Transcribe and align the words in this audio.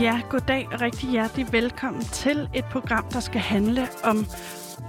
Ja, 0.00 0.20
goddag 0.30 0.68
og 0.72 0.80
rigtig 0.80 1.10
hjertelig 1.10 1.52
velkommen 1.52 2.02
til 2.02 2.48
et 2.54 2.64
program, 2.64 3.08
der 3.12 3.20
skal 3.20 3.40
handle 3.40 3.88
om 4.04 4.26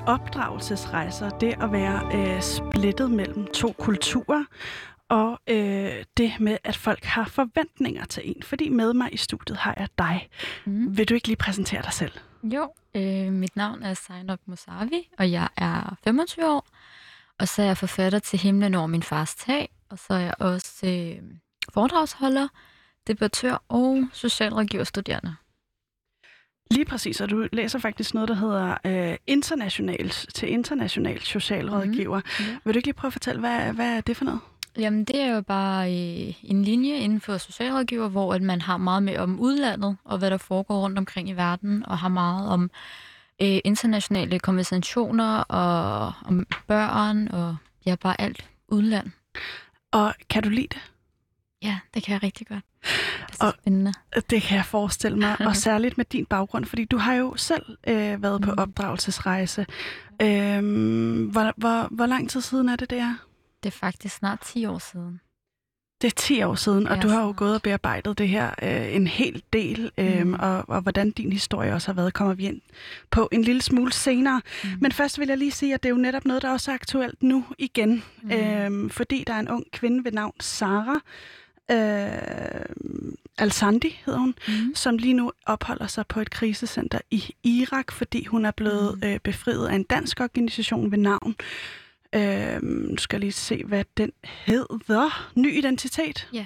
opdragelsesrejser. 0.07 1.29
Det 1.29 1.55
at 1.61 1.71
være 1.71 2.01
øh, 2.13 2.41
splittet 2.41 3.11
mellem 3.11 3.47
to 3.47 3.71
kulturer. 3.79 4.45
Og 5.09 5.39
øh, 5.47 6.03
det 6.17 6.39
med, 6.39 6.57
at 6.63 6.77
folk 6.77 7.03
har 7.03 7.23
forventninger 7.23 8.05
til 8.05 8.23
en. 8.25 8.43
Fordi 8.43 8.69
med 8.69 8.93
mig 8.93 9.13
i 9.13 9.17
studiet 9.17 9.57
har 9.57 9.75
jeg 9.77 9.87
dig. 9.97 10.29
Mm. 10.65 10.97
Vil 10.97 11.09
du 11.09 11.13
ikke 11.13 11.27
lige 11.27 11.37
præsentere 11.37 11.81
dig 11.81 11.93
selv? 11.93 12.11
Jo, 12.43 12.73
øh, 12.95 13.33
mit 13.33 13.55
navn 13.55 13.83
er 13.83 13.93
Zainab 13.93 14.39
Musavi, 14.45 15.09
og 15.17 15.31
jeg 15.31 15.47
er 15.57 15.97
25 16.03 16.45
år. 16.45 16.67
Og 17.39 17.47
så 17.47 17.61
er 17.61 17.65
jeg 17.65 17.77
forfatter 17.77 18.19
til 18.19 18.39
Himlen 18.39 18.75
over 18.75 18.87
min 18.87 19.03
fars 19.03 19.35
tag. 19.35 19.69
Og 19.89 19.99
så 19.99 20.13
er 20.13 20.19
jeg 20.19 20.33
også 20.39 20.87
øh, 20.87 21.23
foredragsholder 21.73 22.47
debattør 23.09 23.63
og 23.69 24.07
socialrådgiverstuderende. 24.13 25.35
Lige 26.71 26.85
præcis, 26.85 27.21
og 27.21 27.29
du 27.29 27.47
læser 27.51 27.79
faktisk 27.79 28.13
noget, 28.13 28.29
der 28.29 28.35
hedder 28.35 28.77
øh, 28.85 29.17
internationalt 29.27 30.25
til 30.33 30.49
international 30.49 31.19
socialrådgiver. 31.19 32.19
Mm-hmm. 32.19 32.59
Vil 32.65 32.73
du 32.73 32.77
ikke 32.77 32.87
lige 32.87 32.93
prøve 32.93 33.09
at 33.09 33.13
fortælle, 33.13 33.39
hvad, 33.39 33.73
hvad 33.73 33.97
er 33.97 34.01
det 34.01 34.17
for 34.17 34.25
noget? 34.25 34.39
Jamen, 34.77 35.03
det 35.03 35.21
er 35.21 35.35
jo 35.35 35.41
bare 35.41 35.87
øh, 35.87 36.33
en 36.43 36.63
linje 36.63 36.95
inden 36.95 37.21
for 37.21 37.37
socialrådgiver, 37.37 38.07
hvor 38.07 38.33
at 38.33 38.41
man 38.41 38.61
har 38.61 38.77
meget 38.77 39.03
med 39.03 39.17
om 39.17 39.39
udlandet 39.39 39.97
og 40.03 40.17
hvad 40.17 40.31
der 40.31 40.37
foregår 40.37 40.81
rundt 40.81 40.97
omkring 40.97 41.29
i 41.29 41.33
verden, 41.33 41.85
og 41.85 41.97
har 41.97 42.09
meget 42.09 42.49
om 42.49 42.71
øh, 43.41 43.59
internationale 43.65 44.39
konventioner 44.39 45.37
og 45.37 46.13
om 46.25 46.45
børn 46.67 47.27
og 47.27 47.55
ja, 47.85 47.95
bare 47.95 48.21
alt 48.21 48.49
udland. 48.67 49.11
Og 49.91 50.13
kan 50.29 50.43
du 50.43 50.49
lide 50.49 50.67
det? 50.67 50.91
Ja, 51.61 51.79
det 51.93 52.03
kan 52.03 52.13
jeg 52.13 52.23
rigtig 52.23 52.47
godt. 52.47 52.63
Det 52.81 53.37
er 53.41 53.45
og 53.45 53.53
spændende. 53.61 53.93
Det 54.29 54.41
kan 54.41 54.57
jeg 54.57 54.65
forestille 54.65 55.17
mig, 55.17 55.41
og 55.41 55.55
særligt 55.67 55.97
med 55.97 56.05
din 56.05 56.25
baggrund, 56.25 56.65
fordi 56.65 56.85
du 56.85 56.97
har 56.97 57.13
jo 57.13 57.35
selv 57.35 57.65
øh, 57.87 58.23
været 58.23 58.41
på 58.41 58.51
mm. 58.51 58.57
opdragelsesrejse. 58.57 59.65
Øhm, 60.21 61.25
hvor, 61.25 61.53
hvor, 61.57 61.87
hvor 61.91 62.05
lang 62.05 62.29
tid 62.29 62.41
siden 62.41 62.69
er 62.69 62.75
det, 62.75 62.89
det 62.89 62.99
er? 62.99 63.15
Det 63.63 63.69
er 63.69 63.77
faktisk 63.77 64.15
snart 64.15 64.39
10 64.41 64.65
år 64.65 64.77
siden. 64.77 65.19
Det 66.01 66.07
er 66.07 66.15
10 66.15 66.43
år 66.43 66.55
siden, 66.55 66.87
og 66.87 67.01
du 67.01 67.07
har 67.07 67.21
jo 67.25 67.33
gået 67.37 67.55
og 67.55 67.61
bearbejdet 67.61 68.17
det 68.17 68.27
her 68.27 68.51
øh, 68.63 68.95
en 68.95 69.07
hel 69.07 69.43
del, 69.53 69.91
øh, 69.97 70.27
mm. 70.27 70.33
og, 70.33 70.69
og 70.69 70.81
hvordan 70.81 71.11
din 71.11 71.31
historie 71.31 71.73
også 71.73 71.87
har 71.87 71.93
været, 71.93 72.13
kommer 72.13 72.33
vi 72.33 72.45
ind 72.45 72.61
på 73.11 73.29
en 73.31 73.41
lille 73.41 73.61
smule 73.61 73.93
senere. 73.93 74.41
Mm. 74.63 74.69
Men 74.81 74.91
først 74.91 75.19
vil 75.19 75.27
jeg 75.27 75.37
lige 75.37 75.51
sige, 75.51 75.73
at 75.73 75.83
det 75.83 75.89
er 75.89 75.93
jo 75.93 76.01
netop 76.01 76.25
noget, 76.25 76.41
der 76.41 76.51
også 76.51 76.71
er 76.71 76.75
aktuelt 76.75 77.23
nu 77.23 77.45
igen, 77.57 78.03
mm. 78.21 78.31
øh, 78.31 78.91
fordi 78.91 79.23
der 79.27 79.33
er 79.33 79.39
en 79.39 79.49
ung 79.49 79.63
kvinde 79.71 80.03
ved 80.03 80.11
navn 80.11 80.33
Sara, 80.39 80.99
øh, 81.71 82.65
Al-Sandi 83.37 84.01
hedder 84.05 84.19
hun, 84.19 84.35
mm. 84.47 84.75
som 84.75 84.97
lige 84.97 85.13
nu 85.13 85.31
opholder 85.45 85.87
sig 85.87 86.07
på 86.07 86.19
et 86.19 86.29
krisecenter 86.29 86.99
i 87.11 87.35
Irak, 87.43 87.91
fordi 87.91 88.25
hun 88.25 88.45
er 88.45 88.51
blevet 88.51 88.99
mm. 89.01 89.07
øh, 89.07 89.19
befriet 89.19 89.67
af 89.67 89.75
en 89.75 89.83
dansk 89.83 90.19
organisation 90.19 90.91
ved 90.91 90.97
navn 90.97 91.35
Øh, 92.15 92.63
nu 92.63 92.97
skal 92.97 93.17
jeg 93.17 93.19
lige 93.19 93.31
se, 93.31 93.63
hvad 93.65 93.83
den 93.97 94.11
hedder. 94.23 95.31
Ny 95.35 95.57
identitet. 95.57 96.29
Ja. 96.33 96.45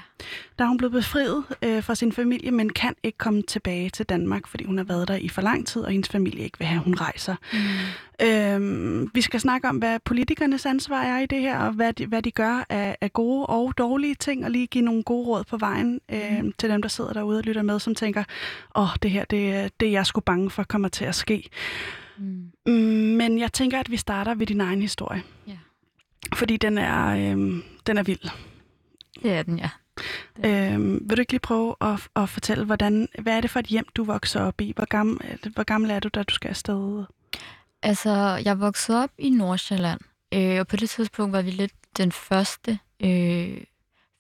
Der 0.60 0.64
er 0.64 0.68
hun 0.68 0.78
blevet 0.78 0.92
befriet 0.92 1.44
øh, 1.62 1.84
fra 1.84 1.96
sin 1.96 2.12
familie, 2.12 2.52
men 2.52 2.70
kan 2.70 2.96
ikke 3.04 3.18
komme 3.18 3.42
tilbage 3.42 3.90
til 3.90 4.06
Danmark, 4.06 4.48
fordi 4.48 4.64
hun 4.64 4.78
har 4.78 4.86
været 4.86 5.08
der 5.08 5.16
i 5.16 5.30
for 5.30 5.42
lang 5.42 5.68
tid, 5.68 5.82
og 5.82 5.92
hendes 5.92 6.10
familie 6.10 6.44
ikke 6.44 6.58
vil 6.58 6.68
have, 6.68 6.80
at 6.80 6.84
hun 6.84 6.96
rejser. 6.96 7.36
Mm. 7.54 8.28
Øh, 8.28 9.16
vi 9.16 9.22
skal 9.22 9.40
snakke 9.40 9.68
om, 9.68 9.78
hvad 9.78 10.00
politikernes 10.00 10.66
ansvar 10.66 11.02
er 11.04 11.20
i 11.20 11.26
det 11.26 11.42
her, 11.42 11.60
og 11.60 11.72
hvad 11.72 11.94
de, 11.94 12.06
hvad 12.06 12.22
de 12.22 12.32
gør 12.32 12.66
af, 12.70 12.98
af 13.02 13.14
gode 13.14 13.46
og 13.46 13.74
dårlige 13.78 14.16
ting, 14.16 14.46
og 14.46 14.52
lige 14.52 14.68
give 14.68 14.84
nogle 14.84 15.04
gode 15.04 15.28
råd 15.28 15.44
på 15.44 15.58
vejen 15.58 16.02
øh, 16.12 16.42
mm. 16.42 16.54
til 16.60 16.70
dem, 16.70 16.82
der 16.82 16.90
sidder 16.90 17.14
derude 17.14 17.38
og 17.38 17.44
lytter 17.44 17.62
med, 17.62 17.80
som 17.80 17.96
tænker, 17.96 18.24
åh, 18.76 18.84
oh, 18.84 18.90
det 19.04 19.12
her, 19.12 19.26
det, 19.26 19.72
det 19.80 19.88
er 19.88 19.92
jeg 19.92 20.06
sgu 20.06 20.22
bange 20.22 20.50
for 20.50 20.64
kommer 20.64 20.88
til 20.88 21.06
at 21.06 21.16
ske. 21.16 21.50
Mm. 22.66 22.74
Men 23.18 23.40
jeg 23.40 23.54
tænker, 23.54 23.80
at 23.80 23.92
vi 23.92 23.98
starter 23.98 24.36
ved 24.36 24.48
din 24.48 24.62
egen 24.62 24.82
historie. 24.82 25.24
Ja. 25.48 25.58
Fordi 26.34 26.58
den 26.58 26.78
er, 26.78 27.32
øhm, 27.32 27.64
den 27.88 27.98
er 27.98 28.04
vild. 28.04 28.30
Det 29.24 29.32
er 29.32 29.44
den, 29.44 29.60
ja. 29.60 29.70
Øhm, 30.46 31.10
vil 31.10 31.18
du 31.18 31.22
ikke 31.22 31.32
lige 31.32 31.40
prøve 31.40 31.76
at, 31.82 32.08
at 32.16 32.30
fortælle, 32.30 32.66
hvordan, 32.66 33.08
hvad 33.20 33.38
er 33.38 33.42
det 33.42 33.50
for 33.50 33.60
et 33.60 33.66
hjem, 33.66 33.86
du 33.96 34.04
vokser 34.04 34.42
op 34.42 34.62
i? 34.62 34.74
Hvor 34.76 34.86
gammel, 34.86 35.40
hvor 35.54 35.64
gammel 35.64 35.92
er 35.92 36.00
du, 36.00 36.08
da 36.08 36.24
du 36.24 36.34
skal 36.34 36.50
afsted? 36.50 37.04
Altså, 37.82 38.42
jeg 38.46 38.60
voksede 38.60 39.04
op 39.04 39.10
i 39.18 39.30
Nordsjælland, 39.30 40.00
øh, 40.34 40.60
og 40.60 40.68
på 40.68 40.76
det 40.76 40.90
tidspunkt 40.90 41.34
var 41.34 41.42
vi 41.42 41.52
lidt 41.52 41.74
den 41.98 42.12
første 42.12 42.80
øh, 43.04 43.58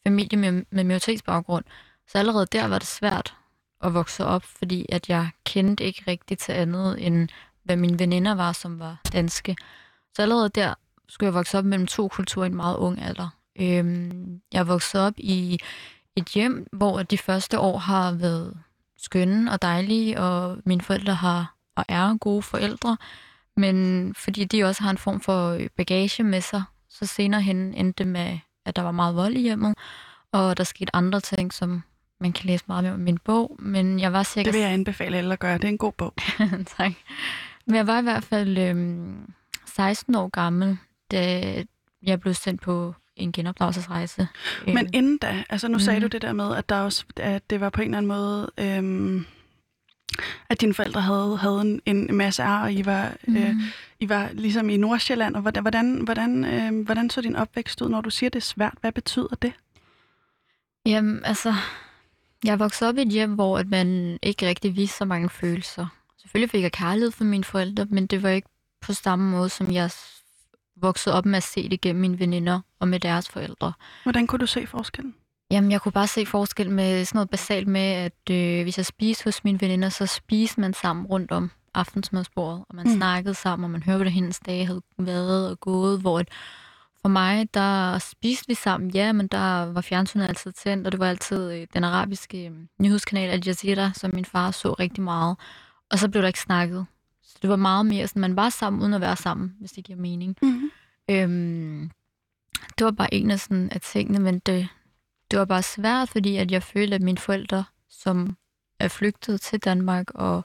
familie 0.07 0.39
med, 0.39 0.51
med 0.51 0.83
minoritetsbaggrund. 0.83 1.65
Så 2.07 2.17
allerede 2.17 2.47
der 2.51 2.67
var 2.67 2.79
det 2.79 2.87
svært 2.87 3.35
at 3.83 3.93
vokse 3.93 4.25
op, 4.25 4.43
fordi 4.43 4.85
at 4.89 5.09
jeg 5.09 5.29
kendte 5.45 5.83
ikke 5.83 6.03
rigtigt 6.07 6.39
til 6.39 6.51
andet 6.51 7.07
end 7.07 7.29
hvad 7.63 7.75
mine 7.75 7.99
veninder 7.99 8.35
var, 8.35 8.51
som 8.51 8.79
var 8.79 9.01
danske. 9.13 9.55
Så 10.15 10.21
allerede 10.21 10.49
der 10.49 10.73
skulle 11.09 11.27
jeg 11.27 11.33
vokse 11.33 11.57
op 11.57 11.65
mellem 11.65 11.87
to 11.87 12.07
kulturer 12.07 12.45
i 12.45 12.49
en 12.49 12.55
meget 12.55 12.77
ung 12.77 13.01
alder. 13.01 13.29
Øhm, 13.59 14.41
jeg 14.53 14.67
voksede 14.67 15.07
op 15.07 15.13
i 15.17 15.59
et 16.15 16.25
hjem, 16.25 16.67
hvor 16.71 17.03
de 17.03 17.17
første 17.17 17.59
år 17.59 17.77
har 17.77 18.11
været 18.11 18.57
skønne 18.97 19.51
og 19.51 19.61
dejlige, 19.61 20.19
og 20.19 20.57
mine 20.65 20.81
forældre 20.81 21.13
har 21.13 21.55
og 21.75 21.85
er 21.87 22.17
gode 22.17 22.41
forældre, 22.41 22.97
men 23.57 24.15
fordi 24.15 24.43
de 24.43 24.63
også 24.63 24.83
har 24.83 24.89
en 24.89 24.97
form 24.97 25.21
for 25.21 25.59
bagage 25.77 26.23
med 26.23 26.41
sig, 26.41 26.63
så 26.89 27.05
senere 27.05 27.41
hen 27.41 27.73
endte 27.73 28.03
det 28.03 28.11
med, 28.11 28.39
at 28.65 28.75
der 28.75 28.81
var 28.81 28.91
meget 28.91 29.15
vold 29.15 29.35
i 29.35 29.41
hjemmet, 29.41 29.75
og 30.31 30.57
der 30.57 30.63
skete 30.63 30.95
andre 30.95 31.19
ting, 31.19 31.53
som 31.53 31.83
man 32.19 32.33
kan 32.33 32.45
læse 32.45 32.63
meget 32.67 32.83
mere 32.83 32.93
om 32.93 32.99
min 32.99 33.17
bog, 33.17 33.55
men 33.59 33.99
jeg 33.99 34.13
var 34.13 34.23
sikkert... 34.23 34.53
Det 34.53 34.59
vil 34.59 34.65
jeg 34.65 34.73
anbefale 34.73 35.17
alle 35.17 35.33
at 35.33 35.39
gøre, 35.39 35.57
det 35.57 35.63
er 35.63 35.69
en 35.69 35.77
god 35.77 35.91
bog. 35.91 36.13
tak. 36.77 36.91
Men 37.65 37.75
jeg 37.75 37.87
var 37.87 37.99
i 37.99 38.03
hvert 38.03 38.23
fald 38.23 38.57
øhm, 38.57 39.33
16 39.65 40.15
år 40.15 40.27
gammel, 40.27 40.77
da 41.11 41.53
jeg 42.03 42.19
blev 42.19 42.33
sendt 42.33 42.61
på 42.61 42.93
en 43.15 43.31
genopdragelsesrejse. 43.31 44.27
Men 44.65 44.77
øh. 44.77 44.89
inden 44.93 45.17
da, 45.17 45.43
altså 45.49 45.67
nu 45.67 45.73
mm. 45.73 45.79
sagde 45.79 46.01
du 46.01 46.07
det 46.07 46.21
der 46.21 46.33
med, 46.33 46.55
at, 46.55 46.69
der 46.69 46.79
også, 46.79 47.05
at 47.17 47.49
det 47.49 47.59
var 47.59 47.69
på 47.69 47.81
en 47.81 47.87
eller 47.87 47.97
anden 47.97 48.07
måde, 48.07 48.51
øhm, 48.57 49.25
at 50.49 50.61
dine 50.61 50.73
forældre 50.73 51.01
havde, 51.01 51.37
havde 51.37 51.61
en, 51.61 51.81
en 51.85 52.15
masse 52.15 52.43
ar, 52.43 52.63
og 52.63 52.73
I 52.73 52.85
var, 52.85 53.13
mm. 53.27 53.37
øh, 53.37 53.55
I 53.99 54.09
var 54.09 54.29
ligesom 54.33 54.69
i 54.69 54.77
Nordsjælland. 54.77 55.35
Og 55.35 55.41
hvordan, 55.41 56.01
hvordan, 56.01 56.45
øh, 56.45 56.85
hvordan 56.85 57.09
så 57.09 57.21
din 57.21 57.35
opvækst 57.35 57.81
ud, 57.81 57.89
når 57.89 58.01
du 58.01 58.09
siger, 58.09 58.29
det 58.29 58.39
er 58.39 58.43
svært? 58.43 58.73
Hvad 58.81 58.91
betyder 58.91 59.35
det? 59.41 59.53
Jamen, 60.85 61.21
altså, 61.25 61.53
jeg 62.43 62.59
voksede 62.59 62.89
op 62.89 62.97
i 62.97 63.01
et 63.01 63.07
hjem, 63.07 63.33
hvor 63.33 63.57
at 63.57 63.67
man 63.67 64.19
ikke 64.21 64.47
rigtig 64.47 64.75
viste 64.75 64.97
så 64.97 65.05
mange 65.05 65.29
følelser. 65.29 65.87
Selvfølgelig 66.23 66.49
fik 66.49 66.63
jeg 66.63 66.71
kærlighed 66.71 67.11
for 67.11 67.23
mine 67.23 67.43
forældre, 67.43 67.85
men 67.85 68.07
det 68.07 68.23
var 68.23 68.29
ikke 68.29 68.49
på 68.81 68.93
samme 68.93 69.31
måde, 69.31 69.49
som 69.49 69.71
jeg 69.71 69.91
voksede 70.75 71.15
op 71.15 71.25
med 71.25 71.37
at 71.37 71.43
se 71.43 71.69
det 71.69 71.81
gennem 71.81 72.01
mine 72.01 72.19
veninder 72.19 72.61
og 72.79 72.87
med 72.87 72.99
deres 72.99 73.29
forældre. 73.29 73.73
Hvordan 74.03 74.27
kunne 74.27 74.39
du 74.39 74.45
se 74.45 74.67
forskellen? 74.67 75.15
Jamen, 75.51 75.71
jeg 75.71 75.81
kunne 75.81 75.91
bare 75.91 76.07
se 76.07 76.25
forskel 76.25 76.71
med 76.71 77.05
sådan 77.05 77.17
noget 77.17 77.29
basalt 77.29 77.67
med, 77.67 77.81
at 77.81 78.29
øh, 78.31 78.63
hvis 78.63 78.77
jeg 78.77 78.85
spiste 78.85 79.23
hos 79.23 79.43
mine 79.43 79.61
veninder, 79.61 79.89
så 79.89 80.05
spiste 80.05 80.61
man 80.61 80.73
sammen 80.73 81.05
rundt 81.05 81.31
om 81.31 81.51
aftensmadsbordet, 81.73 82.65
og 82.69 82.75
man 82.75 82.87
mm. 82.87 82.95
snakkede 82.95 83.33
sammen, 83.33 83.63
og 83.63 83.71
man 83.71 83.83
hørte, 83.83 83.97
hvordan 83.97 84.13
hendes 84.13 84.39
dage 84.39 84.65
havde 84.65 84.81
været 84.97 85.49
og 85.49 85.59
gået, 85.59 86.01
hvor 86.01 86.19
et, 86.19 86.27
for 87.01 87.09
mig, 87.09 87.53
der 87.53 87.97
spiste 87.97 88.47
vi 88.47 88.53
sammen, 88.53 88.89
ja, 88.89 89.11
men 89.11 89.27
der 89.27 89.71
var 89.71 89.81
fjernsynet 89.81 90.27
altid 90.27 90.51
tændt, 90.51 90.87
og 90.87 90.91
det 90.91 90.99
var 90.99 91.09
altid 91.09 91.51
øh, 91.51 91.67
den 91.73 91.83
arabiske 91.83 92.45
øh, 92.45 92.51
nyhedskanal 92.79 93.29
Al 93.29 93.43
Jazeera, 93.45 93.91
som 93.93 94.11
min 94.13 94.25
far 94.25 94.51
så 94.51 94.73
rigtig 94.73 95.03
meget. 95.03 95.37
Og 95.91 95.99
så 95.99 96.09
blev 96.09 96.21
der 96.21 96.27
ikke 96.27 96.39
snakket. 96.39 96.85
Så 97.23 97.39
det 97.41 97.49
var 97.49 97.55
meget 97.55 97.85
mere 97.85 98.07
sådan, 98.07 98.21
man 98.21 98.35
var 98.35 98.49
sammen 98.49 98.81
uden 98.81 98.93
at 98.93 99.01
være 99.01 99.15
sammen, 99.15 99.55
hvis 99.59 99.71
det 99.71 99.83
giver 99.83 99.99
mening. 99.99 100.37
Mm-hmm. 100.41 100.71
Øhm, 101.09 101.91
det 102.77 102.85
var 102.85 102.91
bare 102.91 103.13
en 103.13 103.31
af, 103.31 103.39
sådan, 103.39 103.69
af 103.71 103.81
tingene, 103.81 104.19
men 104.19 104.39
det, 104.39 104.67
det 105.31 105.39
var 105.39 105.45
bare 105.45 105.63
svært, 105.63 106.09
fordi 106.09 106.37
at 106.37 106.51
jeg 106.51 106.63
følte, 106.63 106.95
at 106.95 107.01
mine 107.01 107.17
forældre, 107.17 107.63
som 107.89 108.37
er 108.79 108.87
flygtet 108.87 109.41
til 109.41 109.59
Danmark, 109.59 110.11
og 110.15 110.43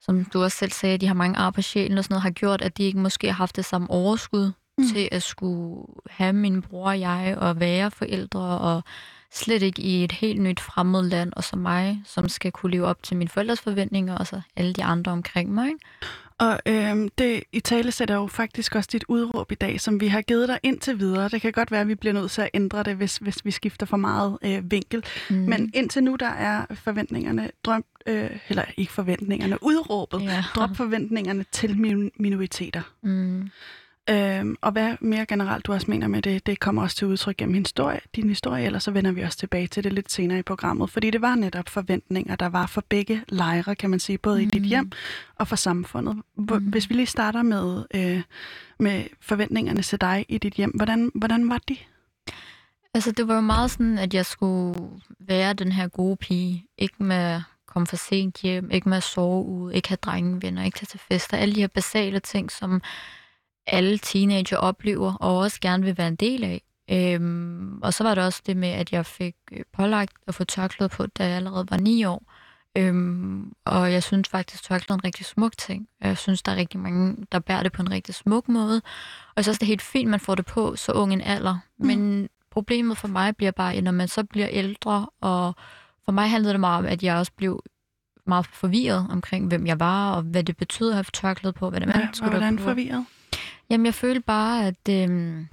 som 0.00 0.24
du 0.24 0.42
også 0.42 0.56
selv 0.56 0.72
sagde, 0.72 0.94
at 0.94 1.00
de 1.00 1.06
har 1.06 1.14
mange 1.14 1.38
ar 1.38 1.50
på 1.50 1.62
sjælen 1.62 1.98
og 1.98 2.04
sådan 2.04 2.12
noget, 2.14 2.22
har 2.22 2.30
gjort, 2.30 2.62
at 2.62 2.78
de 2.78 2.82
ikke 2.82 2.98
måske 2.98 3.26
har 3.26 3.34
haft 3.34 3.56
det 3.56 3.64
samme 3.64 3.90
overskud 3.90 4.52
mm. 4.78 4.84
til 4.94 5.08
at 5.12 5.22
skulle 5.22 5.86
have 6.10 6.32
min 6.32 6.62
bror 6.62 6.88
og 6.88 7.00
jeg 7.00 7.36
og 7.38 7.60
være 7.60 7.90
forældre 7.90 8.58
og 8.58 8.84
slet 9.32 9.62
ikke 9.62 9.82
i 9.82 10.04
et 10.04 10.12
helt 10.12 10.40
nyt 10.40 10.60
fremmed 10.60 11.02
land, 11.02 11.32
og 11.36 11.44
så 11.44 11.56
mig, 11.56 12.02
som 12.04 12.28
skal 12.28 12.52
kunne 12.52 12.72
leve 12.72 12.86
op 12.86 13.02
til 13.02 13.16
mine 13.16 13.28
forældres 13.30 13.60
forventninger, 13.60 14.16
og 14.18 14.26
så 14.26 14.40
alle 14.56 14.72
de 14.72 14.84
andre 14.84 15.12
omkring 15.12 15.54
mig. 15.54 15.66
Ikke? 15.66 15.78
Og 16.38 16.60
øhm, 16.66 17.08
det 17.18 17.42
i 17.52 17.60
tale 17.60 17.92
sætter 17.92 18.14
jo 18.14 18.26
faktisk 18.26 18.74
også 18.74 18.88
dit 18.92 19.04
udråb 19.08 19.52
i 19.52 19.54
dag, 19.54 19.80
som 19.80 20.00
vi 20.00 20.08
har 20.08 20.22
givet 20.22 20.48
dig 20.48 20.58
indtil 20.62 20.98
videre. 20.98 21.28
Det 21.28 21.40
kan 21.42 21.52
godt 21.52 21.70
være, 21.70 21.80
at 21.80 21.88
vi 21.88 21.94
bliver 21.94 22.12
nødt 22.12 22.30
til 22.30 22.42
at 22.42 22.50
ændre 22.54 22.82
det, 22.82 22.96
hvis, 22.96 23.16
hvis 23.16 23.44
vi 23.44 23.50
skifter 23.50 23.86
for 23.86 23.96
meget 23.96 24.38
øh, 24.42 24.70
vinkel. 24.70 25.04
Mm. 25.30 25.36
Men 25.36 25.70
indtil 25.74 26.04
nu, 26.04 26.16
der 26.20 26.28
er 26.28 26.66
forventningerne 26.74 27.50
drøm, 27.64 27.84
øh, 28.06 28.30
eller 28.48 28.64
ikke 28.76 28.92
forventningerne, 28.92 29.58
udråbet, 29.62 30.22
ja. 30.22 30.44
drop 30.54 30.76
forventningerne 30.76 31.44
til 31.52 31.78
min- 31.78 32.10
minoriteter. 32.16 32.82
Mm. 33.02 33.50
Øhm, 34.10 34.56
og 34.60 34.72
hvad 34.72 34.96
mere 35.00 35.26
generelt 35.26 35.66
du 35.66 35.72
også 35.72 35.86
mener 35.90 36.08
med 36.08 36.22
det, 36.22 36.46
det 36.46 36.60
kommer 36.60 36.82
også 36.82 36.96
til 36.96 37.06
udtryk 37.06 37.36
gennem 37.36 37.54
historie, 37.54 38.00
din 38.16 38.28
historie, 38.28 38.64
eller 38.64 38.78
så 38.78 38.90
vender 38.90 39.12
vi 39.12 39.22
også 39.22 39.38
tilbage 39.38 39.66
til 39.66 39.84
det 39.84 39.92
lidt 39.92 40.12
senere 40.12 40.38
i 40.38 40.42
programmet. 40.42 40.90
Fordi 40.90 41.10
det 41.10 41.22
var 41.22 41.34
netop 41.34 41.68
forventninger, 41.68 42.36
der 42.36 42.48
var 42.48 42.66
for 42.66 42.84
begge 42.88 43.22
lejre, 43.28 43.74
kan 43.74 43.90
man 43.90 44.00
sige, 44.00 44.18
både 44.18 44.36
mm. 44.36 44.42
i 44.42 44.46
dit 44.46 44.62
hjem 44.62 44.90
og 45.34 45.48
for 45.48 45.56
samfundet. 45.56 46.16
Mm. 46.36 46.44
Hvis 46.44 46.90
vi 46.90 46.94
lige 46.94 47.06
starter 47.06 47.42
med, 47.42 47.84
øh, 47.94 48.22
med 48.78 49.04
forventningerne 49.20 49.82
til 49.82 50.00
dig 50.00 50.24
i 50.28 50.38
dit 50.38 50.54
hjem, 50.54 50.70
hvordan, 50.70 51.10
hvordan 51.14 51.48
var 51.48 51.60
de? 51.68 51.76
Altså, 52.94 53.12
det 53.12 53.28
var 53.28 53.34
jo 53.34 53.40
meget 53.40 53.70
sådan, 53.70 53.98
at 53.98 54.14
jeg 54.14 54.26
skulle 54.26 54.80
være 55.20 55.52
den 55.52 55.72
her 55.72 55.88
gode 55.88 56.16
pige. 56.16 56.66
Ikke 56.78 57.02
med 57.02 57.42
komme 57.66 57.86
for 57.86 57.96
sent 57.96 58.40
hjem, 58.40 58.70
ikke 58.70 58.88
med 58.88 58.96
at 58.96 59.02
sove 59.02 59.44
ude, 59.44 59.74
ikke 59.74 59.88
have 59.88 59.98
drengevenner, 60.02 60.64
ikke 60.64 60.78
tage 60.78 60.86
til 60.86 61.00
fester. 61.00 61.36
Alle 61.36 61.54
de 61.54 61.60
her 61.60 61.68
basale 61.68 62.20
ting, 62.20 62.50
som 62.50 62.82
alle 63.70 63.98
teenager 63.98 64.56
oplever, 64.56 65.14
og 65.14 65.38
også 65.38 65.58
gerne 65.60 65.84
vil 65.84 65.98
være 65.98 66.08
en 66.08 66.16
del 66.16 66.44
af. 66.44 66.62
Øhm, 66.90 67.78
og 67.82 67.94
så 67.94 68.04
var 68.04 68.14
det 68.14 68.24
også 68.24 68.42
det 68.46 68.56
med, 68.56 68.68
at 68.68 68.92
jeg 68.92 69.06
fik 69.06 69.36
øh, 69.52 69.60
pålagt 69.72 70.12
at 70.26 70.34
få 70.34 70.44
tørklæde 70.44 70.88
på, 70.88 71.06
da 71.06 71.26
jeg 71.26 71.36
allerede 71.36 71.66
var 71.70 71.76
ni 71.76 72.04
år. 72.04 72.32
Øhm, 72.76 73.52
og 73.64 73.92
jeg 73.92 74.02
synes 74.02 74.28
faktisk, 74.28 74.62
at 74.62 74.64
tørklæde 74.64 74.96
er 74.96 74.98
en 74.98 75.04
rigtig 75.04 75.26
smuk 75.26 75.56
ting. 75.58 75.88
Jeg 76.00 76.18
synes, 76.18 76.42
der 76.42 76.52
er 76.52 76.56
rigtig 76.56 76.80
mange, 76.80 77.16
der 77.32 77.38
bærer 77.38 77.62
det 77.62 77.72
på 77.72 77.82
en 77.82 77.90
rigtig 77.90 78.14
smuk 78.14 78.48
måde. 78.48 78.76
Og 79.28 79.32
jeg 79.36 79.44
synes 79.44 79.58
det 79.58 79.66
er 79.66 79.68
helt 79.68 79.82
fint, 79.82 80.10
man 80.10 80.20
får 80.20 80.34
det 80.34 80.46
på 80.46 80.76
så 80.76 80.92
ung 80.92 81.12
en 81.12 81.20
alder. 81.20 81.58
Mm. 81.78 81.86
Men 81.86 82.28
problemet 82.50 82.98
for 82.98 83.08
mig 83.08 83.36
bliver 83.36 83.52
bare, 83.52 83.74
at 83.74 83.84
når 83.84 83.92
man 83.92 84.08
så 84.08 84.24
bliver 84.24 84.48
ældre, 84.50 85.06
og 85.20 85.54
for 86.04 86.12
mig 86.12 86.30
handlede 86.30 86.52
det 86.52 86.60
meget 86.60 86.78
om, 86.78 86.86
at 86.86 87.02
jeg 87.02 87.16
også 87.16 87.32
blev 87.36 87.62
meget 88.26 88.46
forvirret 88.46 89.06
omkring, 89.10 89.48
hvem 89.48 89.66
jeg 89.66 89.80
var, 89.80 90.14
og 90.14 90.22
hvad 90.22 90.44
det 90.44 90.56
betød 90.56 90.88
at 90.88 90.94
have 90.94 91.04
tørklæde 91.12 91.52
på, 91.52 91.70
hvad 91.70 91.80
det 91.80 91.86
ja, 91.86 92.08
skulle 92.12 92.30
hvordan 92.30 92.58
forvirret? 92.58 93.04
Jamen, 93.70 93.86
jeg 93.86 93.94
følte 93.94 94.20
bare, 94.20 94.66
at 94.66 94.88
øhm, 94.90 95.48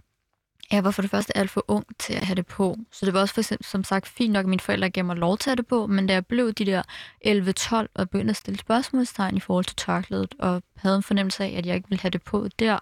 jeg 0.72 0.84
var 0.84 0.92
for 0.92 1.02
det 1.02 1.12
første 1.12 1.38
alt 1.38 1.50
for 1.50 1.66
ung 1.68 1.86
til 2.00 2.14
at 2.14 2.26
have 2.26 2.36
det 2.36 2.46
på. 2.46 2.78
Så 2.92 3.06
det 3.06 3.14
var 3.14 3.20
også 3.20 3.34
for 3.34 3.42
eksempel, 3.42 3.66
som 3.66 3.84
sagt 3.84 4.08
fint 4.08 4.34
nok, 4.34 4.46
at 4.46 4.50
mine 4.50 4.60
forældre 4.60 4.90
gav 4.90 5.06
mig 5.06 5.16
lov 5.16 5.38
til 5.38 5.50
at 5.50 5.52
have 5.52 5.56
det 5.56 5.68
på, 5.68 5.88
men 5.88 6.08
da 6.08 6.14
jeg 6.14 6.26
blev 6.26 6.54
de 6.54 6.66
der 6.66 6.82
11-12 7.26 7.88
og 7.94 8.10
begyndte 8.10 8.30
at 8.30 8.36
stille 8.36 8.60
spørgsmålstegn 8.60 9.38
i 9.38 9.40
forhold 9.40 9.66
til 9.66 9.76
tørklædet, 9.76 10.36
og 10.40 10.64
havde 10.76 10.96
en 10.96 11.04
fornemmelse 11.04 11.44
af, 11.44 11.54
at 11.58 11.66
jeg 11.66 11.76
ikke 11.76 11.90
ville 11.90 12.02
have 12.02 12.10
det 12.10 12.22
på 12.22 12.48
der. 12.60 12.80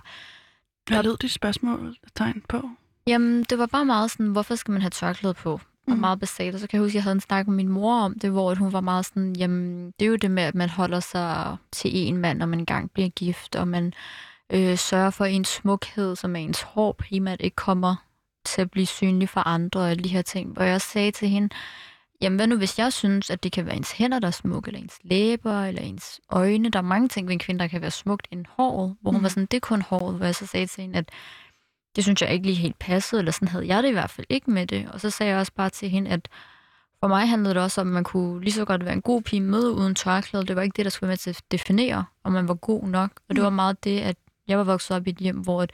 Hvad 0.88 1.04
lød 1.04 1.18
de 1.18 1.30
spørgsmålstegn 1.30 2.44
på? 2.50 2.70
Jamen, 3.08 3.44
det 3.44 3.58
var 3.58 3.66
bare 3.66 3.86
meget 3.86 4.12
sådan, 4.12 4.28
hvorfor 4.28 4.56
skal 4.56 4.72
man 4.72 4.82
have 4.82 4.90
tørklæde 4.90 5.34
på? 5.34 5.52
Og 5.88 5.94
mm. 5.94 6.00
meget 6.00 6.20
basalt. 6.20 6.56
Og 6.56 6.60
så 6.60 6.68
kan 6.68 6.78
jeg 6.78 6.84
huske, 6.84 6.92
at 6.92 6.96
jeg 6.96 7.04
havde 7.04 7.16
en 7.16 7.22
snak 7.22 7.48
med 7.48 7.56
min 7.56 7.70
mor 7.70 8.00
om 8.00 8.20
det, 8.20 8.32
hvor 8.32 8.56
hun 8.56 8.74
var 8.74 8.82
meget 8.82 9.06
sådan, 9.06 9.36
jamen, 9.36 9.92
det 10.00 10.06
er 10.06 10.10
jo 10.10 10.16
det 10.16 10.32
med, 10.32 10.44
at 10.44 10.56
man 10.56 10.70
holder 10.70 11.00
sig 11.00 11.58
til 11.72 11.92
en 11.94 12.18
mand, 12.18 12.38
når 12.38 12.46
man 12.46 12.60
engang 12.60 12.92
bliver 12.92 13.10
gift, 13.10 13.56
og 13.56 13.68
man 13.68 13.94
øh, 14.50 14.78
sørge 14.78 15.12
for, 15.12 15.26
at 15.26 15.32
ens 15.32 15.48
smukhed, 15.48 16.16
som 16.16 16.36
er 16.36 16.40
ens 16.40 16.62
hår 16.62 16.92
primært, 16.92 17.42
ikke 17.42 17.56
kommer 17.56 17.96
til 18.46 18.62
at 18.62 18.72
blive 18.72 18.86
synlig 18.86 19.30
for 19.30 19.48
andre 19.48 19.80
og 19.80 19.90
alle 19.90 20.04
de 20.04 20.10
her 20.10 20.22
ting. 20.22 20.54
Hvor 20.54 20.64
jeg 20.64 20.82
sagde 20.82 21.12
til 21.12 21.30
hende, 21.30 21.50
jamen 22.22 22.38
hvad 22.38 22.48
nu 22.48 22.58
hvis 22.58 22.80
jeg 22.80 22.94
synes, 22.94 23.30
at 23.30 23.44
det 23.44 23.52
kan 23.52 23.66
være 23.66 23.76
ens 23.76 23.92
hænder, 23.92 24.20
der 24.20 24.28
er 24.28 24.32
smukke, 24.32 24.70
eller 24.70 24.82
ens 24.82 25.00
læber, 25.04 25.62
eller 25.62 25.82
ens 25.82 26.22
øjne. 26.30 26.70
Der 26.70 26.80
er 26.80 26.84
mange 26.84 27.08
ting 27.08 27.28
ved 27.28 27.34
en 27.34 27.40
kvinde, 27.40 27.60
der 27.60 27.68
kan 27.68 27.82
være 27.82 27.92
smukt 27.92 28.28
end 28.32 28.46
håret. 28.50 28.96
Hvor 29.02 29.12
hun 29.12 29.20
mm. 29.20 29.24
var 29.24 29.30
sådan, 29.30 29.46
det 29.46 29.58
er 29.58 29.62
kun 29.62 29.82
håret. 29.82 30.16
Hvor 30.16 30.26
jeg 30.26 30.36
så 30.36 30.48
sagde 30.48 30.66
til 30.66 30.82
hende, 30.82 30.98
at 30.98 31.10
det 31.96 32.04
synes 32.04 32.22
jeg 32.22 32.34
ikke 32.34 32.46
lige 32.46 32.56
helt 32.56 32.80
passede, 32.80 33.20
eller 33.20 33.32
sådan 33.32 33.48
havde 33.48 33.68
jeg 33.68 33.84
det 33.84 33.90
i 33.90 33.92
hvert 33.94 34.10
fald 34.10 34.28
ikke 34.30 34.52
med 34.52 34.68
det. 34.68 34.90
Og 34.94 35.02
så 35.02 35.10
sagde 35.10 35.32
jeg 35.32 35.40
også 35.40 35.52
bare 35.56 35.70
til 35.70 35.90
hende, 35.90 36.12
at 36.12 36.30
for 37.00 37.08
mig 37.08 37.30
handlede 37.30 37.54
det 37.54 37.64
også 37.64 37.82
om, 37.82 37.88
at 37.88 37.94
man 37.94 38.04
kunne 38.04 38.44
lige 38.44 38.54
så 38.54 38.66
godt 38.66 38.86
være 38.86 38.94
en 38.94 39.02
god 39.02 39.22
pige 39.22 39.42
med 39.42 39.70
uden 39.70 39.96
tørklæde. 39.96 40.46
Det 40.46 40.56
var 40.56 40.62
ikke 40.62 40.76
det, 40.78 40.86
der 40.86 40.90
skulle 40.92 41.08
være 41.08 41.12
med 41.12 41.18
til 41.18 41.30
at 41.30 41.42
definere, 41.52 42.06
om 42.24 42.32
man 42.32 42.48
var 42.48 42.54
god 42.54 42.84
nok. 42.84 43.12
Og 43.30 43.36
det 43.36 43.38
mm. 43.38 43.44
var 43.44 43.50
meget 43.50 43.84
det, 43.84 44.00
at 44.00 44.16
jeg 44.48 44.58
var 44.58 44.64
vokset 44.64 44.98
op 44.98 45.08
i 45.08 45.10
et 45.10 45.18
hjem, 45.18 45.38
hvor 45.38 45.64
et, 45.64 45.72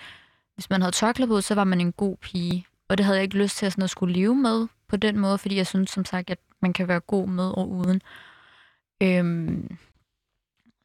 hvis 0.55 0.69
man 0.69 0.81
havde 0.81 0.95
tørklæde 0.95 1.27
på, 1.27 1.41
så 1.41 1.55
var 1.55 1.63
man 1.63 1.81
en 1.81 1.91
god 1.91 2.17
pige. 2.17 2.65
Og 2.89 2.97
det 2.97 3.05
havde 3.05 3.17
jeg 3.17 3.23
ikke 3.23 3.37
lyst 3.37 3.57
til 3.57 3.65
at, 3.65 3.71
sådan 3.71 3.83
at 3.83 3.89
skulle 3.89 4.13
leve 4.13 4.35
med 4.35 4.67
på 4.87 4.97
den 4.97 5.19
måde, 5.19 5.37
fordi 5.37 5.55
jeg 5.55 5.67
synes 5.67 5.89
som 5.89 6.05
sagt, 6.05 6.29
at 6.29 6.39
man 6.61 6.73
kan 6.73 6.87
være 6.87 6.99
god 6.99 7.27
med 7.27 7.49
og 7.49 7.69
uden. 7.69 8.01
Øhm, 9.03 9.77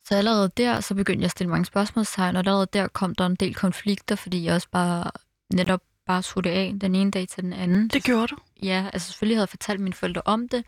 så 0.04 0.14
allerede 0.14 0.50
der, 0.56 0.80
så 0.80 0.94
begyndte 0.94 1.20
jeg 1.20 1.24
at 1.24 1.30
stille 1.30 1.50
mange 1.50 1.64
spørgsmålstegn, 1.64 2.36
og 2.36 2.40
allerede 2.40 2.66
der 2.72 2.88
kom 2.88 3.14
der 3.14 3.26
en 3.26 3.34
del 3.34 3.54
konflikter, 3.54 4.16
fordi 4.16 4.44
jeg 4.44 4.54
også 4.54 4.68
bare 4.70 5.10
netop 5.54 5.80
bare 6.06 6.22
tog 6.22 6.44
det 6.44 6.50
af 6.50 6.74
den 6.80 6.94
ene 6.94 7.10
dag 7.10 7.28
til 7.28 7.42
den 7.42 7.52
anden. 7.52 7.88
Det 7.88 8.04
gjorde 8.04 8.26
du? 8.26 8.36
Ja, 8.62 8.90
altså 8.92 9.08
selvfølgelig 9.08 9.36
havde 9.36 9.42
jeg 9.44 9.48
fortalt 9.48 9.80
mine 9.80 9.94
forældre 9.94 10.22
om 10.24 10.48
det, 10.48 10.64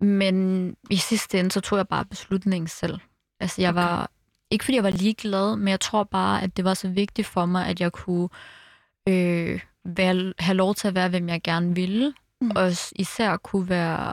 men 0.00 0.76
i 0.90 0.96
sidste 0.96 1.38
ende, 1.38 1.52
så 1.52 1.60
tog 1.60 1.78
jeg 1.78 1.88
bare 1.88 2.04
beslutningen 2.04 2.68
selv. 2.68 2.98
Altså 3.40 3.62
jeg 3.62 3.70
okay. 3.70 3.80
var 3.82 4.10
ikke 4.50 4.64
fordi 4.64 4.76
jeg 4.76 4.84
var 4.84 4.90
ligeglad, 4.90 5.56
men 5.56 5.68
jeg 5.68 5.80
tror 5.80 6.04
bare, 6.04 6.42
at 6.42 6.56
det 6.56 6.64
var 6.64 6.74
så 6.74 6.88
vigtigt 6.88 7.26
for 7.26 7.46
mig, 7.46 7.66
at 7.66 7.80
jeg 7.80 7.92
kunne 7.92 8.28
øh, 9.08 9.60
være, 9.84 10.32
have 10.38 10.56
lov 10.56 10.74
til 10.74 10.88
at 10.88 10.94
være, 10.94 11.08
hvem 11.08 11.28
jeg 11.28 11.42
gerne 11.42 11.74
ville. 11.74 12.14
Mm. 12.40 12.50
Og 12.56 12.70
især 12.96 13.36
kunne 13.36 13.68
være 13.68 14.12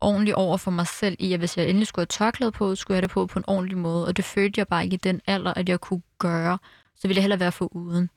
ordentlig 0.00 0.36
over 0.36 0.56
for 0.56 0.70
mig 0.70 0.86
selv 0.86 1.16
i, 1.18 1.32
at 1.32 1.38
hvis 1.38 1.56
jeg 1.56 1.68
endelig 1.68 1.86
skulle 1.86 2.02
have 2.02 2.06
tørklæde 2.26 2.52
på, 2.52 2.74
skulle 2.74 2.94
jeg 2.94 3.00
have 3.00 3.06
det 3.06 3.10
på 3.10 3.26
på 3.26 3.38
en 3.38 3.44
ordentlig 3.48 3.78
måde. 3.78 4.06
Og 4.06 4.16
det 4.16 4.24
følte 4.24 4.58
jeg 4.58 4.68
bare 4.68 4.84
ikke 4.84 4.94
i 4.94 4.96
den 4.96 5.20
alder, 5.26 5.54
at 5.54 5.68
jeg 5.68 5.80
kunne 5.80 6.02
gøre. 6.18 6.58
Så 6.96 7.08
ville 7.08 7.16
jeg 7.16 7.22
hellere 7.22 7.40
være 7.40 7.52
for 7.52 7.76
uden. 7.76 8.10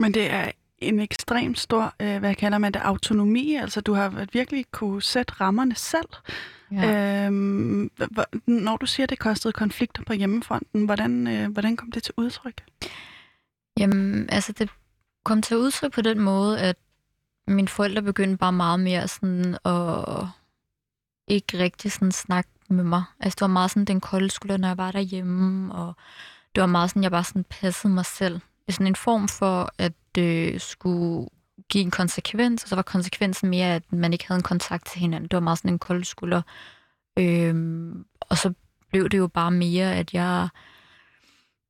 Men 0.00 0.14
det 0.14 0.32
er 0.32 0.50
en 0.78 1.00
ekstremt 1.00 1.58
stor, 1.58 1.94
øh, 2.02 2.18
hvad 2.18 2.34
kalder 2.34 2.58
man 2.58 2.72
det, 2.72 2.80
autonomi. 2.80 3.54
Altså 3.54 3.80
du 3.80 3.94
har 3.94 4.26
virkelig 4.32 4.64
kunne 4.72 5.02
sætte 5.02 5.34
rammerne 5.40 5.74
selv. 5.74 6.08
Ja. 6.72 7.26
Øhm, 7.26 7.90
når 8.46 8.76
du 8.76 8.86
siger, 8.86 9.04
at 9.04 9.10
det 9.10 9.18
kostede 9.18 9.52
konflikter 9.52 10.02
på 10.02 10.12
hjemmefronten, 10.12 10.84
hvordan, 10.84 11.26
øh, 11.26 11.52
hvordan 11.52 11.76
kom 11.76 11.90
det 11.92 12.02
til 12.02 12.14
udtryk? 12.16 12.64
Jamen, 13.78 14.30
altså 14.30 14.52
det 14.52 14.70
kom 15.24 15.42
til 15.42 15.56
udtryk 15.56 15.92
på 15.92 16.00
den 16.00 16.20
måde, 16.20 16.60
at 16.60 16.76
mine 17.48 17.68
forældre 17.68 18.02
begyndte 18.02 18.36
bare 18.36 18.52
meget 18.52 18.80
mere 18.80 19.08
sådan 19.08 19.58
at 19.64 20.26
ikke 21.28 21.58
rigtig 21.58 21.92
sådan 21.92 22.12
snakke 22.12 22.50
med 22.68 22.84
mig. 22.84 23.04
Altså 23.20 23.34
det 23.34 23.40
var 23.40 23.46
meget 23.46 23.70
sådan 23.70 23.84
den 23.84 24.00
kolde 24.00 24.30
skulder, 24.30 24.56
når 24.56 24.68
jeg 24.68 24.78
var 24.78 24.92
derhjemme, 24.92 25.74
og 25.74 25.94
det 26.54 26.60
var 26.60 26.66
meget 26.66 26.90
sådan, 26.90 27.02
jeg 27.02 27.10
bare 27.10 27.24
sådan 27.24 27.44
passede 27.44 27.92
mig 27.92 28.06
selv. 28.06 28.34
Det 28.34 28.68
er 28.68 28.72
sådan 28.72 28.86
en 28.86 28.96
form 28.96 29.28
for 29.28 29.70
at 29.78 29.92
øh, 30.18 30.60
skulle 30.60 31.28
give 31.68 31.84
en 31.84 31.90
konsekvens, 31.90 32.62
og 32.62 32.68
så 32.68 32.74
var 32.74 32.82
konsekvensen 32.82 33.50
mere, 33.50 33.74
at 33.74 33.92
man 33.92 34.12
ikke 34.12 34.26
havde 34.28 34.38
en 34.38 34.42
kontakt 34.42 34.86
til 34.86 35.00
hinanden. 35.00 35.28
Det 35.28 35.36
var 35.36 35.40
meget 35.40 35.58
sådan 35.58 35.70
en 35.70 35.78
kold 35.78 36.04
skulder. 36.04 36.42
Øhm, 37.18 38.04
og 38.20 38.38
så 38.38 38.52
blev 38.90 39.08
det 39.08 39.18
jo 39.18 39.26
bare 39.26 39.50
mere, 39.50 39.94
at 39.94 40.14
jeg 40.14 40.48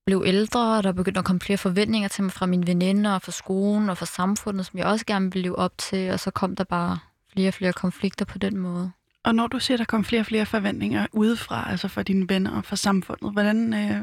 blev 0.06 0.22
ældre, 0.26 0.76
og 0.76 0.84
der 0.84 0.92
begyndte 0.92 1.18
at 1.18 1.24
komme 1.24 1.40
flere 1.40 1.58
forventninger 1.58 2.08
til 2.08 2.24
mig 2.24 2.32
fra 2.32 2.46
mine 2.46 2.66
veninder, 2.66 3.14
og 3.14 3.22
fra 3.22 3.32
skolen, 3.32 3.90
og 3.90 3.98
fra 3.98 4.06
samfundet, 4.06 4.66
som 4.66 4.78
jeg 4.78 4.86
også 4.86 5.06
gerne 5.06 5.32
ville 5.32 5.42
leve 5.42 5.58
op 5.58 5.78
til, 5.78 6.10
og 6.10 6.20
så 6.20 6.30
kom 6.30 6.56
der 6.56 6.64
bare 6.64 6.98
flere 7.32 7.48
og 7.48 7.54
flere 7.54 7.72
konflikter 7.72 8.24
på 8.24 8.38
den 8.38 8.56
måde. 8.56 8.92
Og 9.24 9.34
når 9.34 9.46
du 9.46 9.58
siger, 9.58 9.74
at 9.74 9.78
der 9.78 9.84
kom 9.84 10.04
flere 10.04 10.22
og 10.22 10.26
flere 10.26 10.46
forventninger 10.46 11.06
udefra, 11.12 11.70
altså 11.70 11.88
fra 11.88 12.02
dine 12.02 12.28
venner 12.28 12.56
og 12.56 12.64
fra 12.64 12.76
samfundet, 12.76 13.32
hvordan, 13.32 13.74
øh, 13.74 14.02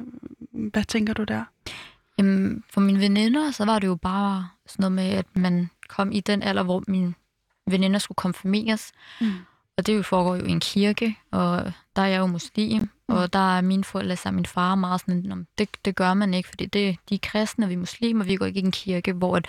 hvad 0.69 0.83
tænker 0.83 1.13
du 1.13 1.23
der? 1.23 1.43
Jamen, 2.17 2.63
for 2.69 2.81
mine 2.81 2.99
veninder, 2.99 3.51
så 3.51 3.65
var 3.65 3.79
det 3.79 3.87
jo 3.87 3.95
bare 3.95 4.49
sådan 4.65 4.83
noget 4.83 4.91
med, 4.91 5.17
at 5.17 5.25
man 5.35 5.69
kom 5.89 6.11
i 6.11 6.19
den 6.19 6.43
alder, 6.43 6.63
hvor 6.63 6.83
mine 6.87 7.13
veninder 7.67 7.99
skulle 7.99 8.15
konfirmeres. 8.15 8.91
Mm. 9.21 9.31
Og 9.77 9.87
det 9.87 9.95
jo 9.95 10.01
foregår 10.01 10.35
jo 10.35 10.45
i 10.45 10.51
en 10.51 10.59
kirke, 10.59 11.17
og 11.31 11.73
der 11.95 12.01
er 12.01 12.07
jeg 12.07 12.19
jo 12.19 12.25
muslim, 12.25 12.81
mm. 12.81 13.15
og 13.15 13.33
der 13.33 13.57
er 13.57 13.61
mine 13.61 13.83
forældre 13.83 14.15
sammen 14.15 14.35
min 14.35 14.45
far 14.45 14.75
meget 14.75 15.01
sådan, 15.01 15.47
det, 15.57 15.69
det 15.85 15.95
gør 15.95 16.13
man 16.13 16.33
ikke, 16.33 16.49
fordi 16.49 16.65
det, 16.65 16.97
de 17.09 17.15
er 17.15 17.19
kristne, 17.23 17.67
vi 17.67 17.73
er 17.73 17.77
muslimer, 17.77 18.25
vi 18.25 18.35
går 18.35 18.45
ikke 18.45 18.59
i 18.59 18.63
en 18.63 18.71
kirke, 18.71 19.13
hvor 19.13 19.37
at 19.37 19.47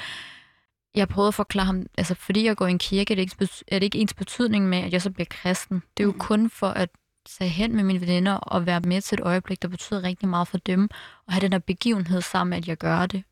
jeg 0.95 1.09
prøvede 1.09 1.29
at 1.29 1.35
forklare 1.35 1.67
ham, 1.67 1.87
altså 1.99 2.15
fordi 2.15 2.45
jeg 2.45 2.57
går 2.57 2.67
i 2.67 2.71
en 2.71 2.79
kirke, 2.79 3.13
er 3.13 3.15
det 3.15 3.23
ikke, 3.23 3.49
er 3.69 3.79
det 3.79 3.85
ikke 3.85 3.99
ens 3.99 4.15
betydning 4.15 4.69
med, 4.69 4.79
at 4.79 4.93
jeg 4.93 5.03
så 5.03 5.11
bliver 5.11 5.27
kristen. 5.31 5.83
Det 5.97 6.03
er 6.03 6.05
jo 6.05 6.13
mm. 6.13 6.19
kun 6.19 6.51
for 6.51 6.69
at 6.69 6.89
tage 7.27 7.51
hen 7.51 7.77
med 7.77 7.85
mine 7.85 8.01
veninder 8.01 8.33
og 8.33 8.67
være 8.67 8.81
med 8.81 9.01
til 9.01 9.17
et 9.17 9.25
øjeblik, 9.25 9.63
der 9.63 9.69
betyder 9.69 10.03
rigtig 10.03 10.29
meget 10.29 10.49
for 10.49 10.59
dem, 10.59 10.89
og 11.27 11.33
have 11.33 11.41
den 11.41 11.53
der 11.53 11.59
begivenhed 11.59 12.21
sammen, 12.21 12.53
at 12.55 12.69
jeg 12.69 12.77
gør 12.77 13.07
det. 13.07 13.23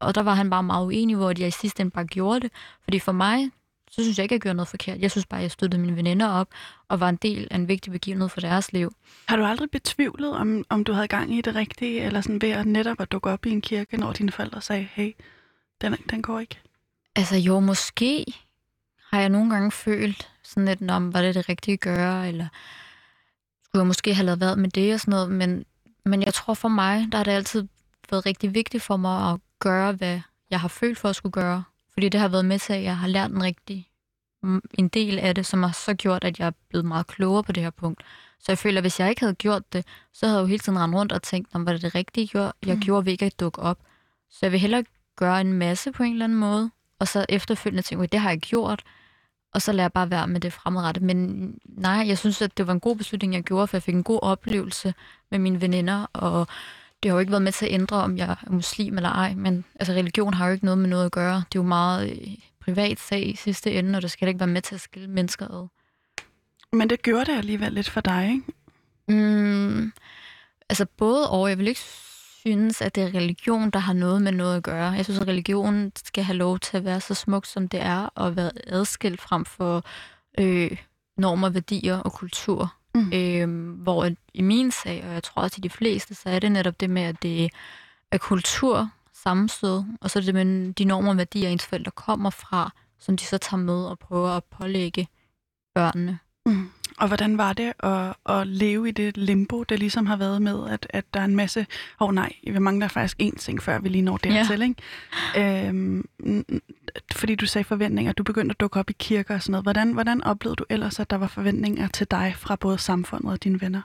Og 0.00 0.14
der 0.14 0.22
var 0.22 0.34
han 0.34 0.50
bare 0.50 0.62
meget 0.62 0.86
uenig, 0.86 1.16
hvor 1.16 1.28
jeg 1.28 1.48
i 1.48 1.50
sidste 1.50 1.80
ende 1.80 1.90
bare 1.90 2.06
gjorde 2.06 2.40
det. 2.40 2.52
Fordi 2.84 2.98
for 2.98 3.12
mig, 3.12 3.50
så 3.90 4.02
synes 4.02 4.18
jeg 4.18 4.24
ikke, 4.24 4.32
at 4.32 4.36
jeg 4.36 4.42
gjorde 4.42 4.56
noget 4.56 4.68
forkert. 4.68 5.00
Jeg 5.00 5.10
synes 5.10 5.26
bare, 5.26 5.40
at 5.40 5.42
jeg 5.42 5.50
støttede 5.50 5.82
mine 5.82 5.96
veninder 5.96 6.28
op, 6.28 6.48
og 6.88 7.00
var 7.00 7.08
en 7.08 7.16
del 7.16 7.48
af 7.50 7.56
en 7.56 7.68
vigtig 7.68 7.92
begivenhed 7.92 8.28
for 8.28 8.40
deres 8.40 8.72
liv. 8.72 8.92
Har 9.28 9.36
du 9.36 9.44
aldrig 9.44 9.70
betvivlet, 9.70 10.36
om, 10.36 10.64
om 10.68 10.84
du 10.84 10.92
havde 10.92 11.08
gang 11.08 11.34
i 11.34 11.40
det 11.40 11.54
rigtige, 11.54 12.00
eller 12.00 12.20
sådan 12.20 12.42
ved 12.42 12.50
at 12.50 12.66
netop 12.66 13.00
at 13.00 13.12
dukke 13.12 13.30
op 13.30 13.46
i 13.46 13.50
en 13.50 13.60
kirke, 13.60 13.96
når 13.96 14.12
dine 14.12 14.32
forældre 14.32 14.60
sagde, 14.60 14.88
hey, 14.92 15.12
den, 15.80 15.96
den 16.10 16.22
går 16.22 16.40
ikke? 16.40 16.58
Altså 17.16 17.36
jo, 17.36 17.60
måske 17.60 18.24
har 19.10 19.20
jeg 19.20 19.28
nogle 19.28 19.50
gange 19.50 19.70
følt 19.70 20.30
sådan 20.42 20.64
lidt, 20.64 20.90
om 20.90 21.14
var 21.14 21.22
det 21.22 21.34
det 21.34 21.48
rigtige 21.48 21.72
at 21.72 21.80
gøre, 21.80 22.28
eller 22.28 22.46
skulle 23.68 23.80
jeg 23.80 23.86
måske 23.86 24.14
have 24.14 24.26
lavet 24.26 24.40
været 24.40 24.58
med 24.58 24.68
det 24.68 24.94
og 24.94 25.00
sådan 25.00 25.12
noget, 25.12 25.30
men, 25.30 25.64
men 26.04 26.22
jeg 26.22 26.34
tror 26.34 26.54
for 26.54 26.68
mig, 26.68 27.06
der 27.12 27.18
har 27.18 27.24
det 27.24 27.32
altid 27.32 27.68
været 28.10 28.26
rigtig 28.26 28.54
vigtigt 28.54 28.82
for 28.82 28.96
mig 28.96 29.32
at 29.32 29.40
gøre, 29.58 29.92
hvad 29.92 30.20
jeg 30.50 30.60
har 30.60 30.68
følt 30.68 30.98
for 30.98 31.08
at 31.08 31.16
skulle 31.16 31.32
gøre, 31.32 31.64
fordi 31.92 32.08
det 32.08 32.20
har 32.20 32.28
været 32.28 32.44
med 32.44 32.58
til, 32.58 32.72
at 32.72 32.82
jeg 32.82 32.96
har 32.96 33.08
lært 33.08 33.30
en 33.30 33.42
rigtig 33.42 33.88
en 34.74 34.88
del 34.88 35.18
af 35.18 35.34
det, 35.34 35.46
som 35.46 35.62
har 35.62 35.72
så 35.72 35.94
gjort, 35.94 36.24
at 36.24 36.38
jeg 36.38 36.46
er 36.46 36.52
blevet 36.68 36.84
meget 36.84 37.06
klogere 37.06 37.42
på 37.42 37.52
det 37.52 37.62
her 37.62 37.70
punkt. 37.70 38.02
Så 38.38 38.44
jeg 38.48 38.58
føler, 38.58 38.78
at 38.78 38.82
hvis 38.82 39.00
jeg 39.00 39.10
ikke 39.10 39.20
havde 39.20 39.34
gjort 39.34 39.72
det, 39.72 39.84
så 40.12 40.26
havde 40.26 40.38
jeg 40.38 40.42
jo 40.42 40.46
hele 40.46 40.58
tiden 40.58 40.78
rendt 40.78 40.96
rundt 40.96 41.12
og 41.12 41.22
tænkt, 41.22 41.48
om 41.52 41.66
var 41.66 41.72
det 41.72 41.82
det 41.82 41.94
rigtige, 41.94 42.30
jeg, 42.34 42.52
jeg 42.66 42.74
mm. 42.74 42.80
gjorde 42.80 43.06
ved 43.06 43.12
ikke 43.12 43.26
at 43.26 43.40
dukke 43.40 43.62
op. 43.62 43.78
Så 44.30 44.38
jeg 44.42 44.52
vil 44.52 44.60
hellere 44.60 44.84
gøre 45.16 45.40
en 45.40 45.52
masse 45.52 45.92
på 45.92 46.02
en 46.02 46.12
eller 46.12 46.24
anden 46.24 46.38
måde, 46.38 46.70
og 46.98 47.08
så 47.08 47.26
efterfølgende 47.28 47.82
tænke, 47.82 48.06
det 48.06 48.20
har 48.20 48.30
jeg 48.30 48.38
gjort, 48.38 48.82
og 49.54 49.62
så 49.62 49.72
lader 49.72 49.84
jeg 49.84 49.92
bare 49.92 50.10
være 50.10 50.28
med 50.28 50.40
det 50.40 50.52
fremadrettet. 50.52 51.02
Men 51.02 51.54
nej, 51.64 52.04
jeg 52.06 52.18
synes, 52.18 52.42
at 52.42 52.58
det 52.58 52.66
var 52.66 52.72
en 52.72 52.80
god 52.80 52.96
beslutning, 52.96 53.34
jeg 53.34 53.42
gjorde, 53.42 53.66
for 53.66 53.76
jeg 53.76 53.82
fik 53.82 53.94
en 53.94 54.02
god 54.02 54.18
oplevelse 54.22 54.94
med 55.30 55.38
mine 55.38 55.60
veninder, 55.60 56.06
og 56.12 56.46
det 57.02 57.10
har 57.10 57.16
jo 57.16 57.20
ikke 57.20 57.32
været 57.32 57.42
med 57.42 57.52
til 57.52 57.66
at 57.66 57.72
ændre, 57.72 57.96
om 57.96 58.16
jeg 58.16 58.28
er 58.28 58.50
muslim 58.50 58.96
eller 58.96 59.10
ej, 59.10 59.34
men 59.34 59.64
altså, 59.80 59.92
religion 59.92 60.34
har 60.34 60.46
jo 60.46 60.52
ikke 60.52 60.64
noget 60.64 60.78
med 60.78 60.88
noget 60.88 61.04
at 61.04 61.12
gøre. 61.12 61.34
Det 61.34 61.58
er 61.58 61.62
jo 61.62 61.62
meget 61.62 62.10
øh, 62.10 62.34
privat 62.60 63.00
sag 63.00 63.28
i 63.28 63.36
sidste 63.36 63.72
ende, 63.72 63.96
og 63.96 64.02
det 64.02 64.10
skal 64.10 64.28
ikke 64.28 64.40
være 64.40 64.46
med 64.46 64.62
til 64.62 64.74
at 64.74 64.80
skille 64.80 65.08
mennesker 65.08 65.46
ad. 65.46 65.68
Men 66.72 66.90
det 66.90 67.02
gjorde 67.02 67.24
det 67.24 67.38
alligevel 67.38 67.72
lidt 67.72 67.90
for 67.90 68.00
dig, 68.00 68.30
ikke? 68.32 68.44
Mm, 69.08 69.92
altså 70.68 70.86
både 70.96 71.30
og. 71.30 71.48
Jeg 71.48 71.58
vil 71.58 71.68
ikke 71.68 71.80
synes, 72.52 72.82
at 72.82 72.94
det 72.94 73.02
er 73.02 73.14
religion, 73.14 73.70
der 73.70 73.78
har 73.78 73.92
noget 73.92 74.22
med 74.22 74.32
noget 74.32 74.56
at 74.56 74.62
gøre. 74.62 74.90
Jeg 74.90 75.04
synes, 75.04 75.20
at 75.20 75.28
religion 75.28 75.92
skal 75.96 76.24
have 76.24 76.36
lov 76.36 76.58
til 76.58 76.76
at 76.76 76.84
være 76.84 77.00
så 77.00 77.14
smukt, 77.14 77.46
som 77.46 77.68
det 77.68 77.80
er, 77.80 78.08
og 78.14 78.36
være 78.36 78.50
adskilt 78.66 79.20
frem 79.20 79.44
for 79.44 79.84
øh, 80.38 80.76
normer, 81.16 81.48
værdier 81.48 81.98
og 81.98 82.12
kultur. 82.12 82.74
Mm. 82.94 83.12
Øh, 83.12 83.72
hvor 83.82 84.10
i 84.34 84.42
min 84.42 84.70
sag, 84.70 85.04
og 85.04 85.12
jeg 85.14 85.22
tror 85.22 85.42
også 85.42 85.56
i 85.58 85.60
de 85.60 85.70
fleste, 85.70 86.14
så 86.14 86.30
er 86.30 86.38
det 86.38 86.52
netop 86.52 86.80
det 86.80 86.90
med, 86.90 87.02
at 87.02 87.22
det 87.22 87.50
er 88.12 88.18
kultur, 88.18 88.90
sammenstød, 89.12 89.84
og 90.00 90.10
så 90.10 90.18
er 90.18 90.22
det 90.22 90.34
med 90.34 90.72
de 90.74 90.84
normer 90.84 91.10
og 91.10 91.16
værdier, 91.16 91.48
ens 91.48 91.66
forældre 91.66 91.90
kommer 91.90 92.30
fra, 92.30 92.72
som 92.98 93.16
de 93.16 93.24
så 93.24 93.38
tager 93.38 93.60
med 93.60 93.84
og 93.84 93.98
prøver 93.98 94.28
at 94.28 94.44
pålægge 94.44 95.08
børnene. 95.74 96.18
Mm. 96.46 96.70
Og 96.98 97.08
hvordan 97.08 97.38
var 97.38 97.52
det 97.52 97.72
at, 97.82 98.14
at 98.26 98.46
leve 98.46 98.88
i 98.88 98.90
det 98.90 99.16
limbo, 99.16 99.62
det 99.62 99.78
ligesom 99.78 100.06
har 100.06 100.16
været 100.16 100.42
med, 100.42 100.70
at, 100.70 100.86
at 100.90 101.04
der 101.14 101.20
er 101.20 101.24
en 101.24 101.36
masse... 101.36 101.66
Åh 102.00 102.08
oh, 102.08 102.14
nej, 102.14 102.32
vi 102.42 102.58
mangler 102.58 102.88
faktisk 102.88 103.16
én 103.22 103.38
ting, 103.38 103.62
før 103.62 103.78
vi 103.78 103.88
lige 103.88 104.02
når 104.02 104.16
dertil, 104.16 104.60
ja. 104.60 104.64
ikke? 104.64 105.68
Øhm, 105.68 106.04
fordi 107.12 107.34
du 107.34 107.46
sagde 107.46 107.64
forventninger, 107.64 108.12
du 108.12 108.22
begyndte 108.22 108.52
at 108.52 108.60
dukke 108.60 108.80
op 108.80 108.90
i 108.90 108.92
kirker 108.92 109.34
og 109.34 109.42
sådan 109.42 109.52
noget. 109.52 109.64
Hvordan, 109.64 109.92
hvordan 109.92 110.24
oplevede 110.24 110.56
du 110.56 110.64
ellers, 110.70 111.00
at 111.00 111.10
der 111.10 111.16
var 111.16 111.26
forventninger 111.26 111.88
til 111.88 112.06
dig 112.10 112.34
fra 112.36 112.56
både 112.56 112.78
samfundet 112.78 113.32
og 113.32 113.44
dine 113.44 113.60
venner? 113.60 113.82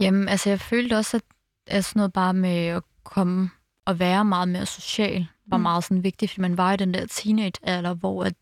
Jamen, 0.00 0.28
altså 0.28 0.48
jeg 0.48 0.60
følte 0.60 0.96
også, 0.96 1.16
at, 1.16 1.22
at 1.66 1.84
sådan 1.84 2.00
noget 2.00 2.12
bare 2.12 2.34
med 2.34 2.66
at 2.66 2.82
komme 3.04 3.50
og 3.86 3.98
være 3.98 4.24
meget 4.24 4.48
mere 4.48 4.66
social, 4.66 5.26
var 5.46 5.56
mm. 5.56 5.62
meget 5.62 5.84
sådan 5.84 6.04
vigtigt, 6.04 6.30
fordi 6.30 6.40
man 6.40 6.56
var 6.56 6.72
i 6.72 6.76
den 6.76 6.94
der 6.94 7.06
teenage-alder, 7.06 7.94
hvor 7.94 8.24
at 8.24 8.34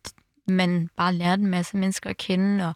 man 0.48 0.90
bare 0.96 1.14
lærte 1.14 1.42
en 1.42 1.50
masse 1.50 1.76
mennesker 1.76 2.10
at 2.10 2.16
kende, 2.16 2.68
og 2.68 2.74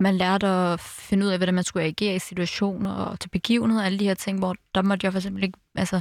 man 0.00 0.16
lærte 0.16 0.46
at 0.46 0.80
finde 0.80 1.26
ud 1.26 1.30
af, 1.30 1.38
hvordan 1.38 1.54
man 1.54 1.64
skulle 1.64 1.84
agere 1.84 2.14
i 2.14 2.18
situationer 2.18 2.92
og 2.92 3.20
til 3.20 3.28
begivenheder, 3.28 3.84
alle 3.84 3.98
de 3.98 4.04
her 4.04 4.14
ting, 4.14 4.38
hvor 4.38 4.54
der 4.74 4.82
måtte 4.82 5.04
jeg 5.04 5.12
for 5.12 5.18
eksempel 5.18 5.42
ikke, 5.42 5.58
altså, 5.74 6.00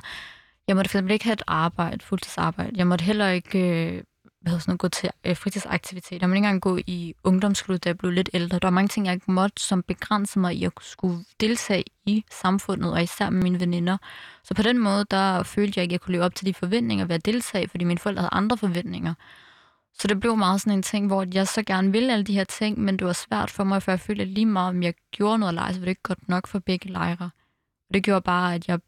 jeg 0.68 0.76
måtte 0.76 0.90
for 0.90 0.98
eksempel 0.98 1.14
ikke 1.14 1.26
have 1.26 1.34
et 1.34 1.44
arbejde, 1.48 2.06
fuldtidsarbejde. 2.06 2.72
Jeg 2.76 2.88
måtte 2.88 3.06
heller 3.06 3.30
ikke 3.30 3.60
øh, 3.60 4.04
hvad 4.42 4.52
hedder 4.52 4.62
sådan 4.62 4.72
noget, 4.72 4.80
gå 4.80 4.88
til 4.88 5.10
øh, 5.24 5.38
fritidsaktiviteter. 5.38 6.18
Jeg 6.22 6.30
måtte 6.30 6.38
ikke 6.38 6.48
engang 6.48 6.62
gå 6.62 6.78
i 6.88 7.14
ungdomsskole, 7.24 7.78
da 7.78 7.90
jeg 7.90 7.98
blev 7.98 8.12
lidt 8.12 8.30
ældre. 8.34 8.60
Der 8.60 8.66
var 8.68 8.72
mange 8.72 8.88
ting, 8.88 9.06
jeg 9.06 9.14
ikke 9.14 9.32
måtte, 9.32 9.64
som 9.64 9.84
begrænsede 9.84 10.40
mig 10.40 10.56
i 10.56 10.64
at 10.64 10.72
skulle 10.82 11.26
deltage 11.40 11.84
i 12.06 12.24
samfundet, 12.32 12.94
og 12.94 13.04
især 13.04 13.30
med 13.30 13.44
mine 13.44 13.60
veninder. 13.60 13.98
Så 14.44 14.54
på 14.54 14.62
den 14.62 14.78
måde, 14.78 15.06
der 15.12 15.44
følte 15.44 15.78
jeg 15.78 15.84
ikke, 15.84 15.92
at 15.92 15.94
jeg 15.94 16.02
kunne 16.02 16.12
leve 16.12 16.24
op 16.24 16.36
til 16.36 16.46
de 16.46 16.54
forventninger 16.54 17.06
ved 17.06 17.16
at 17.16 17.26
deltage, 17.26 17.68
fordi 17.68 17.86
mine 17.86 18.00
forældre 18.00 18.22
havde 18.22 18.34
andre 18.34 18.58
forventninger. 18.58 19.14
Så 19.94 20.08
det 20.08 20.20
blev 20.20 20.38
meget 20.38 20.62
sådan 20.62 20.74
en 20.74 20.84
ting, 20.84 21.08
hvor 21.08 21.26
jeg 21.34 21.48
så 21.48 21.64
gerne 21.64 21.92
ville 21.92 22.14
alle 22.14 22.24
de 22.24 22.34
her 22.34 22.44
ting, 22.44 22.80
men 22.80 23.00
det 23.00 23.08
var 23.08 23.14
svært 23.14 23.52
for 23.52 23.64
mig, 23.64 23.84
for 23.84 23.92
jeg 23.92 24.00
følte 24.00 24.26
lige 24.26 24.46
meget, 24.46 24.70
om 24.70 24.84
jeg 24.84 24.94
gjorde 25.12 25.38
noget 25.38 25.54
lejre, 25.54 25.74
så 25.74 25.80
var 25.80 25.86
det 25.86 25.92
ikke 25.92 26.04
godt 26.04 26.30
nok 26.30 26.48
for 26.48 26.60
begge 26.60 26.90
lejre. 26.90 27.30
Og 27.90 27.94
det 27.94 28.04
gjorde 28.04 28.22
bare, 28.22 28.56
at 28.56 28.68
jeg 28.68 28.80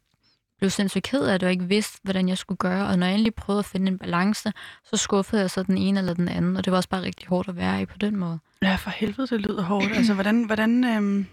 blev 0.58 0.70
sindssygt 0.70 1.04
ked 1.04 1.20
af 1.20 1.38
det, 1.38 1.46
og 1.46 1.52
ikke 1.52 1.64
vidste, 1.64 2.00
hvordan 2.02 2.28
jeg 2.28 2.38
skulle 2.38 2.58
gøre. 2.58 2.86
Og 2.86 2.98
når 2.98 3.06
jeg 3.06 3.14
endelig 3.14 3.34
prøvede 3.34 3.58
at 3.58 3.64
finde 3.64 3.92
en 3.92 3.98
balance, 3.98 4.52
så 4.84 4.96
skuffede 4.96 5.40
jeg 5.40 5.50
så 5.50 5.62
den 5.62 5.78
ene 5.78 5.98
eller 5.98 6.14
den 6.14 6.28
anden, 6.28 6.56
og 6.56 6.64
det 6.64 6.70
var 6.70 6.76
også 6.76 6.88
bare 6.88 7.02
rigtig 7.02 7.28
hårdt 7.28 7.48
at 7.48 7.56
være 7.56 7.82
i 7.82 7.86
på 7.86 7.98
den 7.98 8.16
måde. 8.16 8.38
Ja, 8.62 8.74
for 8.74 8.90
helvede, 8.90 9.26
det 9.26 9.40
lyder 9.40 9.62
hårdt. 9.62 9.92
altså, 9.96 10.14
hvordan, 10.14 10.44
hvordan 10.44 10.84
øhm, 10.84 11.26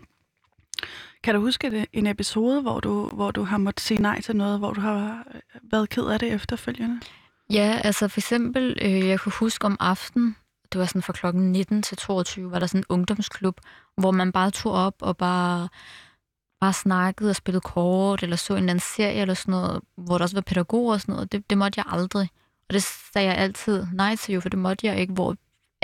kan 1.23 1.35
du 1.35 1.41
huske 1.41 1.71
det, 1.71 1.85
en 1.93 2.07
episode, 2.07 2.61
hvor 2.61 2.79
du, 2.79 3.09
hvor 3.09 3.31
du 3.31 3.43
har 3.43 3.57
måttet 3.57 3.81
sige 3.81 4.01
nej 4.01 4.21
til 4.21 4.35
noget, 4.35 4.59
hvor 4.59 4.73
du 4.73 4.81
har 4.81 5.23
øh, 5.33 5.41
været 5.71 5.89
ked 5.89 6.03
af 6.03 6.19
det 6.19 6.33
efterfølgende? 6.33 6.99
Ja, 7.53 7.81
altså 7.83 8.07
for 8.07 8.19
eksempel, 8.19 8.77
øh, 8.81 9.07
jeg 9.07 9.19
kunne 9.19 9.33
huske 9.39 9.65
om 9.65 9.77
aftenen, 9.79 10.35
det 10.71 10.79
var 10.79 10.85
sådan 10.85 11.01
fra 11.01 11.13
klokken 11.13 11.51
19 11.51 11.81
til 11.81 11.97
22, 11.97 12.51
var 12.51 12.59
der 12.59 12.67
sådan 12.67 12.79
en 12.79 12.85
ungdomsklub, 12.89 13.59
hvor 13.97 14.11
man 14.11 14.31
bare 14.31 14.51
tog 14.51 14.71
op 14.71 14.95
og 15.01 15.17
bare, 15.17 15.69
bare 16.61 16.73
snakkede 16.73 17.29
og 17.29 17.35
spillede 17.35 17.61
kort, 17.61 18.23
eller 18.23 18.35
så 18.35 18.53
en 18.53 18.57
eller 18.57 18.69
anden 18.69 18.79
serie 18.95 19.21
eller 19.21 19.33
sådan 19.33 19.51
noget, 19.51 19.81
hvor 19.97 20.17
der 20.17 20.25
også 20.25 20.35
var 20.35 20.41
pædagoger 20.41 20.93
og 20.93 21.01
sådan 21.01 21.13
noget. 21.13 21.31
Det, 21.31 21.49
det 21.49 21.57
måtte 21.57 21.79
jeg 21.79 21.85
aldrig. 21.87 22.29
Og 22.69 22.73
det 22.73 22.83
sagde 22.83 23.27
jeg 23.27 23.37
altid 23.37 23.85
nej 23.93 24.15
til 24.15 24.33
jo, 24.33 24.41
for 24.41 24.49
det 24.49 24.59
måtte 24.59 24.87
jeg 24.87 24.99
ikke, 24.99 25.13
hvor 25.13 25.35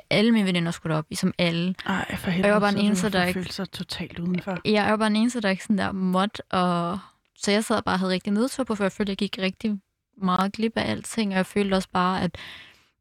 alle 0.09 0.31
mine 0.31 0.47
veninder 0.47 0.71
skulle 0.71 0.95
op, 0.95 1.05
ligesom 1.09 1.33
alle. 1.37 1.75
Ej, 1.85 2.15
for 2.15 2.29
helvede, 2.29 2.47
jeg 2.47 2.53
var 2.53 2.59
bare 2.59 2.73
en 2.73 2.85
eneste, 2.85 3.09
der 3.09 3.23
ikke... 3.23 3.53
sig 3.53 3.71
totalt 3.71 4.19
udenfor. 4.19 4.57
Ja, 4.65 4.83
jeg 4.83 4.91
var 4.91 4.97
bare 4.97 5.07
en 5.07 5.15
eneste, 5.15 5.41
der 5.41 5.49
ikke 5.49 5.63
sådan 5.63 5.77
der 5.77 5.91
måtte, 5.91 6.41
og 6.49 6.99
så 7.37 7.51
jeg 7.51 7.63
sad 7.63 7.81
bare 7.81 7.95
og 7.95 7.99
havde 7.99 8.11
rigtig 8.11 8.33
nedtur 8.33 8.63
på, 8.63 8.75
for 8.75 8.83
jeg 8.83 8.91
følte, 8.91 9.09
jeg 9.09 9.17
gik 9.17 9.37
rigtig 9.39 9.79
meget 10.17 10.53
glip 10.53 10.73
af 10.75 10.91
alting, 10.91 11.31
og 11.31 11.37
jeg 11.37 11.45
følte 11.45 11.75
også 11.75 11.89
bare, 11.93 12.21
at, 12.21 12.37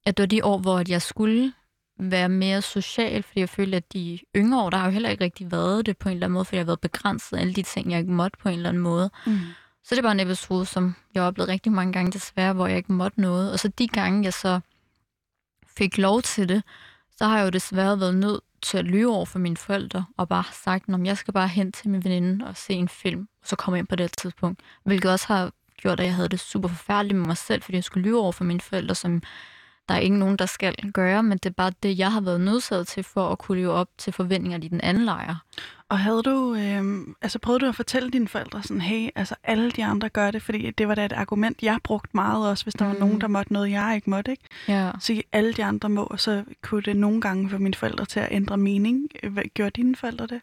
at 0.07 0.17
det 0.17 0.23
var 0.23 0.27
de 0.27 0.45
år, 0.45 0.59
hvor 0.59 0.83
jeg 0.89 1.03
skulle 1.03 1.53
være 1.99 2.29
mere 2.29 2.63
social, 2.63 3.23
fordi 3.23 3.41
jeg 3.41 3.49
følte, 3.49 3.77
at 3.77 3.93
de 3.93 4.19
yngre 4.37 4.63
år, 4.63 4.71
der 4.71 4.79
har 4.79 4.85
jo 4.85 4.91
heller 4.91 5.09
ikke 5.09 5.25
rigtig 5.25 5.51
været 5.51 5.87
det 5.87 5.99
på 5.99 6.09
en 6.09 6.13
eller 6.13 6.27
anden 6.27 6.35
måde, 6.35 6.45
fordi 6.45 6.57
jeg 6.57 6.63
har 6.63 6.67
været 6.67 6.81
begrænset 6.81 7.37
af 7.37 7.41
alle 7.41 7.55
de 7.55 7.63
ting, 7.63 7.91
jeg 7.91 8.01
ikke 8.01 8.13
måtte 8.13 8.39
på 8.39 8.49
en 8.49 8.55
eller 8.55 8.69
anden 8.69 8.83
måde. 8.83 9.11
Mm. 9.27 9.39
Så 9.85 9.95
det 9.95 10.05
var 10.05 10.13
en 10.13 10.21
episode, 10.21 10.67
som 10.67 10.95
jeg 11.15 11.23
oplevede 11.23 11.53
rigtig 11.53 11.73
mange 11.73 11.93
gange 11.93 12.13
desværre, 12.13 12.53
hvor 12.53 12.67
jeg 12.67 12.77
ikke 12.77 12.93
måtte 12.93 13.21
noget. 13.21 13.53
Og 13.53 13.59
så 13.59 13.69
de 13.69 13.89
gange, 13.89 14.25
jeg 14.25 14.33
så 14.33 14.61
fik 15.67 15.99
lov 15.99 16.23
til 16.23 16.49
det, 16.49 16.63
så 17.17 17.25
har 17.25 17.39
jeg 17.39 17.45
jo 17.45 17.51
desværre 17.51 18.01
været 18.01 18.15
nødt 18.15 18.41
til 18.63 18.79
at 18.79 18.85
lyve 18.85 19.15
over 19.15 19.25
for 19.27 19.39
mine 19.39 19.57
forældre, 19.57 20.05
og 20.17 20.29
bare 20.29 20.45
sagt, 20.53 20.89
at 20.89 21.07
jeg 21.07 21.17
skal 21.17 21.35
bare 21.35 21.49
hen 21.49 21.73
til 21.73 21.91
min 21.91 22.05
veninde 22.05 22.47
og 22.47 22.57
se 22.57 22.73
en 22.73 22.89
film, 22.89 23.29
og 23.43 23.49
så 23.49 23.57
komme 23.57 23.79
ind 23.79 23.87
på 23.87 23.97
det 23.97 24.13
tidspunkt. 24.19 24.61
Hvilket 24.85 25.11
også 25.11 25.27
har 25.29 25.53
gjort, 25.85 26.01
at 26.01 26.07
jeg 26.07 26.15
havde 26.15 26.29
det 26.29 26.41
super 26.41 26.69
forfærdeligt 26.69 27.19
med 27.19 27.27
mig 27.27 27.37
selv, 27.37 27.63
fordi 27.63 27.77
jeg 27.77 27.85
skulle 27.85 28.09
lyve 28.09 28.21
over 28.21 28.33
for 28.33 28.45
mine 28.45 28.61
forældre, 28.61 28.95
som 28.95 29.23
der 29.89 29.95
er 29.95 29.99
ikke 29.99 30.19
nogen, 30.19 30.37
der 30.37 30.47
skal 30.47 30.75
gøre, 30.93 31.23
men 31.23 31.39
det 31.39 31.47
er 31.47 31.55
bare 31.55 31.73
det, 31.83 31.99
jeg 31.99 32.13
har 32.13 32.21
været 32.21 32.41
nødsaget 32.41 32.87
til 32.87 33.03
for 33.03 33.29
at 33.29 33.39
kunne 33.39 33.59
leve 33.59 33.73
op 33.73 33.89
til 33.99 34.13
forventningerne 34.13 34.65
i 34.65 34.69
den 34.69 34.81
anden 34.81 35.05
lejr. 35.05 35.37
Og 35.89 35.99
havde 35.99 36.23
du, 36.23 36.55
øh, 36.55 37.07
altså 37.23 37.39
prøvede 37.39 37.61
du 37.65 37.69
at 37.69 37.75
fortælle 37.75 38.11
dine 38.11 38.29
forældre 38.29 38.63
sådan, 38.63 38.81
hey, 38.81 39.09
altså 39.15 39.35
alle 39.43 39.71
de 39.71 39.85
andre 39.85 40.09
gør 40.09 40.31
det, 40.31 40.43
fordi 40.43 40.71
det 40.71 40.89
var 40.89 40.95
da 40.95 41.05
et 41.05 41.13
argument, 41.13 41.63
jeg 41.63 41.79
brugte 41.85 42.11
meget 42.15 42.49
også, 42.51 42.65
hvis 42.65 42.75
der 42.75 42.85
mm. 42.85 42.93
var 42.93 42.99
nogen, 42.99 43.21
der 43.21 43.29
måtte 43.29 43.53
noget, 43.53 43.71
jeg 43.71 43.93
ikke 43.95 44.11
måtte, 44.11 44.31
ikke? 44.31 44.45
Ja. 44.69 44.91
Så 45.01 45.23
alle 45.33 45.53
de 45.53 45.65
andre 45.65 45.89
må, 45.89 46.03
og 46.05 46.21
så 46.21 46.45
kunne 46.63 46.83
det 46.83 46.97
nogle 46.97 47.21
gange 47.21 47.51
få 47.51 47.59
mine 47.59 47.75
forældre 47.75 48.05
til 48.05 48.21
at 48.21 48.29
ændre 48.31 48.57
mening. 48.57 49.09
Gjorde 49.55 49.71
dine 49.71 49.97
forældre 49.97 50.27
det? 50.27 50.41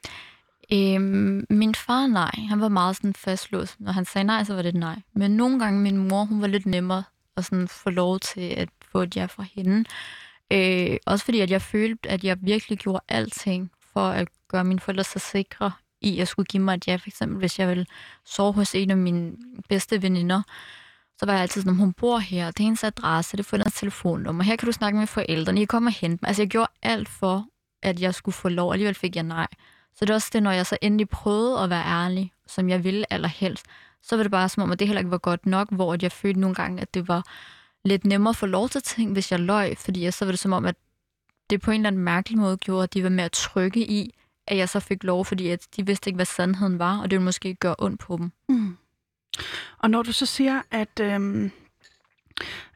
Øhm, 0.73 1.45
min 1.49 1.75
far, 1.75 2.07
nej. 2.07 2.31
Han 2.49 2.61
var 2.61 2.69
meget 2.69 2.95
sådan 2.95 3.13
fastlåst. 3.13 3.79
Når 3.79 3.91
han 3.91 4.05
sagde 4.05 4.25
nej, 4.25 4.43
så 4.43 4.55
var 4.55 4.61
det 4.61 4.75
nej. 4.75 5.01
Men 5.13 5.31
nogle 5.31 5.59
gange 5.59 5.79
min 5.79 5.97
mor, 6.07 6.23
hun 6.23 6.41
var 6.41 6.47
lidt 6.47 6.65
nemmere 6.65 7.03
at 7.37 7.45
sådan 7.45 7.67
få 7.67 7.89
lov 7.89 8.19
til 8.19 8.41
at 8.41 8.69
få 8.91 9.01
et 9.01 9.15
ja 9.15 9.25
fra 9.25 9.45
hende. 9.55 9.89
Øh, 10.53 10.97
også 11.05 11.25
fordi, 11.25 11.39
at 11.39 11.51
jeg 11.51 11.61
følte, 11.61 12.09
at 12.09 12.23
jeg 12.23 12.37
virkelig 12.41 12.77
gjorde 12.77 12.99
alting 13.07 13.71
for 13.93 14.07
at 14.07 14.27
gøre 14.47 14.63
mine 14.63 14.79
forældre 14.79 15.03
så 15.03 15.19
sikre 15.19 15.71
i 16.01 16.19
at 16.19 16.27
skulle 16.27 16.45
give 16.45 16.63
mig 16.63 16.75
et 16.75 16.87
ja. 16.87 16.95
For 16.95 17.07
eksempel, 17.07 17.37
hvis 17.37 17.59
jeg 17.59 17.67
ville 17.67 17.85
sove 18.25 18.53
hos 18.53 18.75
en 18.75 18.91
af 18.91 18.97
mine 18.97 19.31
bedste 19.69 20.01
veninder, 20.01 20.41
så 21.19 21.25
var 21.25 21.33
jeg 21.33 21.41
altid 21.41 21.61
sådan, 21.61 21.77
hun 21.77 21.93
bor 21.93 22.17
her, 22.17 22.51
det 22.51 22.59
er 22.59 22.63
hendes 22.63 22.83
adresse, 22.83 23.37
det 23.37 23.43
er 23.43 23.47
forældrenes 23.49 23.73
telefonnummer, 23.73 24.43
her 24.43 24.55
kan 24.55 24.65
du 24.65 24.71
snakke 24.71 24.99
med 24.99 25.07
forældrene, 25.07 25.61
I 25.61 25.65
kommer 25.65 25.89
og 25.89 25.95
hente 25.95 26.19
mig. 26.21 26.27
Altså, 26.27 26.41
jeg 26.41 26.49
gjorde 26.49 26.71
alt 26.81 27.09
for, 27.09 27.45
at 27.83 28.01
jeg 28.01 28.15
skulle 28.15 28.35
få 28.35 28.49
lov, 28.49 28.71
alligevel 28.71 28.95
fik 28.95 29.15
jeg 29.15 29.23
nej. 29.23 29.47
Så 29.95 30.05
det 30.05 30.09
er 30.09 30.13
også 30.13 30.29
det, 30.33 30.43
når 30.43 30.51
jeg 30.51 30.65
så 30.65 30.77
endelig 30.81 31.09
prøvede 31.09 31.59
at 31.59 31.69
være 31.69 31.85
ærlig, 31.85 32.31
som 32.47 32.69
jeg 32.69 32.83
ville 32.83 33.13
allerhelst, 33.13 33.65
så 34.01 34.15
var 34.15 34.23
det 34.23 34.31
bare 34.31 34.49
som 34.49 34.63
om, 34.63 34.71
at 34.71 34.79
det 34.79 34.87
heller 34.87 34.99
ikke 34.99 35.11
var 35.11 35.17
godt 35.17 35.45
nok, 35.45 35.71
hvor 35.71 35.97
jeg 36.01 36.11
følte 36.11 36.39
nogle 36.39 36.55
gange, 36.55 36.81
at 36.81 36.93
det 36.93 37.07
var 37.07 37.23
lidt 37.85 38.05
nemmere 38.05 38.29
at 38.29 38.35
få 38.35 38.45
lov 38.45 38.69
til 38.69 38.81
ting, 38.81 39.13
hvis 39.13 39.31
jeg 39.31 39.39
løj, 39.39 39.75
fordi 39.75 40.11
så 40.11 40.25
var 40.25 40.31
det 40.31 40.39
som 40.39 40.53
om, 40.53 40.65
at 40.65 40.75
det 41.49 41.61
på 41.61 41.71
en 41.71 41.81
eller 41.81 41.87
anden 41.87 42.03
mærkelig 42.03 42.39
måde 42.39 42.57
gjorde, 42.57 42.83
at 42.83 42.93
de 42.93 43.03
var 43.03 43.09
mere 43.09 43.29
trygge 43.29 43.79
i, 43.79 44.13
at 44.47 44.57
jeg 44.57 44.69
så 44.69 44.79
fik 44.79 45.03
lov, 45.03 45.25
fordi 45.25 45.49
at 45.49 45.67
de 45.75 45.85
vidste 45.85 46.09
ikke, 46.09 46.15
hvad 46.15 46.25
sandheden 46.25 46.79
var, 46.79 46.97
og 46.97 47.03
det 47.03 47.11
ville 47.11 47.25
måske 47.25 47.53
gøre 47.53 47.75
ondt 47.79 47.99
på 47.99 48.17
dem. 48.17 48.31
Mm. 48.49 48.77
Og 49.77 49.89
når 49.89 50.03
du 50.03 50.11
så 50.11 50.25
siger, 50.25 50.61
at, 50.71 50.99
øhm, 50.99 51.51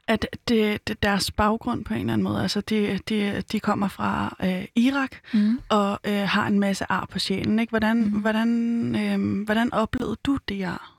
at 0.08 0.26
det, 0.48 0.88
det, 0.88 1.02
deres 1.02 1.30
baggrund 1.30 1.84
på 1.84 1.94
en 1.94 2.00
eller 2.00 2.12
anden 2.12 2.24
måde, 2.24 2.42
altså 2.42 2.60
de, 2.60 2.98
de, 3.08 3.42
de 3.52 3.60
kommer 3.60 3.88
fra 3.88 4.36
øh, 4.44 4.64
Irak 4.74 5.10
Mm. 5.34 5.60
og 5.68 6.00
øh, 6.04 6.14
har 6.28 6.46
en 6.46 6.60
masse 6.60 6.84
ar 6.88 7.06
på 7.10 7.18
sjælen. 7.18 7.58
Ikke? 7.58 7.70
Hvordan, 7.70 7.96
Mhm. 7.96 8.20
hvordan, 8.20 8.96
øh, 8.96 9.44
hvordan 9.44 9.72
oplevede 9.72 10.16
du 10.24 10.38
det 10.48 10.64
ar? 10.64 10.92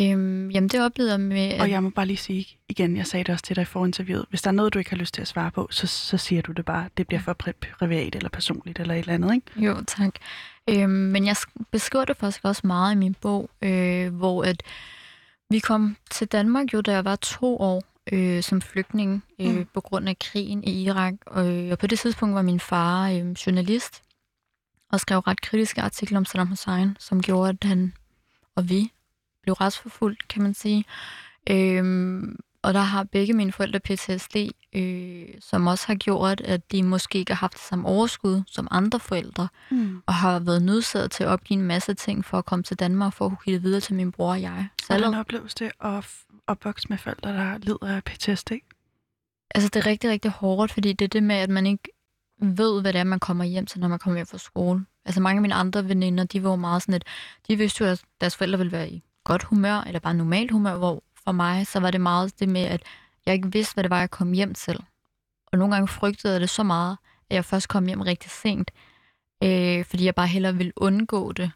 Øhm, 0.00 0.50
jamen, 0.50 0.68
det 0.68 0.82
oplevede 0.84 1.12
jeg 1.12 1.20
med... 1.20 1.48
At, 1.48 1.60
Og 1.60 1.70
jeg 1.70 1.82
må 1.82 1.90
bare 1.90 2.06
lige 2.06 2.16
sige 2.16 2.46
igen, 2.68 2.96
jeg 2.96 3.06
sagde 3.06 3.24
det 3.24 3.32
også 3.32 3.44
til 3.44 3.56
dig 3.56 3.62
i 3.62 3.64
forinterviewet, 3.64 4.26
hvis 4.30 4.42
der 4.42 4.48
er 4.50 4.52
noget, 4.54 4.74
du 4.74 4.78
ikke 4.78 4.90
har 4.90 4.96
lyst 4.96 5.14
til 5.14 5.22
at 5.22 5.28
svare 5.28 5.50
på, 5.50 5.68
så, 5.70 5.86
så 5.86 6.18
siger 6.18 6.42
du 6.42 6.52
det 6.52 6.64
bare. 6.64 6.88
Det 6.96 7.06
bliver 7.06 7.20
for 7.20 7.36
pri- 7.42 7.74
privat 7.78 8.14
eller 8.14 8.28
personligt 8.28 8.78
eller 8.78 8.94
et 8.94 8.98
eller 8.98 9.14
andet, 9.14 9.34
ikke? 9.34 9.66
Jo, 9.66 9.76
tak. 9.86 10.14
Øhm, 10.70 10.88
men 10.90 11.26
jeg 11.26 11.36
sk- 11.38 11.62
beskriver 11.70 12.04
det 12.04 12.16
faktisk 12.16 12.44
også 12.44 12.66
meget 12.66 12.92
i 12.94 12.98
min 12.98 13.14
bog, 13.14 13.50
øh, 13.62 14.14
hvor 14.14 14.42
at 14.44 14.62
vi 15.50 15.58
kom 15.58 15.96
til 16.10 16.26
Danmark 16.26 16.72
jo, 16.74 16.80
da 16.80 16.92
jeg 16.92 17.04
var 17.04 17.16
to 17.16 17.56
år 17.60 17.82
øh, 18.12 18.42
som 18.42 18.60
flygtning 18.60 19.24
øh, 19.40 19.54
Mm. 19.56 19.66
på 19.74 19.80
grund 19.80 20.08
af 20.08 20.18
krigen 20.18 20.64
i 20.64 20.82
Irak. 20.84 21.14
Og, 21.26 21.52
øh, 21.52 21.70
og 21.72 21.78
på 21.78 21.86
det 21.86 21.98
tidspunkt 21.98 22.34
var 22.34 22.42
min 22.42 22.60
far 22.60 23.08
øh, 23.10 23.30
journalist 23.32 24.02
og 24.92 25.00
skrev 25.00 25.18
ret 25.18 25.40
kritiske 25.40 25.82
artikler 25.82 26.18
om 26.18 26.24
Saddam 26.24 26.48
Hussein, 26.48 26.96
som 27.00 27.22
gjorde, 27.22 27.48
at 27.48 27.68
han 27.68 27.92
og 28.56 28.68
vi 28.68 28.92
blev 29.42 29.54
retsforfulgt, 29.54 30.28
kan 30.28 30.42
man 30.42 30.54
sige. 30.54 30.84
Øhm, 31.50 32.36
og 32.62 32.74
der 32.74 32.80
har 32.80 33.04
begge 33.04 33.32
mine 33.32 33.52
forældre 33.52 33.80
PTSD, 33.80 34.36
øh, 34.72 35.24
som 35.40 35.66
også 35.66 35.86
har 35.86 35.94
gjort, 35.94 36.40
at 36.40 36.72
de 36.72 36.82
måske 36.82 37.18
ikke 37.18 37.32
har 37.32 37.36
haft 37.38 37.52
det 37.52 37.60
samme 37.62 37.88
overskud 37.88 38.42
som 38.46 38.68
andre 38.70 39.00
forældre 39.00 39.48
Mm. 39.70 40.02
og 40.06 40.14
har 40.14 40.38
været 40.38 40.62
nødsaget 40.62 41.10
til 41.10 41.24
at 41.24 41.28
opgive 41.30 41.58
en 41.60 41.66
masse 41.66 41.94
ting 41.94 42.24
for 42.24 42.38
at 42.38 42.44
komme 42.44 42.62
til 42.62 42.78
Danmark 42.78 43.12
for 43.12 43.24
at 43.24 43.30
kunne 43.30 43.38
give 43.44 43.54
det 43.54 43.62
videre 43.62 43.80
til 43.80 43.94
min 43.94 44.12
bror 44.12 44.30
og 44.30 44.42
jeg. 44.42 44.68
Så 44.80 44.86
Hvordan 44.88 45.14
opleves 45.14 45.54
det 45.54 45.70
at 45.80 46.04
f- 46.46 46.52
opvokse 46.52 46.86
med 46.90 46.98
forældre, 46.98 47.32
der 47.32 47.58
lider 47.58 47.96
af 47.96 48.04
PTSD? 48.04 48.52
altså 49.54 49.68
det 49.68 49.76
er 49.76 49.86
rigtig, 49.86 50.10
rigtig 50.10 50.30
hårdt, 50.30 50.72
fordi 50.72 50.92
det 50.92 51.04
er 51.04 51.08
det 51.08 51.22
med, 51.22 51.36
at 51.36 51.50
man 51.50 51.66
ikke 51.66 51.88
ved, 52.38 52.80
hvad 52.80 52.92
det 52.92 52.98
er, 52.98 53.04
man 53.04 53.20
kommer 53.20 53.44
hjem 53.44 53.66
til, 53.66 53.80
når 53.80 53.88
man 53.88 53.98
kommer 53.98 54.18
hjem 54.18 54.26
fra 54.26 54.38
skole. 54.38 54.86
Altså 55.04 55.20
mange 55.20 55.38
af 55.38 55.42
mine 55.42 55.54
andre 55.54 55.88
veninder, 55.88 56.24
de 56.24 56.42
var 56.42 56.50
jo 56.50 56.56
meget 56.56 56.82
sådan, 56.82 56.94
at 56.94 57.04
de 57.48 57.56
vidste 57.56 57.84
jo, 57.84 57.90
at 57.90 58.02
deres 58.20 58.36
forældre 58.36 58.58
ville 58.58 58.72
være 58.72 58.90
i 58.90 59.02
godt 59.24 59.42
humør, 59.42 59.80
eller 59.80 60.00
bare 60.00 60.14
normalt 60.14 60.50
humør, 60.50 60.76
hvor 60.76 61.02
for 61.24 61.32
mig, 61.32 61.66
så 61.66 61.80
var 61.80 61.90
det 61.90 62.00
meget 62.00 62.40
det 62.40 62.48
med, 62.48 62.60
at 62.62 62.82
jeg 63.26 63.34
ikke 63.34 63.52
vidste, 63.52 63.74
hvad 63.74 63.84
det 63.84 63.90
var, 63.90 63.98
jeg 63.98 64.10
kom 64.10 64.32
hjem 64.32 64.54
til. 64.54 64.84
Og 65.46 65.58
nogle 65.58 65.74
gange 65.74 65.88
frygtede 65.88 66.32
jeg 66.32 66.40
det 66.40 66.50
så 66.50 66.62
meget, 66.62 66.96
at 67.30 67.34
jeg 67.34 67.44
først 67.44 67.68
kom 67.68 67.86
hjem 67.86 68.00
rigtig 68.00 68.30
sent, 68.30 68.70
øh, 69.42 69.84
fordi 69.84 70.04
jeg 70.04 70.14
bare 70.14 70.26
hellere 70.26 70.56
ville 70.56 70.72
undgå 70.76 71.32
det. 71.32 71.50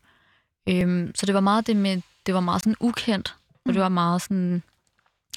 Øhm, 0.69 1.13
så 1.15 1.27
det 1.27 1.35
var 1.35 1.41
meget 1.41 1.67
det 1.67 1.77
med, 1.77 2.03
det 2.27 2.35
var 2.35 2.41
meget 2.41 2.63
sådan 2.63 2.77
ukendt, 2.81 3.37
og 3.67 3.73
det 3.75 3.83
var 3.83 3.89
meget 3.89 4.23
sådan, 4.23 4.63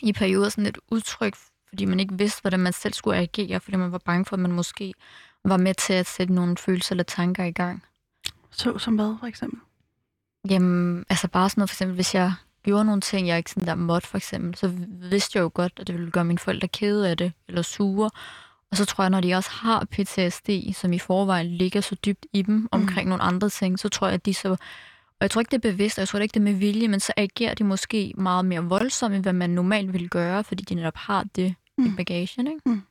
i 0.03 0.13
perioder 0.13 0.50
sådan 0.50 0.65
et 0.65 0.77
udtryk, 0.91 1.36
fordi 1.69 1.86
man 1.86 2.00
ikke 2.00 2.17
vidste, 2.17 2.41
hvordan 2.41 2.60
man 2.60 2.74
selv 2.74 2.93
skulle 2.93 3.17
agere, 3.17 3.60
fordi 3.60 3.77
man 3.77 3.91
var 3.91 3.98
bange 3.98 4.25
for, 4.25 4.36
at 4.36 4.39
man 4.39 4.51
måske 4.51 4.93
var 5.45 5.57
med 5.57 5.74
til 5.74 5.93
at 5.93 6.07
sætte 6.07 6.33
nogle 6.33 6.57
følelser 6.57 6.91
eller 6.91 7.03
tanker 7.03 7.43
i 7.43 7.51
gang. 7.51 7.83
Så 8.51 8.77
som 8.77 8.95
hvad, 8.95 9.15
for 9.19 9.27
eksempel? 9.27 9.60
Jamen, 10.50 11.05
altså 11.10 11.27
bare 11.27 11.50
sådan 11.50 11.60
noget, 11.62 11.69
for 11.69 11.75
eksempel, 11.75 11.95
hvis 11.95 12.15
jeg 12.15 12.33
gjorde 12.63 12.86
nogle 12.86 13.01
ting, 13.01 13.27
jeg 13.27 13.38
ikke 13.38 13.50
sådan 13.50 13.67
der 13.67 13.75
måtte, 13.75 14.07
for 14.07 14.17
eksempel, 14.17 14.55
så 14.55 14.72
vidste 14.88 15.38
jeg 15.38 15.43
jo 15.43 15.51
godt, 15.53 15.74
at 15.77 15.88
det 15.88 15.95
ville 15.95 16.12
gøre 16.12 16.25
mine 16.25 16.39
forældre 16.39 16.67
kede 16.67 17.10
af 17.10 17.17
det, 17.17 17.33
eller 17.48 17.62
sure. 17.62 18.10
Og 18.72 18.77
så 18.77 18.86
tror 18.86 19.03
jeg, 19.03 19.10
når 19.10 19.22
de 19.22 19.33
også 19.33 19.50
har 19.51 19.86
PTSD, 19.91 20.50
som 20.74 20.93
i 20.93 21.00
forvejen 21.00 21.48
ligger 21.48 21.81
så 21.81 21.95
dybt 21.95 22.25
i 22.33 22.41
dem 22.41 22.67
omkring 22.72 23.05
mm. 23.05 23.10
nogle 23.10 23.24
andre 23.24 23.50
ting, 23.50 23.79
så 23.79 23.89
tror 23.89 24.07
jeg, 24.07 24.13
at 24.13 24.25
de 24.25 24.33
så... 24.33 24.55
Og 25.24 25.25
jeg 25.25 25.32
tror 25.32 25.42
ikke, 25.42 25.51
det 25.51 25.65
er 25.65 25.72
bevidst, 25.72 25.98
og 25.98 26.00
jeg 26.00 26.08
tror 26.08 26.20
ikke, 26.20 26.34
det 26.34 26.39
er 26.39 26.44
med 26.44 26.53
vilje, 26.53 26.88
men 26.88 27.00
så 27.00 27.13
agerer 27.18 27.53
de 27.53 27.63
måske 27.63 28.13
meget 28.18 28.46
mere 28.46 28.63
voldsomt, 28.63 29.15
end 29.15 29.24
hvad 29.24 29.34
man 29.34 29.50
normalt 29.50 29.94
ville 29.94 30.08
gøre, 30.08 30.44
fordi 30.44 30.63
de 30.63 30.75
netop 30.75 30.96
har 30.96 31.25
det 31.36 31.56
mm. 31.77 31.86
i 31.86 31.89
bagagen, 31.98 32.48
ikke? 32.48 32.82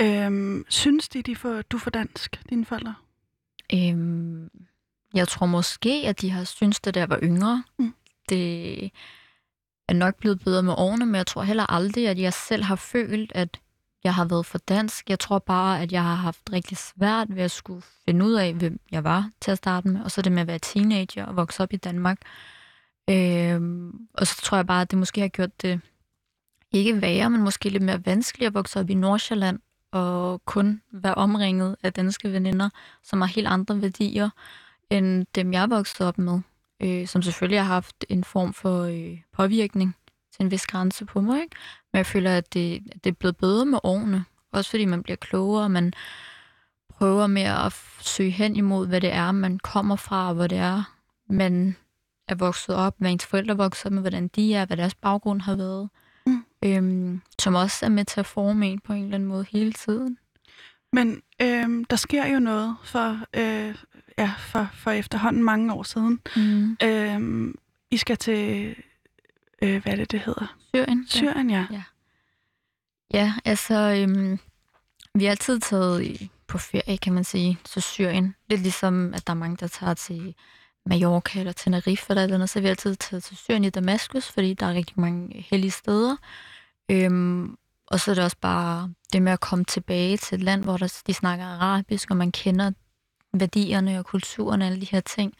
Øhm, 0.00 0.64
synes 0.68 1.08
de, 1.08 1.22
de 1.22 1.36
får, 1.36 1.62
du 1.62 1.78
får 1.78 1.90
dansk, 1.90 2.40
dine 2.50 2.64
forældre? 2.64 2.94
Øhm, 3.74 4.50
jeg 5.14 5.28
tror 5.28 5.46
måske, 5.46 6.02
at 6.06 6.20
de 6.20 6.30
har 6.30 6.44
syntes 6.44 6.80
det, 6.80 6.94
da 6.94 7.00
jeg 7.00 7.10
var 7.10 7.18
yngre. 7.22 7.64
Mm. 7.78 7.94
Det 8.28 8.84
er 9.88 9.92
nok 9.92 10.16
blevet 10.16 10.40
bedre 10.44 10.62
med 10.62 10.74
årene, 10.76 11.06
men 11.06 11.14
jeg 11.14 11.26
tror 11.26 11.42
heller 11.42 11.72
aldrig, 11.72 12.08
at 12.08 12.18
jeg 12.18 12.32
selv 12.32 12.62
har 12.62 12.76
følt, 12.76 13.32
at 13.34 13.60
jeg 14.04 14.14
har 14.14 14.24
været 14.24 14.46
for 14.46 14.58
dansk. 14.58 15.10
Jeg 15.10 15.18
tror 15.18 15.38
bare, 15.38 15.82
at 15.82 15.92
jeg 15.92 16.02
har 16.02 16.14
haft 16.14 16.52
rigtig 16.52 16.76
svært 16.76 17.36
ved 17.36 17.42
at 17.42 17.50
skulle 17.50 17.82
finde 18.04 18.24
ud 18.24 18.32
af, 18.32 18.54
hvem 18.54 18.80
jeg 18.90 19.04
var 19.04 19.30
til 19.40 19.50
at 19.50 19.58
starte 19.58 19.88
med. 19.88 20.04
Og 20.04 20.10
så 20.10 20.22
det 20.22 20.32
med 20.32 20.42
at 20.42 20.46
være 20.46 20.58
teenager 20.58 21.26
og 21.26 21.36
vokse 21.36 21.62
op 21.62 21.72
i 21.72 21.76
Danmark. 21.76 22.18
Øhm, 23.10 24.08
og 24.14 24.26
så 24.26 24.42
tror 24.42 24.56
jeg 24.58 24.66
bare, 24.66 24.82
at 24.82 24.90
det 24.90 24.98
måske 24.98 25.20
har 25.20 25.28
gjort 25.28 25.62
det 25.62 25.80
ikke 26.72 27.02
værre, 27.02 27.30
men 27.30 27.42
måske 27.42 27.68
lidt 27.68 27.82
mere 27.82 28.06
vanskeligt 28.06 28.46
at 28.46 28.54
vokse 28.54 28.80
op 28.80 28.90
i 28.90 28.94
Nordsjælland 28.94 29.58
og 29.92 30.44
kun 30.44 30.82
være 30.92 31.14
omringet 31.14 31.76
af 31.82 31.92
danske 31.92 32.32
veninder, 32.32 32.70
som 33.02 33.20
har 33.20 33.28
helt 33.28 33.46
andre 33.46 33.82
værdier 33.82 34.30
end 34.90 35.26
dem, 35.34 35.52
jeg 35.52 35.70
voksede 35.70 36.08
op 36.08 36.18
med. 36.18 36.40
Øh, 36.82 37.06
som 37.06 37.22
selvfølgelig 37.22 37.60
har 37.60 37.74
haft 37.74 38.04
en 38.08 38.24
form 38.24 38.52
for 38.52 38.82
øh, 38.82 39.18
påvirkning 39.32 39.96
til 40.32 40.44
en 40.44 40.50
vis 40.50 40.66
grænse 40.66 41.04
på 41.04 41.20
mig. 41.20 41.42
Ikke? 41.42 41.56
Men 41.92 41.98
jeg 41.98 42.06
føler, 42.06 42.36
at 42.36 42.54
det, 42.54 42.82
at 42.92 43.04
det 43.04 43.10
er 43.10 43.14
blevet 43.14 43.36
bedre 43.36 43.66
med 43.66 43.78
årene. 43.82 44.24
Også 44.52 44.70
fordi 44.70 44.84
man 44.84 45.02
bliver 45.02 45.16
klogere, 45.16 45.68
man 45.68 45.92
prøver 46.88 47.26
med 47.26 47.42
at 47.42 47.72
søge 48.00 48.30
hen 48.30 48.56
imod, 48.56 48.88
hvad 48.88 49.00
det 49.00 49.12
er, 49.12 49.32
man 49.32 49.58
kommer 49.58 49.96
fra, 49.96 50.28
og 50.28 50.34
hvor 50.34 50.46
det 50.46 50.58
er, 50.58 50.94
man 51.28 51.76
er 52.28 52.34
vokset 52.34 52.74
op, 52.74 52.94
hvad 52.98 53.10
ens 53.10 53.26
forældre 53.26 53.52
er 53.52 53.56
vokset 53.56 53.86
op 53.86 53.92
med, 53.92 54.00
hvordan 54.02 54.28
de 54.28 54.54
er, 54.54 54.66
hvad 54.66 54.76
deres 54.76 54.94
baggrund 54.94 55.40
har 55.40 55.56
været. 55.56 55.88
Mm. 56.26 56.44
Øhm, 56.64 57.20
som 57.38 57.54
også 57.54 57.86
er 57.86 57.90
med 57.90 58.04
til 58.04 58.20
at 58.20 58.26
forme 58.26 58.66
en 58.66 58.80
på 58.80 58.92
en 58.92 59.04
eller 59.04 59.14
anden 59.14 59.28
måde 59.28 59.46
hele 59.50 59.72
tiden. 59.72 60.18
Men 60.92 61.22
øhm, 61.42 61.84
der 61.84 61.96
sker 61.96 62.26
jo 62.26 62.38
noget 62.38 62.76
for, 62.84 63.18
øh, 63.36 63.74
ja, 64.18 64.32
for, 64.38 64.68
for 64.74 64.90
efterhånden 64.90 65.42
mange 65.42 65.72
år 65.72 65.82
siden. 65.82 66.20
Mm. 66.36 66.76
Øhm, 66.82 67.54
I 67.90 67.96
skal 67.96 68.16
til, 68.16 68.74
øh, 69.62 69.82
hvad 69.82 69.92
er 69.92 69.96
det, 69.96 70.10
det 70.12 70.20
hedder? 70.20 70.56
Syrien. 70.74 71.06
Syrien, 71.08 71.50
ja. 71.50 71.66
Ja, 73.14 73.34
altså, 73.44 73.74
øhm, 73.74 74.38
vi 75.14 75.24
har 75.24 75.30
altid 75.30 75.60
taget 75.60 76.28
på 76.46 76.58
ferie, 76.58 76.98
kan 76.98 77.12
man 77.12 77.24
sige, 77.24 77.58
til 77.64 77.82
Syrien. 77.82 78.34
Lidt 78.48 78.60
ligesom, 78.60 79.14
at 79.14 79.26
der 79.26 79.32
er 79.32 79.36
mange, 79.36 79.56
der 79.56 79.66
tager 79.66 79.94
til 79.94 80.34
Mallorca 80.86 81.38
eller 81.38 81.52
Tenerife 81.52 82.06
eller 82.08 82.22
et 82.22 82.24
eller 82.24 82.34
andet, 82.34 82.50
så 82.50 82.58
har 82.58 82.62
vi 82.62 82.68
altid 82.68 82.96
taget 82.96 83.24
til 83.24 83.36
Syrien 83.36 83.64
i 83.64 83.70
Damaskus, 83.70 84.28
fordi 84.28 84.54
der 84.54 84.66
er 84.66 84.74
rigtig 84.74 85.00
mange 85.00 85.46
hellige 85.50 85.70
steder. 85.70 86.16
Øhm, 86.90 87.56
og 87.86 88.00
så 88.00 88.10
er 88.10 88.14
det 88.14 88.24
også 88.24 88.36
bare 88.40 88.92
det 89.12 89.22
med 89.22 89.32
at 89.32 89.40
komme 89.40 89.64
tilbage 89.64 90.16
til 90.16 90.34
et 90.36 90.44
land, 90.44 90.64
hvor 90.64 90.76
der, 90.76 91.02
de 91.06 91.14
snakker 91.14 91.44
arabisk, 91.44 92.10
og 92.10 92.16
man 92.16 92.32
kender 92.32 92.70
værdierne 93.32 93.98
og 93.98 94.06
kulturen 94.06 94.62
og 94.62 94.68
alle 94.68 94.80
de 94.80 94.86
her 94.90 95.00
ting. 95.00 95.34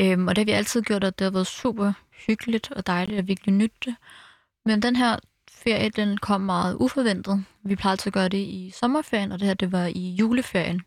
Øhm, 0.00 0.28
og 0.28 0.36
det 0.36 0.42
har 0.42 0.44
vi 0.44 0.50
altid 0.50 0.82
gjort, 0.82 1.04
og 1.04 1.18
det 1.18 1.24
har 1.24 1.30
været 1.30 1.46
super 1.46 1.92
hyggeligt 2.26 2.70
og 2.72 2.86
dejligt 2.86 3.18
at 3.18 3.28
virkelig 3.28 3.54
nytte 3.54 3.76
det. 3.84 3.94
Men 4.64 4.82
den 4.82 4.96
her 4.96 5.16
ferie, 5.50 5.90
den 5.90 6.18
kom 6.18 6.40
meget 6.40 6.76
uforventet. 6.80 7.44
Vi 7.62 7.76
plejede 7.76 7.92
altid 7.92 8.06
at 8.08 8.12
gøre 8.14 8.28
det 8.28 8.38
i 8.38 8.72
sommerferien, 8.74 9.32
og 9.32 9.38
det 9.38 9.46
her, 9.46 9.54
det 9.54 9.72
var 9.72 9.86
i 9.86 10.10
juleferien. 10.10 10.80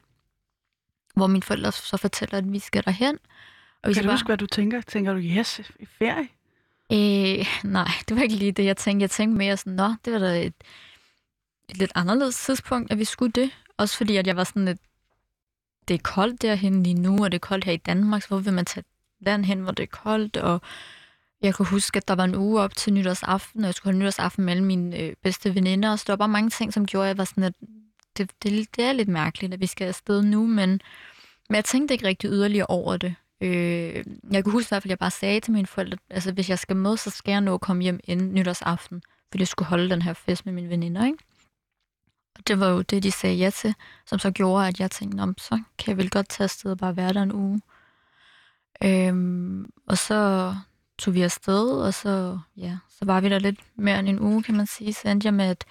Hvor 1.15 1.27
mine 1.27 1.43
forældre 1.43 1.71
så 1.71 1.97
fortæller, 1.97 2.37
at 2.37 2.51
vi 2.53 2.59
skal 2.59 2.85
derhen. 2.85 3.17
Og 3.83 3.89
vi 3.89 3.93
Kan 3.93 4.03
du 4.03 4.07
bare... 4.07 4.13
huske, 4.13 4.25
hvad 4.25 4.37
du 4.37 4.45
tænker? 4.47 4.81
Tænker 4.81 5.13
du, 5.13 5.19
yes, 5.19 5.59
i 5.79 5.85
ferie? 5.85 6.27
Øh, 6.93 7.45
nej, 7.63 7.87
det 8.09 8.15
var 8.17 8.23
ikke 8.23 8.35
lige 8.35 8.51
det, 8.51 8.65
jeg 8.65 8.77
tænkte. 8.77 9.01
Jeg 9.03 9.09
tænkte 9.09 9.37
mere 9.37 9.57
sådan, 9.57 9.73
nå, 9.73 9.93
det 10.05 10.13
var 10.13 10.19
da 10.19 10.41
et, 10.41 10.53
et 11.69 11.77
lidt 11.77 11.91
anderledes 11.95 12.45
tidspunkt, 12.45 12.91
at 12.91 12.97
vi 12.99 13.05
skulle 13.05 13.31
det. 13.31 13.51
Også 13.77 13.97
fordi, 13.97 14.15
at 14.17 14.27
jeg 14.27 14.35
var 14.35 14.43
sådan 14.43 14.65
lidt, 14.65 14.79
det 15.87 15.93
er 15.93 15.97
koldt 16.03 16.41
derhen 16.41 16.83
lige 16.83 16.93
nu, 16.93 17.23
og 17.23 17.31
det 17.31 17.37
er 17.37 17.47
koldt 17.47 17.65
her 17.65 17.73
i 17.73 17.77
Danmark, 17.77 18.21
så 18.21 18.27
hvor 18.27 18.37
vil 18.39 18.53
man 18.53 18.65
tage 18.65 18.83
land 19.19 19.45
hen, 19.45 19.59
hvor 19.59 19.71
det 19.71 19.83
er 19.83 19.87
koldt, 19.87 20.37
og 20.37 20.61
jeg 21.43 21.55
kunne 21.55 21.67
huske, 21.67 21.97
at 21.97 22.07
der 22.07 22.15
var 22.15 22.23
en 22.23 22.35
uge 22.35 22.61
op 22.61 22.75
til 22.75 22.93
nytårsaften, 22.93 23.61
og 23.61 23.65
jeg 23.65 23.73
skulle 23.73 23.93
holde 23.93 23.99
nytårsaften 23.99 24.45
med 24.45 24.53
alle 24.53 24.63
mine 24.63 24.97
øh, 24.99 25.13
bedste 25.23 25.55
veninder, 25.55 25.95
så 25.95 26.03
der 26.07 26.13
var 26.13 26.17
bare 26.17 26.27
mange 26.27 26.49
ting, 26.49 26.73
som 26.73 26.85
gjorde, 26.85 27.05
at 27.05 27.07
jeg 27.07 27.17
var 27.17 27.23
sådan, 27.23 27.43
at 27.43 27.53
det, 28.17 28.31
det, 28.43 28.75
det 28.75 28.83
er 28.83 28.91
lidt 28.93 29.09
mærkeligt, 29.09 29.53
at 29.53 29.59
vi 29.59 29.65
skal 29.65 29.87
afsted 29.87 30.21
nu, 30.21 30.47
men, 30.47 30.69
men 31.49 31.55
jeg 31.55 31.65
tænkte 31.65 31.93
ikke 31.93 32.07
rigtig 32.07 32.29
yderligere 32.29 32.65
over 32.69 32.97
det. 32.97 33.15
Øh, 33.41 34.03
jeg 34.31 34.43
kunne 34.43 34.51
huske 34.51 34.67
i 34.67 34.71
hvert 34.71 34.83
fald, 34.83 34.89
at 34.91 34.95
jeg 34.95 34.99
bare 34.99 35.11
sagde 35.11 35.39
til 35.39 35.53
mine 35.53 35.67
forældre, 35.67 35.97
altså 36.09 36.31
hvis 36.31 36.49
jeg 36.49 36.59
skal 36.59 36.75
med, 36.75 36.97
så 36.97 37.09
skal 37.09 37.31
jeg 37.31 37.41
nå 37.41 37.53
at 37.53 37.61
komme 37.61 37.83
hjem 37.83 37.99
inden 38.03 38.33
nytårsaften, 38.33 39.03
fordi 39.31 39.41
jeg 39.41 39.47
skulle 39.47 39.69
holde 39.69 39.89
den 39.89 40.01
her 40.01 40.13
fest 40.13 40.45
med 40.45 40.53
mine 40.53 40.69
veninder, 40.69 41.05
ikke? 41.05 41.17
Og 42.35 42.47
det 42.47 42.59
var 42.59 42.69
jo 42.69 42.81
det, 42.81 43.03
de 43.03 43.11
sagde 43.11 43.35
ja 43.35 43.49
til, 43.49 43.75
som 44.05 44.19
så 44.19 44.31
gjorde, 44.31 44.67
at 44.67 44.79
jeg 44.79 44.91
tænkte, 44.91 45.17
Nå, 45.17 45.33
så 45.37 45.61
kan 45.77 45.89
jeg 45.89 45.97
vel 45.97 46.09
godt 46.09 46.29
tage 46.29 46.43
afsted 46.43 46.71
og 46.71 46.77
bare 46.77 46.97
være 46.97 47.13
der 47.13 47.21
en 47.21 47.31
uge. 47.31 47.61
Øhm, 48.83 49.71
og 49.87 49.97
så 49.97 50.55
tog 50.99 51.13
vi 51.13 51.21
afsted, 51.21 51.69
og 51.69 51.93
så, 51.93 52.39
ja, 52.57 52.77
så 52.89 53.05
var 53.05 53.21
vi 53.21 53.29
der 53.29 53.39
lidt 53.39 53.59
mere 53.75 53.99
end 53.99 54.09
en 54.09 54.19
uge, 54.19 54.43
kan 54.43 54.57
man 54.57 54.67
sige. 54.67 54.93
Så 54.93 55.09
endte 55.09 55.25
jeg 55.25 55.33
med 55.33 55.45
at 55.45 55.65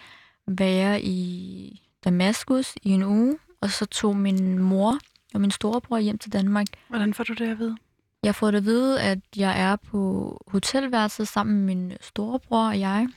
være 0.47 1.03
i 1.03 1.83
Damaskus 2.05 2.75
i 2.83 2.91
en 2.91 3.03
uge, 3.03 3.39
og 3.61 3.71
så 3.71 3.87
tog 3.87 4.17
min 4.17 4.59
mor 4.59 4.99
og 5.35 5.41
min 5.41 5.51
storebror 5.51 5.99
hjem 5.99 6.19
til 6.19 6.33
Danmark. 6.33 6.67
Hvordan 6.89 7.15
får 7.15 7.25
du 7.25 7.33
det 7.33 7.49
at 7.49 7.59
vide? 7.59 7.77
Jeg 8.23 8.35
får 8.35 8.51
det 8.51 8.59
at 8.59 8.65
vide, 8.65 9.03
at 9.03 9.19
jeg 9.37 9.61
er 9.61 9.77
på 9.77 10.41
hotelværelset 10.47 11.29
sammen 11.29 11.57
med 11.57 11.75
min 11.75 11.93
storebror 12.01 12.69
og 12.69 12.81
jeg. 12.81 13.09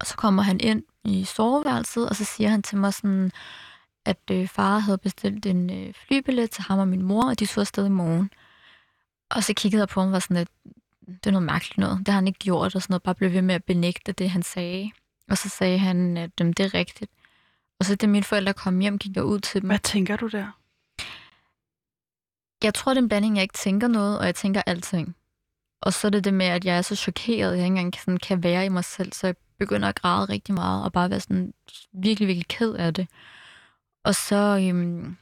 Og 0.00 0.06
så 0.06 0.16
kommer 0.16 0.42
han 0.42 0.60
ind 0.60 0.82
i 1.04 1.24
soveværelset, 1.24 2.08
og 2.08 2.16
så 2.16 2.24
siger 2.24 2.48
han 2.48 2.62
til 2.62 2.78
mig 2.78 2.94
sådan, 2.94 3.30
at 4.04 4.20
øh, 4.30 4.48
far 4.48 4.78
havde 4.78 4.98
bestilt 4.98 5.46
en 5.46 5.70
øh, 5.70 5.94
flybillet 5.94 6.50
til 6.50 6.62
ham 6.62 6.78
og 6.78 6.88
min 6.88 7.02
mor, 7.02 7.28
og 7.28 7.40
de 7.40 7.46
tog 7.46 7.60
afsted 7.60 7.86
i 7.86 7.90
morgen. 7.90 8.30
Og 9.30 9.44
så 9.44 9.54
kiggede 9.54 9.80
jeg 9.80 9.88
på 9.88 10.00
ham 10.00 10.08
og 10.08 10.12
var 10.12 10.18
sådan, 10.18 10.36
at 10.36 10.48
det 11.06 11.26
er 11.26 11.30
noget 11.30 11.46
mærkeligt 11.46 11.78
noget. 11.78 11.98
Det 11.98 12.08
har 12.08 12.14
han 12.14 12.26
ikke 12.26 12.38
gjort, 12.38 12.74
og 12.74 12.82
sådan 12.82 12.92
noget. 12.92 13.02
Bare 13.02 13.14
blev 13.14 13.32
ved 13.32 13.42
med 13.42 13.54
at 13.54 13.64
benægte 13.64 14.12
det, 14.12 14.30
han 14.30 14.42
sagde. 14.42 14.90
Og 15.30 15.38
så 15.38 15.48
sagde 15.48 15.78
han, 15.78 16.16
at 16.16 16.38
det 16.38 16.60
er 16.60 16.74
rigtigt. 16.74 17.10
Og 17.80 17.86
så 17.86 17.96
da 17.96 18.06
mine 18.06 18.24
forældre 18.24 18.54
kom 18.54 18.78
hjem, 18.78 18.98
gik 18.98 19.16
jeg 19.16 19.24
ud 19.24 19.40
til 19.40 19.60
dem. 19.60 19.68
Hvad 19.68 19.78
tænker 19.78 20.16
du 20.16 20.28
der? 20.28 20.58
Jeg 22.62 22.74
tror, 22.74 22.94
det 22.94 22.98
er 22.98 23.02
en 23.02 23.08
blanding, 23.08 23.36
jeg 23.36 23.42
ikke 23.42 23.58
tænker 23.58 23.88
noget, 23.88 24.18
og 24.18 24.26
jeg 24.26 24.34
tænker 24.34 24.62
alting. 24.66 25.16
Og 25.82 25.92
så 25.92 26.06
er 26.06 26.10
det 26.10 26.24
det 26.24 26.34
med, 26.34 26.46
at 26.46 26.64
jeg 26.64 26.78
er 26.78 26.82
så 26.82 26.96
chokeret, 26.96 27.52
at 27.52 27.58
jeg 27.58 27.66
ikke 27.66 27.78
engang 27.78 27.94
sådan, 27.94 28.18
kan 28.18 28.42
være 28.42 28.66
i 28.66 28.68
mig 28.68 28.84
selv, 28.84 29.12
så 29.12 29.26
jeg 29.26 29.36
begynder 29.58 29.88
at 29.88 29.94
græde 29.94 30.24
rigtig 30.24 30.54
meget, 30.54 30.84
og 30.84 30.92
bare 30.92 31.10
være 31.10 31.20
sådan 31.20 31.54
virkelig, 31.92 32.28
virkelig 32.28 32.48
ked 32.48 32.72
af 32.74 32.94
det. 32.94 33.08
Og 34.04 34.14
så 34.14 34.68
øhm, 34.68 35.16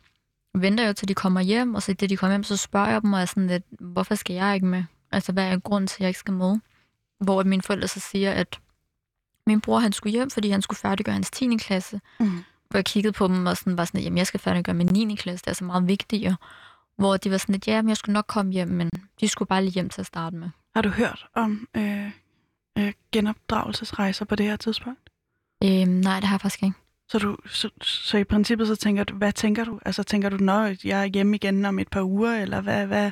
venter 0.54 0.84
jeg 0.84 0.96
til 0.96 1.08
de 1.08 1.14
kommer 1.14 1.40
hjem, 1.40 1.74
og 1.74 1.82
så 1.82 1.92
det 1.92 2.10
de 2.10 2.16
kommer 2.16 2.34
hjem, 2.34 2.44
så 2.44 2.56
spørger 2.56 2.88
jeg 2.90 3.02
dem, 3.02 3.12
og 3.12 3.18
jeg 3.18 3.28
sådan 3.28 3.46
lidt, 3.46 3.64
hvorfor 3.80 4.14
skal 4.14 4.34
jeg 4.34 4.54
ikke 4.54 4.66
med? 4.66 4.84
Altså, 5.14 5.32
hvad 5.32 5.44
er 5.44 5.58
grunden 5.58 5.88
til, 5.88 5.96
at 5.96 6.00
jeg 6.00 6.08
ikke 6.08 6.20
skal 6.20 6.34
med? 6.34 6.58
Hvor 7.20 7.42
mine 7.42 7.62
forældre 7.62 7.88
så 7.88 8.00
siger, 8.00 8.32
at 8.32 8.60
min 9.46 9.60
bror 9.60 9.78
han 9.78 9.92
skulle 9.92 10.12
hjem, 10.12 10.30
fordi 10.30 10.48
han 10.48 10.62
skulle 10.62 10.78
færdiggøre 10.78 11.12
hans 11.12 11.30
10. 11.30 11.56
klasse. 11.56 12.00
Mm. 12.20 12.44
Hvor 12.68 12.78
jeg 12.78 12.84
kiggede 12.84 13.12
på 13.12 13.26
dem 13.28 13.46
og 13.46 13.56
sådan, 13.56 13.78
var 13.78 13.84
sådan, 13.84 13.98
at 13.98 14.04
jamen, 14.04 14.18
jeg 14.18 14.26
skal 14.26 14.40
færdiggøre 14.40 14.74
min 14.74 14.86
9. 14.86 15.14
klasse, 15.14 15.44
det 15.44 15.50
er 15.50 15.54
så 15.54 15.64
meget 15.64 15.88
vigtigere. 15.88 16.36
Hvor 16.96 17.16
de 17.16 17.30
var 17.30 17.38
sådan, 17.38 17.54
at 17.54 17.68
ja, 17.68 17.82
men 17.82 17.88
jeg 17.88 17.96
skulle 17.96 18.12
nok 18.12 18.26
komme 18.28 18.52
hjem, 18.52 18.68
men 18.68 18.90
de 19.20 19.28
skulle 19.28 19.46
bare 19.46 19.62
lige 19.62 19.72
hjem 19.72 19.88
til 19.88 20.00
at 20.00 20.06
starte 20.06 20.36
med. 20.36 20.48
Har 20.74 20.82
du 20.82 20.88
hørt 20.88 21.26
om 21.34 21.68
øh, 21.76 22.10
øh, 22.78 22.92
genopdragelsesrejser 23.12 24.24
på 24.24 24.36
det 24.36 24.46
her 24.46 24.56
tidspunkt? 24.56 25.10
Øhm, 25.64 25.90
nej, 25.90 26.20
det 26.20 26.24
har 26.24 26.34
jeg 26.34 26.40
faktisk 26.40 26.62
ikke. 26.62 26.76
Så, 27.08 27.18
du, 27.18 27.36
så, 27.46 27.70
så 27.82 28.18
i 28.18 28.24
princippet 28.24 28.68
så 28.68 28.76
tænker 28.76 29.04
du, 29.04 29.14
hvad 29.14 29.32
tænker 29.32 29.64
du? 29.64 29.78
Altså 29.84 30.02
tænker 30.02 30.28
du, 30.28 30.36
når 30.36 30.74
jeg 30.84 31.00
er 31.00 31.04
hjemme 31.04 31.36
igen 31.36 31.64
om 31.64 31.78
et 31.78 31.88
par 31.88 32.02
uger, 32.02 32.34
eller 32.34 32.60
hvad, 32.60 32.86
hvad, 32.86 33.10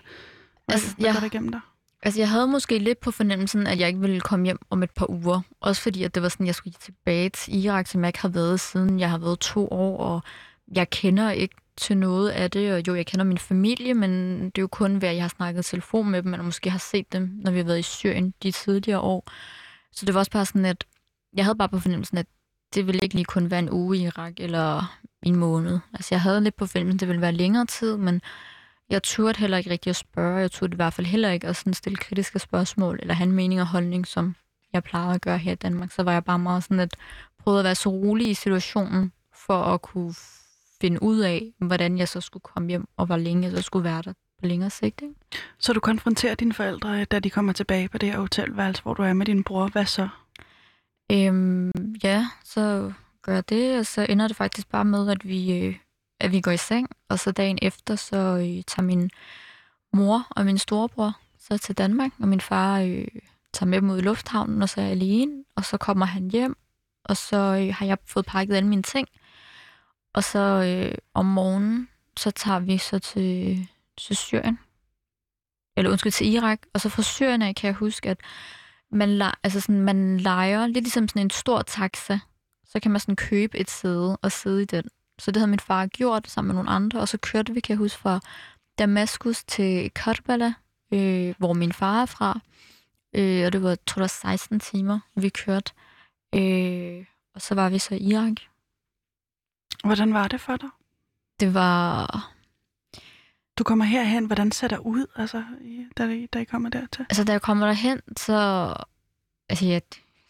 altså, 0.69 0.95
hvad, 0.95 1.05
hvad 1.05 1.13
går 1.13 1.21
der 1.21 1.27
igennem 1.27 1.51
dig? 1.51 1.61
Altså, 2.03 2.21
jeg 2.21 2.31
havde 2.31 2.47
måske 2.47 2.79
lidt 2.79 3.01
på 3.01 3.11
fornemmelsen, 3.11 3.67
at 3.67 3.79
jeg 3.81 3.89
ikke 3.89 4.01
ville 4.01 4.21
komme 4.21 4.45
hjem 4.45 4.59
om 4.71 4.83
et 4.83 4.91
par 4.91 5.11
uger. 5.11 5.41
Også 5.61 5.83
fordi, 5.83 6.03
at 6.03 6.15
det 6.15 6.23
var 6.23 6.29
sådan, 6.29 6.45
at 6.45 6.47
jeg 6.47 6.55
skulle 6.55 6.75
tilbage 6.81 7.29
til 7.29 7.65
Irak, 7.65 7.87
som 7.87 8.01
jeg 8.01 8.09
ikke 8.09 8.21
har 8.21 8.29
været 8.29 8.61
siden 8.61 9.01
jeg 9.01 9.11
har 9.11 9.19
været 9.19 9.39
to 9.41 9.69
år, 9.69 9.99
og 9.99 10.23
jeg 10.75 10.91
kender 10.91 11.31
ikke 11.31 11.55
til 11.77 11.97
noget 11.97 12.31
af 12.31 12.51
det, 12.51 12.73
og 12.73 12.87
jo, 12.89 12.95
jeg 12.95 13.07
kender 13.07 13.25
min 13.25 13.39
familie, 13.39 13.95
men 13.95 14.45
det 14.45 14.59
er 14.59 14.63
jo 14.63 14.69
kun 14.69 15.01
ved, 15.03 15.09
at 15.09 15.15
jeg 15.15 15.25
har 15.25 15.29
snakket 15.29 15.65
telefon 15.65 16.11
med 16.11 16.23
dem, 16.23 16.35
eller 16.35 16.45
måske 16.45 16.71
har 16.71 16.79
set 16.79 17.13
dem, 17.13 17.31
når 17.35 17.51
vi 17.51 17.59
har 17.59 17.65
været 17.65 17.79
i 17.79 17.83
Syrien 17.83 18.35
de 18.43 18.51
tidligere 18.51 19.01
år. 19.01 19.31
Så 19.93 20.07
det 20.07 20.15
var 20.15 20.21
også 20.21 20.31
bare 20.31 20.47
sådan, 20.47 20.65
at 20.65 20.85
jeg 21.37 21.45
havde 21.45 21.59
bare 21.59 21.69
på 21.69 21.79
fornemmelsen, 21.79 22.19
at 22.19 22.27
det 22.75 22.87
ville 22.87 23.01
ikke 23.03 23.15
lige 23.15 23.25
kun 23.25 23.51
være 23.51 23.59
en 23.59 23.71
uge 23.71 23.97
i 23.97 24.03
Irak, 24.03 24.33
eller 24.37 24.99
en 25.23 25.37
måned. 25.37 25.79
Altså, 25.95 26.15
jeg 26.15 26.21
havde 26.21 26.41
lidt 26.41 26.57
på 26.57 26.67
fornemmelsen, 26.67 26.97
at 26.97 27.01
det 27.01 27.09
ville 27.09 27.23
være 27.23 27.33
længere 27.33 27.67
tid, 27.67 27.97
men 27.97 28.21
jeg 28.93 29.03
turde 29.03 29.39
heller 29.39 29.59
ikke 29.59 29.71
rigtig 29.71 29.91
at 29.91 29.97
spørge. 29.97 30.41
Jeg 30.41 30.51
turde 30.51 30.73
i 30.73 30.77
hvert 30.77 30.93
fald 30.93 31.07
heller 31.07 31.31
ikke 31.31 31.47
at 31.47 31.57
sådan 31.57 31.75
stille 31.75 31.97
kritiske 31.97 32.39
spørgsmål, 32.39 32.99
eller 33.03 33.15
have 33.15 33.29
en 33.29 33.35
mening 33.35 33.61
og 33.61 33.67
holdning, 33.67 34.07
som 34.07 34.35
jeg 34.73 34.83
plejer 34.83 35.15
at 35.15 35.21
gøre 35.21 35.39
her 35.39 35.53
i 35.53 35.55
Danmark. 35.55 35.93
Så 35.93 36.03
var 36.03 36.13
jeg 36.13 36.25
bare 36.25 36.39
meget 36.39 36.63
sådan, 36.63 36.81
at 36.81 36.97
prøve 37.39 37.59
at 37.59 37.65
være 37.65 37.75
så 37.75 37.89
rolig 37.89 38.29
i 38.29 38.35
situationen, 38.35 39.13
for 39.35 39.63
at 39.63 39.83
kunne 39.83 40.15
finde 40.81 41.03
ud 41.03 41.19
af, 41.19 41.53
hvordan 41.59 41.99
jeg 41.99 42.09
så 42.09 42.21
skulle 42.21 42.43
komme 42.43 42.69
hjem, 42.69 42.89
og 42.97 43.07
hvor 43.07 43.17
længe 43.17 43.43
jeg 43.43 43.57
så 43.57 43.63
skulle 43.63 43.85
være 43.85 44.03
der 44.03 44.13
på 44.41 44.47
længere 44.47 44.71
sigt. 44.71 45.03
Ikke? 45.03 45.15
Så 45.59 45.73
du 45.73 45.81
konfronterer 45.81 46.35
dine 46.35 46.53
forældre, 46.53 47.05
da 47.05 47.19
de 47.19 47.31
kommer 47.31 47.53
tilbage 47.53 47.89
på 47.89 47.99
det 47.99 48.11
her 48.11 48.19
hotelværelse, 48.19 48.83
hvor 48.83 48.95
du 48.95 49.03
er 49.03 49.13
med 49.13 49.27
din 49.27 49.45
bror. 49.45 49.69
Hvad 49.69 49.87
så? 49.87 50.09
Øhm, 51.13 51.71
ja, 52.05 52.27
så 52.45 52.93
gør 53.23 53.35
jeg 53.35 53.49
det, 53.49 53.79
og 53.79 53.87
så 53.87 54.07
ender 54.09 54.29
det 54.29 54.37
faktisk 54.37 54.69
bare 54.69 54.85
med, 54.85 55.11
at 55.11 55.29
vi, 55.29 55.59
øh, 55.59 55.75
at 56.23 56.33
vi 56.33 56.41
går 56.41 56.51
i 56.51 56.57
seng, 56.57 56.89
og 57.09 57.19
så 57.19 57.33
dagen 57.33 57.59
efter, 57.63 57.97
så 57.97 58.17
øh, 58.17 58.65
tager 58.67 58.83
min 58.83 59.11
mor 59.93 60.27
og 60.31 60.45
min 60.45 60.59
storebror 60.59 61.13
så 61.39 61.59
til 61.59 61.79
Danmark, 61.79 62.13
og 62.21 62.29
min 62.29 62.41
far 62.41 62.81
øh, 62.81 63.07
tager 63.53 63.69
med 63.69 63.81
dem 63.81 63.91
ud 63.91 63.99
i 63.99 64.03
lufthavnen, 64.03 64.63
og 64.63 64.69
så 64.69 64.81
er 64.81 64.85
jeg 64.85 64.93
alene, 64.93 65.45
og 65.57 65.65
så 65.65 65.77
kommer 65.77 66.07
han 66.07 66.31
hjem, 66.31 66.57
og 67.05 67.17
så 67.17 67.37
øh, 67.37 67.75
har 67.75 67.87
jeg 67.87 67.99
fået 68.07 68.27
pakket 68.27 68.55
alle 68.55 68.69
mine 68.69 68.83
ting, 68.83 69.09
og 70.15 70.25
så 70.25 70.39
øh, 70.39 70.95
om 71.15 71.27
morgenen, 71.27 71.89
så 72.17 72.31
tager 72.31 72.59
vi 72.59 72.79
så 72.79 72.99
til, 72.99 73.69
til 73.99 74.17
Syrien. 74.17 74.59
Eller 75.77 75.91
undskyld, 75.91 76.13
til 76.13 76.33
Irak. 76.35 76.59
Og 76.75 76.81
så 76.81 76.89
fra 76.89 77.03
Syrien 77.03 77.43
af 77.43 77.55
kan 77.55 77.67
jeg 77.67 77.75
huske, 77.75 78.11
at 78.11 78.21
man, 78.91 79.23
altså 79.43 79.61
sådan, 79.61 79.81
man 79.81 80.21
leger 80.21 80.67
lidt 80.67 80.85
ligesom 80.85 81.09
sådan 81.09 81.23
en 81.23 81.31
stor 81.31 81.63
taxa. 81.63 82.19
Så 82.65 82.81
kan 82.81 82.91
man 82.91 83.01
sådan 83.01 83.17
købe 83.17 83.59
et 83.59 83.71
sæde 83.71 84.17
og 84.17 84.33
sidde 84.33 84.63
i 84.63 84.65
den. 84.65 84.85
Så 85.23 85.31
det 85.31 85.41
havde 85.41 85.51
min 85.51 85.61
far 85.61 85.87
gjort 85.87 86.31
sammen 86.31 86.49
med 86.49 86.55
nogle 86.55 86.71
andre. 86.71 87.01
Og 87.01 87.09
så 87.09 87.19
kørte 87.19 87.55
vi, 87.55 87.61
kan 87.61 87.73
jeg 87.73 87.79
huske, 87.79 87.99
fra 87.99 88.21
Damaskus 88.79 89.45
til 89.45 89.91
Karbala, 89.91 90.55
øh, 90.93 91.35
hvor 91.39 91.53
min 91.53 91.73
far 91.73 92.03
er 92.03 92.07
fra. 92.07 92.41
Øh, 93.15 93.47
og 93.47 93.53
det 93.53 93.63
var, 93.63 93.77
tror 93.87 94.03
jeg, 94.03 94.11
16 94.11 94.61
timer, 94.61 95.01
vi 95.15 95.29
kørte. 95.29 95.73
Øh, 96.35 97.05
og 97.35 97.43
så 97.43 97.55
var 97.55 97.69
vi 97.69 97.79
så 97.79 97.95
i 97.95 97.99
Irak. 97.99 98.33
Hvordan 99.85 100.15
var 100.15 100.29
det 100.29 100.41
for 100.41 100.57
dig? 100.57 100.69
Det 101.41 101.55
var... 101.55 102.33
Du 103.59 103.65
kommer 103.65 103.85
herhen, 103.85 104.27
hvordan 104.27 104.53
ser 104.53 104.69
det 104.69 104.79
ud, 104.79 105.07
altså, 105.17 105.45
da, 105.97 106.09
I, 106.09 106.27
da 106.27 106.39
I 106.39 106.45
kommer 106.45 106.69
dertil? 106.69 107.07
Altså, 107.11 107.25
da 107.25 107.33
jeg 107.33 107.43
kommer 107.43 107.67
derhen, 107.67 108.01
så... 108.17 108.75
Altså, 109.49 109.67
jeg, 109.67 109.83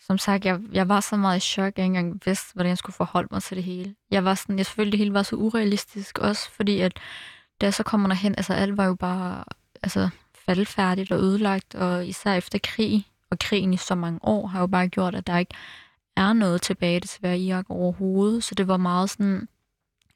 som 0.07 0.19
sagt, 0.19 0.45
jeg, 0.45 0.61
jeg 0.73 0.89
var 0.89 1.01
så 1.01 1.17
meget 1.17 1.37
i 1.37 1.41
chok, 1.41 1.67
at 1.67 1.79
jeg 1.79 1.85
ikke 1.85 1.99
engang 1.99 2.21
vidste, 2.25 2.55
hvordan 2.55 2.69
jeg 2.69 2.79
skulle 2.79 2.95
forholde 2.95 3.29
mig 3.31 3.43
til 3.43 3.57
det 3.57 3.65
hele. 3.65 3.95
Jeg 4.11 4.25
var 4.25 4.35
sådan, 4.35 4.59
jeg 4.59 4.67
selvfølgelig 4.67 4.93
det 4.93 4.99
hele 4.99 5.15
var 5.15 5.23
så 5.23 5.37
urealistisk 5.37 6.19
også, 6.19 6.51
fordi 6.51 6.81
at 6.81 6.93
da 7.61 7.67
jeg 7.67 7.75
så 7.75 7.83
kommer 7.83 8.09
derhen, 8.09 8.35
altså 8.37 8.53
alt 8.53 8.77
var 8.77 8.85
jo 8.85 8.95
bare 8.95 9.45
altså, 9.83 10.09
faldfærdigt 10.35 11.13
og 11.13 11.19
ødelagt, 11.19 11.75
og 11.75 12.07
især 12.07 12.35
efter 12.35 12.59
krig, 12.63 13.07
og 13.31 13.39
krigen 13.39 13.73
i 13.73 13.77
så 13.77 13.95
mange 13.95 14.19
år, 14.23 14.47
har 14.47 14.61
jo 14.61 14.67
bare 14.67 14.89
gjort, 14.89 15.15
at 15.15 15.27
der 15.27 15.39
ikke 15.39 15.55
er 16.17 16.33
noget 16.33 16.63
tilbage 16.63 17.01
til 17.01 17.19
at 17.19 17.23
være 17.23 17.39
Irak 17.39 17.67
overhovedet, 17.69 18.45
så 18.45 18.55
det 18.55 18.69
var 18.69 18.77
meget 18.77 19.11
sådan, 19.11 19.49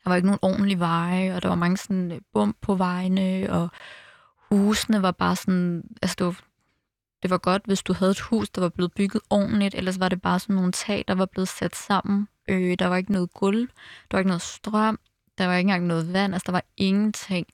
der 0.04 0.10
var 0.10 0.16
ikke 0.16 0.26
nogen 0.26 0.38
ordentlige 0.42 0.78
veje, 0.78 1.34
og 1.34 1.42
der 1.42 1.48
var 1.48 1.54
mange 1.54 1.76
sådan 1.76 2.12
øh, 2.12 2.20
bump 2.32 2.56
på 2.60 2.74
vejene, 2.74 3.46
og 3.50 3.68
husene 4.50 5.02
var 5.02 5.10
bare 5.10 5.36
sådan, 5.36 5.84
altså 6.02 6.16
det 6.18 6.26
var, 6.26 6.40
det 7.22 7.30
var 7.30 7.38
godt, 7.38 7.62
hvis 7.66 7.82
du 7.82 7.92
havde 7.92 8.10
et 8.10 8.20
hus, 8.20 8.50
der 8.50 8.60
var 8.60 8.68
blevet 8.68 8.92
bygget 8.94 9.22
ordentligt, 9.30 9.74
ellers 9.74 10.00
var 10.00 10.08
det 10.08 10.22
bare 10.22 10.38
sådan 10.38 10.56
nogle 10.56 10.72
tag, 10.72 11.04
der 11.08 11.14
var 11.14 11.26
blevet 11.26 11.48
sat 11.48 11.76
sammen. 11.76 12.28
Øh, 12.48 12.76
der 12.78 12.86
var 12.86 12.96
ikke 12.96 13.12
noget 13.12 13.34
gulv, 13.34 13.68
der 14.10 14.16
var 14.16 14.18
ikke 14.18 14.28
noget 14.28 14.42
strøm, 14.42 14.98
der 15.38 15.46
var 15.46 15.54
ikke 15.54 15.66
engang 15.68 15.86
noget 15.86 16.12
vand, 16.12 16.34
altså 16.34 16.46
der 16.46 16.52
var 16.52 16.64
ingenting. 16.76 17.46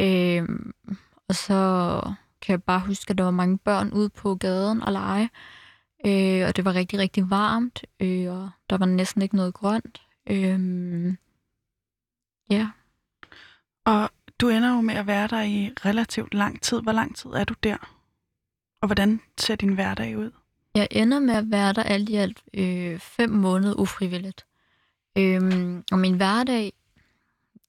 Øh, 0.00 0.48
og 1.28 1.34
så 1.34 2.00
kan 2.40 2.52
jeg 2.52 2.62
bare 2.62 2.80
huske, 2.80 3.10
at 3.10 3.18
der 3.18 3.24
var 3.24 3.30
mange 3.30 3.58
børn 3.58 3.92
ude 3.92 4.08
på 4.08 4.34
gaden 4.34 4.82
og 4.82 4.92
lege. 4.92 5.30
Øh, 6.06 6.48
og 6.48 6.56
det 6.56 6.64
var 6.64 6.74
rigtig, 6.74 6.98
rigtig 6.98 7.30
varmt, 7.30 7.84
øh, 8.00 8.32
og 8.32 8.50
der 8.70 8.78
var 8.78 8.86
næsten 8.86 9.22
ikke 9.22 9.36
noget 9.36 9.54
grønt. 9.54 10.02
Øh, 10.30 11.14
ja. 12.50 12.68
Og 13.84 14.10
du 14.40 14.48
ender 14.48 14.74
jo 14.74 14.80
med 14.80 14.94
at 14.94 15.06
være 15.06 15.26
der 15.26 15.42
i 15.42 15.72
relativt 15.84 16.34
lang 16.34 16.60
tid. 16.62 16.82
Hvor 16.82 16.92
lang 16.92 17.16
tid 17.16 17.30
er 17.30 17.44
du 17.44 17.54
der? 17.62 17.76
Og 18.84 18.88
hvordan 18.88 19.20
ser 19.38 19.56
din 19.56 19.74
hverdag 19.74 20.18
ud? 20.18 20.30
Jeg 20.74 20.88
ender 20.90 21.18
med 21.18 21.34
at 21.34 21.50
være 21.50 21.72
der 21.72 21.82
alt 21.82 22.08
i 22.08 22.14
alt 22.14 22.42
øh, 22.54 22.98
fem 22.98 23.30
måneder 23.30 23.74
ufrivilligt. 23.74 24.46
Øhm, 25.18 25.84
og 25.92 25.98
min 25.98 26.16
hverdag, 26.16 26.72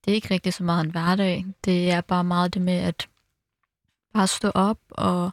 det 0.06 0.12
er 0.12 0.16
ikke 0.16 0.34
rigtig 0.34 0.54
så 0.54 0.64
meget 0.64 0.86
en 0.86 0.92
hverdag. 0.92 1.46
Det 1.66 1.92
er 1.92 2.02
bare 2.02 2.24
meget 2.24 2.54
det 2.54 2.62
med 2.62 2.74
at 2.74 3.10
bare 4.14 4.28
stå 4.28 4.52
op 4.56 4.80
og 4.90 5.32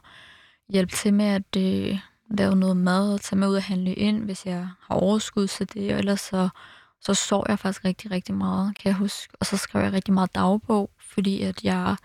hjælpe 0.69 0.95
til 0.95 1.13
med 1.13 1.25
at 1.25 1.55
øh, 1.57 1.99
lave 2.29 2.55
noget 2.55 2.77
mad 2.77 3.13
og 3.13 3.21
tage 3.21 3.39
med 3.39 3.47
ud 3.47 3.55
og 3.55 3.63
handle 3.63 3.93
ind, 3.93 4.23
hvis 4.23 4.45
jeg 4.45 4.69
har 4.79 4.95
overskud 4.95 5.47
til 5.47 5.73
det. 5.73 5.93
Og 5.93 5.99
ellers 5.99 6.21
så, 6.21 6.49
så 7.01 7.13
sov 7.13 7.45
jeg 7.49 7.59
faktisk 7.59 7.85
rigtig, 7.85 8.11
rigtig 8.11 8.35
meget, 8.35 8.77
kan 8.77 8.89
jeg 8.89 8.95
huske. 8.95 9.33
Og 9.39 9.45
så 9.45 9.57
skrev 9.57 9.83
jeg 9.83 9.93
rigtig 9.93 10.13
meget 10.13 10.35
dagbog, 10.35 10.89
fordi 10.99 11.41
at 11.41 11.63
jeg 11.63 11.95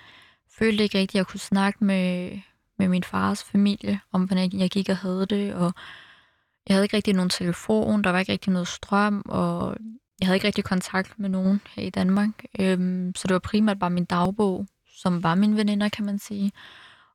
følte 0.58 0.82
ikke 0.82 0.98
rigtig, 0.98 1.18
at 1.18 1.20
jeg 1.20 1.26
kunne 1.26 1.40
snakke 1.40 1.84
med, 1.84 2.40
med 2.78 2.88
min 2.88 3.02
fars 3.02 3.44
familie 3.44 4.00
om, 4.12 4.24
hvordan 4.24 4.52
jeg 4.52 4.70
gik 4.70 4.88
og 4.88 4.96
havde 4.96 5.26
det. 5.26 5.54
Og 5.54 5.72
jeg 6.68 6.74
havde 6.74 6.84
ikke 6.84 6.96
rigtig 6.96 7.14
nogen 7.14 7.30
telefon, 7.30 8.04
der 8.04 8.10
var 8.10 8.18
ikke 8.18 8.32
rigtig 8.32 8.52
noget 8.52 8.68
strøm, 8.68 9.22
og 9.24 9.76
jeg 10.20 10.26
havde 10.28 10.36
ikke 10.36 10.46
rigtig 10.46 10.64
kontakt 10.64 11.18
med 11.18 11.28
nogen 11.28 11.60
her 11.76 11.82
i 11.82 11.90
Danmark. 11.90 12.30
Øhm, 12.60 13.12
så 13.16 13.28
det 13.28 13.32
var 13.32 13.38
primært 13.38 13.78
bare 13.78 13.90
min 13.90 14.04
dagbog, 14.04 14.66
som 14.96 15.22
var 15.22 15.34
min 15.34 15.56
veninder, 15.56 15.88
kan 15.88 16.04
man 16.04 16.18
sige. 16.18 16.52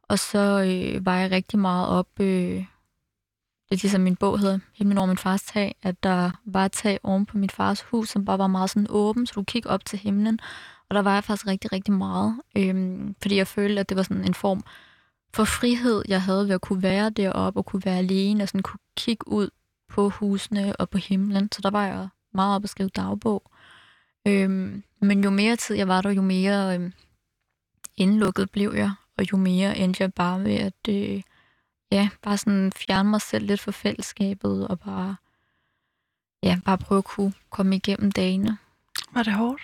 Og 0.04 0.20
så 0.20 0.40
øh, 0.40 1.06
var 1.06 1.18
jeg 1.18 1.32
rigtig 1.32 1.60
meget 1.60 1.88
op 1.88 2.20
øh, 2.20 2.66
det 3.74 3.80
er 3.80 3.84
ligesom 3.84 4.02
min 4.02 4.16
bog 4.16 4.40
hedder, 4.40 4.60
Himlen 4.74 4.98
over 4.98 5.08
min 5.08 5.18
fars 5.18 5.44
tag, 5.44 5.76
at 5.84 6.04
der 6.04 6.32
var 6.46 6.66
et 6.66 6.72
tag 6.72 7.00
oven 7.04 7.26
på 7.26 7.38
mit 7.38 7.52
fars 7.52 7.82
hus, 7.82 8.10
som 8.10 8.26
bare 8.26 8.38
var 8.38 8.48
meget 8.48 8.70
sådan 8.70 8.88
åben, 8.90 9.26
så 9.26 9.34
du 9.36 9.44
kigge 9.44 9.70
op 9.70 9.86
til 9.86 10.00
himlen. 10.00 10.40
Og 10.90 10.96
der 10.96 11.02
var 11.02 11.14
jeg 11.14 11.24
faktisk 11.24 11.48
rigtig, 11.48 11.72
rigtig 11.72 11.94
meget, 11.94 12.42
øh, 12.58 13.00
fordi 13.22 13.36
jeg 13.36 13.48
følte, 13.48 13.80
at 13.80 13.90
det 13.90 13.98
var 13.98 14.04
sådan 14.04 14.26
en 14.26 14.34
form 14.34 14.64
for 15.34 15.44
frihed, 15.44 16.04
jeg 16.08 16.22
havde 16.22 16.48
ved 16.48 16.56
at 16.56 16.62
kunne 16.62 16.84
være 16.84 17.10
deroppe 17.10 17.60
og 17.60 17.66
kunne 17.66 17.86
være 17.86 17.98
alene 17.98 18.44
og 18.44 18.48
sådan 18.48 18.62
kunne 18.62 18.80
kigge 18.98 19.28
ud 19.28 19.50
på 19.90 20.10
husene 20.10 20.76
og 20.76 20.90
på 20.90 20.98
himlen, 20.98 21.52
så 21.52 21.62
der 21.62 21.70
var 21.70 21.86
jeg 21.86 22.10
meget 22.34 22.56
op 22.56 22.64
at 22.64 22.70
skrive 22.70 22.90
dagbog. 22.90 23.52
Øhm, 24.28 24.84
men 25.02 25.24
jo 25.24 25.30
mere 25.30 25.56
tid 25.56 25.76
jeg 25.76 25.88
var 25.88 26.02
der, 26.02 26.10
jo 26.10 26.22
mere 26.22 26.76
øhm, 26.76 26.94
indlukket 27.98 28.52
blev 28.52 28.74
jeg, 28.76 28.92
og 29.18 29.32
jo 29.32 29.38
mere 29.38 29.78
endte 29.78 30.04
jeg 30.04 30.14
bare 30.14 30.40
med 30.40 30.56
at 30.56 30.88
øh, 30.90 31.22
ja, 31.92 32.10
bare 32.22 32.38
sådan 32.38 32.72
fjerne 32.72 33.10
mig 33.10 33.22
selv 33.22 33.46
lidt 33.46 33.60
fra 33.60 33.72
fællesskabet, 33.72 34.68
og 34.68 34.80
bare, 34.80 35.16
ja, 36.44 36.60
bare 36.66 36.78
prøve 36.78 36.98
at 36.98 37.06
kunne 37.06 37.34
komme 37.50 37.76
igennem 37.76 38.12
dagene. 38.12 38.58
Var 39.12 39.24
det 39.24 39.34
hårdt? 39.34 39.62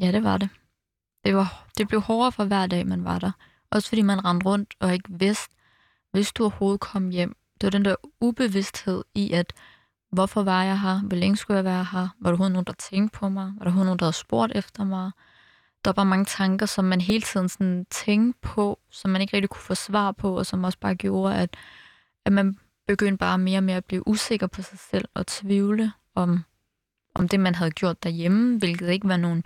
Ja, 0.00 0.12
det 0.12 0.24
var 0.24 0.36
det. 0.38 0.48
Det, 1.24 1.36
var, 1.36 1.66
det 1.78 1.88
blev 1.88 2.00
hårdere 2.00 2.32
for 2.32 2.44
hver 2.44 2.66
dag, 2.66 2.86
man 2.86 3.04
var 3.04 3.18
der. 3.18 3.32
Også 3.76 3.88
fordi 3.88 4.02
man 4.02 4.24
rendte 4.24 4.46
rundt 4.46 4.74
og 4.80 4.92
ikke 4.92 5.08
vidste, 5.08 5.54
hvis 6.12 6.32
du 6.32 6.42
overhovedet 6.42 6.80
kom 6.80 7.08
hjem. 7.08 7.36
Det 7.60 7.66
var 7.66 7.70
den 7.70 7.84
der 7.84 7.94
ubevidsthed 8.20 9.04
i, 9.14 9.32
at 9.32 9.52
hvorfor 10.12 10.42
var 10.42 10.62
jeg 10.64 10.80
her? 10.80 11.00
Hvor 11.00 11.16
længe 11.16 11.36
skulle 11.36 11.56
jeg 11.56 11.64
være 11.64 11.86
her? 11.92 11.98
Var 11.98 12.08
der 12.22 12.28
overhovedet 12.30 12.52
nogen, 12.52 12.66
der 12.66 12.72
tænkte 12.72 13.18
på 13.18 13.28
mig? 13.28 13.44
Var 13.44 13.58
der 13.58 13.64
overhovedet 13.64 13.86
nogen, 13.86 13.98
der 13.98 14.04
havde 14.04 14.16
spurgt 14.16 14.52
efter 14.54 14.84
mig? 14.84 15.10
Der 15.84 15.92
var 15.96 16.04
mange 16.04 16.24
tanker, 16.24 16.66
som 16.66 16.84
man 16.84 17.00
hele 17.00 17.22
tiden 17.22 17.48
sådan 17.48 17.86
tænkte 17.90 18.40
på, 18.42 18.78
som 18.90 19.10
man 19.10 19.20
ikke 19.20 19.36
rigtig 19.36 19.50
kunne 19.50 19.62
få 19.62 19.74
svar 19.74 20.12
på, 20.12 20.38
og 20.38 20.46
som 20.46 20.64
også 20.64 20.78
bare 20.78 20.94
gjorde, 20.94 21.36
at, 21.36 21.56
at 22.24 22.32
man 22.32 22.58
begyndte 22.86 23.18
bare 23.18 23.38
mere 23.38 23.58
og 23.58 23.64
mere 23.64 23.76
at 23.76 23.84
blive 23.84 24.08
usikker 24.08 24.46
på 24.46 24.62
sig 24.62 24.78
selv 24.78 25.08
og 25.14 25.26
tvivle 25.26 25.92
om, 26.14 26.44
om 27.14 27.28
det, 27.28 27.40
man 27.40 27.54
havde 27.54 27.70
gjort 27.70 28.02
derhjemme, 28.02 28.58
hvilket 28.58 28.90
ikke 28.90 29.08
var 29.08 29.16
nogen 29.16 29.44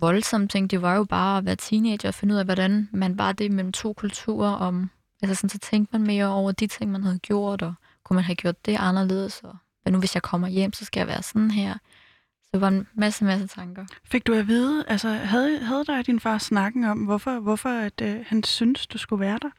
voldsomme 0.00 0.48
ting. 0.48 0.70
Det 0.70 0.82
var 0.82 0.96
jo 0.96 1.04
bare 1.04 1.38
at 1.38 1.44
være 1.44 1.56
teenager 1.56 2.08
og 2.08 2.14
finde 2.14 2.34
ud 2.34 2.38
af, 2.38 2.44
hvordan 2.44 2.88
man 2.92 3.16
bare 3.16 3.32
det 3.32 3.52
mellem 3.52 3.72
to 3.72 3.92
kulturer. 3.92 4.52
Om, 4.52 4.90
altså 5.22 5.34
sådan, 5.34 5.50
så 5.50 5.58
tænkte 5.58 5.98
man 5.98 6.06
mere 6.06 6.26
over 6.26 6.52
de 6.52 6.66
ting, 6.66 6.90
man 6.92 7.02
havde 7.02 7.18
gjort, 7.18 7.62
og 7.62 7.74
kunne 8.04 8.14
man 8.14 8.24
have 8.24 8.36
gjort 8.36 8.66
det 8.66 8.76
anderledes, 8.78 9.40
og 9.40 9.56
hvad 9.82 9.92
nu 9.92 9.98
hvis 9.98 10.14
jeg 10.14 10.22
kommer 10.22 10.48
hjem, 10.48 10.72
så 10.72 10.84
skal 10.84 11.00
jeg 11.00 11.06
være 11.06 11.22
sådan 11.22 11.50
her. 11.50 11.74
Så 12.42 12.48
det 12.52 12.60
var 12.60 12.68
en 12.68 12.86
masse, 12.94 13.24
masse 13.24 13.46
tanker. 13.46 13.86
Fik 14.04 14.26
du 14.26 14.34
at 14.34 14.46
vide, 14.48 14.84
altså 14.88 15.08
havde, 15.08 15.58
havde 15.58 15.84
dig 15.84 16.06
din 16.06 16.20
far 16.20 16.38
snakken 16.38 16.84
om, 16.84 16.98
hvorfor, 16.98 17.38
hvorfor 17.40 17.68
at, 17.68 18.00
øh, 18.02 18.24
han 18.26 18.42
synes, 18.42 18.86
du 18.86 18.98
skulle 18.98 19.20
være 19.20 19.38
der? 19.42 19.50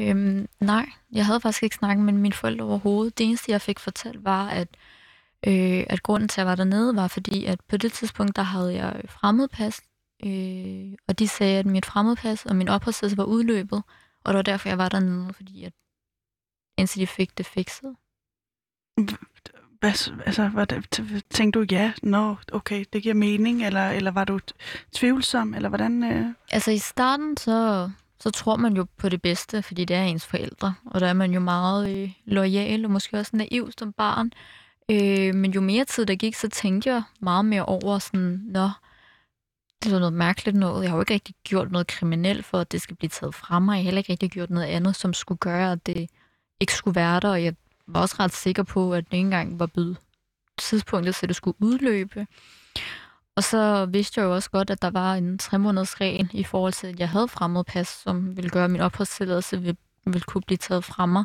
Øhm, 0.00 0.48
nej, 0.60 0.86
jeg 1.12 1.26
havde 1.26 1.40
faktisk 1.40 1.62
ikke 1.62 1.76
snakket 1.76 2.04
med 2.04 2.12
mine 2.12 2.34
forældre 2.34 2.64
overhovedet. 2.64 3.18
Det 3.18 3.26
eneste, 3.26 3.52
jeg 3.52 3.60
fik 3.60 3.78
fortalt, 3.78 4.24
var, 4.24 4.48
at, 4.48 4.68
øh, 5.46 5.84
at 5.88 6.02
grunden 6.02 6.28
til, 6.28 6.40
at 6.40 6.44
jeg 6.44 6.46
var 6.46 6.54
dernede, 6.54 6.96
var 6.96 7.08
fordi, 7.08 7.44
at 7.44 7.60
på 7.68 7.76
det 7.76 7.92
tidspunkt, 7.92 8.36
der 8.36 8.42
havde 8.42 8.74
jeg 8.74 9.02
fremmedpas, 9.08 9.80
øh, 10.24 10.92
og 11.08 11.18
de 11.18 11.28
sagde, 11.28 11.58
at 11.58 11.66
mit 11.66 11.86
fremmedpas 11.86 12.46
og 12.46 12.56
min 12.56 12.68
opholdstilladelse 12.68 13.16
var 13.16 13.24
udløbet, 13.24 13.82
og 14.24 14.32
det 14.32 14.36
var 14.36 14.42
derfor, 14.42 14.68
jeg 14.68 14.78
var 14.78 14.88
dernede, 14.88 15.32
fordi 15.34 15.64
at 15.64 15.72
indtil 16.78 17.00
de 17.00 17.06
fik 17.06 17.38
det 17.38 17.46
fikset. 17.46 17.96
Hvad, 19.80 20.10
altså, 20.26 20.48
hvad, 20.48 20.66
tænkte 21.30 21.58
du, 21.58 21.66
ja, 21.70 21.92
nå, 22.02 22.28
no, 22.28 22.34
okay, 22.52 22.84
det 22.92 23.02
giver 23.02 23.14
mening, 23.14 23.66
eller, 23.66 23.90
eller 23.90 24.10
var 24.10 24.24
du 24.24 24.40
tvivlsom, 24.92 25.54
eller 25.54 25.68
hvordan? 25.68 26.02
Øh? 26.02 26.26
Altså 26.50 26.70
i 26.70 26.78
starten, 26.78 27.36
så, 27.36 27.90
så 28.20 28.30
tror 28.30 28.56
man 28.56 28.76
jo 28.76 28.86
på 28.96 29.08
det 29.08 29.22
bedste, 29.22 29.62
fordi 29.62 29.84
det 29.84 29.96
er 29.96 30.02
ens 30.02 30.26
forældre, 30.26 30.74
og 30.86 31.00
der 31.00 31.06
er 31.06 31.12
man 31.12 31.32
jo 31.32 31.40
meget 31.40 31.98
øh, 31.98 32.12
lojal, 32.24 32.84
og 32.84 32.90
måske 32.90 33.18
også 33.18 33.36
naiv 33.36 33.70
som 33.78 33.92
barn. 33.92 34.32
Øh, 34.90 35.34
men 35.34 35.52
jo 35.52 35.60
mere 35.60 35.84
tid 35.84 36.06
der 36.06 36.14
gik, 36.14 36.34
så 36.34 36.48
tænkte 36.48 36.90
jeg 36.90 37.02
meget 37.20 37.44
mere 37.44 37.64
over 37.64 37.98
sådan, 37.98 38.40
nå, 38.44 38.70
det 39.82 39.92
er 39.92 39.98
noget 39.98 40.12
mærkeligt 40.12 40.56
noget. 40.56 40.82
Jeg 40.82 40.90
har 40.90 40.96
jo 40.96 41.02
ikke 41.02 41.14
rigtig 41.14 41.34
gjort 41.44 41.70
noget 41.70 41.86
kriminelt 41.86 42.44
for, 42.44 42.58
at 42.58 42.72
det 42.72 42.82
skal 42.82 42.96
blive 42.96 43.08
taget 43.08 43.34
fra 43.34 43.58
mig. 43.58 43.72
Jeg 43.72 43.78
har 43.78 43.84
heller 43.84 43.98
ikke 43.98 44.12
rigtig 44.12 44.30
gjort 44.30 44.50
noget 44.50 44.66
andet, 44.66 44.96
som 44.96 45.14
skulle 45.14 45.38
gøre, 45.38 45.72
at 45.72 45.86
det 45.86 46.10
ikke 46.60 46.74
skulle 46.74 46.94
være 46.94 47.20
der, 47.20 47.30
og 47.30 47.44
jeg 47.44 47.54
var 47.86 48.00
også 48.00 48.16
ret 48.18 48.32
sikker 48.32 48.62
på, 48.62 48.94
at 48.94 49.04
det 49.04 49.12
ikke 49.12 49.24
engang 49.24 49.58
var 49.60 49.66
blevet 49.66 49.96
tidspunktet, 50.58 51.14
så 51.14 51.26
det 51.26 51.36
skulle 51.36 51.56
udløbe. 51.60 52.26
Og 53.36 53.44
så 53.44 53.86
vidste 53.86 54.20
jeg 54.20 54.26
jo 54.26 54.34
også 54.34 54.50
godt, 54.50 54.70
at 54.70 54.82
der 54.82 54.90
var 54.90 55.14
en 55.14 55.38
tre 55.38 55.58
måneders 55.58 56.00
regel 56.00 56.30
i 56.32 56.44
forhold 56.44 56.72
til, 56.72 56.86
at 56.86 57.00
jeg 57.00 57.08
havde 57.08 57.28
fremmed 57.28 57.64
pas, 57.64 57.88
som 57.88 58.36
ville 58.36 58.50
gøre, 58.50 58.64
at 58.64 58.70
min 58.70 58.80
opholdstilladelse 58.80 59.60
ville, 59.60 59.76
ville 60.04 60.24
kunne 60.24 60.42
blive 60.46 60.58
taget 60.58 60.84
fra 60.84 61.06
mig. 61.06 61.24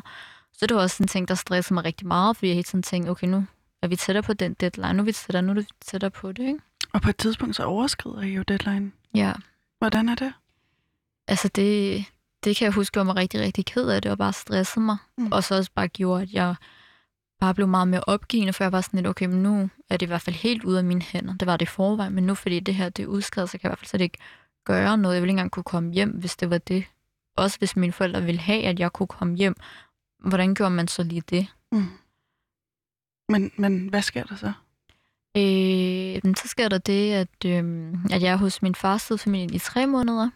Så 0.52 0.66
det 0.66 0.74
var 0.76 0.82
også 0.82 1.02
en 1.02 1.08
ting, 1.08 1.28
der 1.28 1.34
stressede 1.34 1.74
mig 1.74 1.84
rigtig 1.84 2.06
meget, 2.06 2.36
fordi 2.36 2.48
jeg 2.48 2.54
hele 2.54 2.64
tiden 2.64 2.82
tænkte, 2.82 3.10
okay, 3.10 3.26
nu 3.26 3.46
er 3.82 3.86
vi 3.86 3.96
tættere 3.96 4.22
på 4.22 4.32
den 4.32 4.54
deadline, 4.54 4.92
nu 4.92 5.02
er 5.02 5.04
vi 5.04 5.12
tættere, 5.12 5.42
nu 5.42 5.50
er 5.50 5.54
vi 5.54 5.66
tættere 5.80 6.10
på 6.10 6.32
det, 6.32 6.42
ikke? 6.46 6.58
Og 6.92 7.02
på 7.02 7.10
et 7.10 7.16
tidspunkt 7.16 7.56
så 7.56 7.64
overskrider 7.64 8.20
I 8.20 8.28
jo 8.28 8.42
deadline. 8.42 8.92
Ja. 9.14 9.32
Hvordan 9.78 10.08
er 10.08 10.14
det? 10.14 10.32
Altså 11.28 11.48
det, 11.48 12.04
det 12.44 12.56
kan 12.56 12.64
jeg 12.64 12.72
huske, 12.72 12.98
jeg 12.98 13.06
var 13.06 13.16
rigtig, 13.16 13.40
rigtig 13.40 13.64
ked 13.66 13.88
af 13.88 14.02
det, 14.02 14.10
og 14.10 14.18
bare 14.18 14.32
stressede 14.32 14.84
mig. 14.84 14.96
Mm. 15.18 15.32
Og 15.32 15.44
så 15.44 15.56
også 15.56 15.70
bare 15.74 15.88
gjorde, 15.88 16.22
at 16.22 16.32
jeg 16.32 16.54
bare 17.40 17.54
blev 17.54 17.68
meget 17.68 17.88
mere 17.88 18.04
opgivende, 18.06 18.52
for 18.52 18.64
jeg 18.64 18.72
var 18.72 18.80
sådan 18.80 18.98
lidt, 18.98 19.06
okay, 19.06 19.26
men 19.26 19.42
nu 19.42 19.70
er 19.90 19.96
det 19.96 20.06
i 20.06 20.08
hvert 20.08 20.20
fald 20.20 20.36
helt 20.36 20.64
ude 20.64 20.78
af 20.78 20.84
mine 20.84 21.02
hænder. 21.02 21.34
Det 21.34 21.46
var 21.46 21.56
det 21.56 21.66
i 21.66 21.70
forvejen, 21.70 22.14
men 22.14 22.26
nu 22.26 22.34
fordi 22.34 22.60
det 22.60 22.74
her 22.74 22.88
det 22.88 23.02
er 23.02 23.06
udskrevet, 23.06 23.50
så 23.50 23.58
kan 23.58 23.60
jeg 23.62 23.68
i 23.68 23.70
hvert 23.70 23.78
fald 23.78 23.88
slet 23.88 24.00
ikke 24.00 24.18
gøre 24.64 24.98
noget. 24.98 25.14
Jeg 25.14 25.22
ville 25.22 25.30
ikke 25.30 25.38
engang 25.38 25.50
kunne 25.50 25.62
komme 25.62 25.92
hjem, 25.92 26.10
hvis 26.10 26.36
det 26.36 26.50
var 26.50 26.58
det. 26.58 26.84
Også 27.36 27.58
hvis 27.58 27.76
mine 27.76 27.92
forældre 27.92 28.22
ville 28.22 28.40
have, 28.40 28.62
at 28.62 28.80
jeg 28.80 28.92
kunne 28.92 29.06
komme 29.06 29.36
hjem. 29.36 29.56
Hvordan 30.24 30.54
gjorde 30.54 30.74
man 30.74 30.88
så 30.88 31.02
lige 31.02 31.22
det? 31.30 31.46
Mm. 31.72 31.88
Men, 33.28 33.52
men 33.56 33.88
hvad 33.88 34.02
sker 34.02 34.24
der 34.24 34.36
så? 34.36 34.52
Øh, 35.36 36.34
så 36.36 36.48
sker 36.48 36.68
der 36.68 36.78
det, 36.78 37.12
at, 37.12 37.44
øh, 37.46 37.94
at 38.10 38.22
jeg 38.22 38.32
er 38.32 38.36
hos 38.36 38.62
min 38.62 38.74
fars 38.74 39.12
familie 39.18 39.56
i 39.56 39.58
tre 39.58 39.86
måneder. 39.86 40.30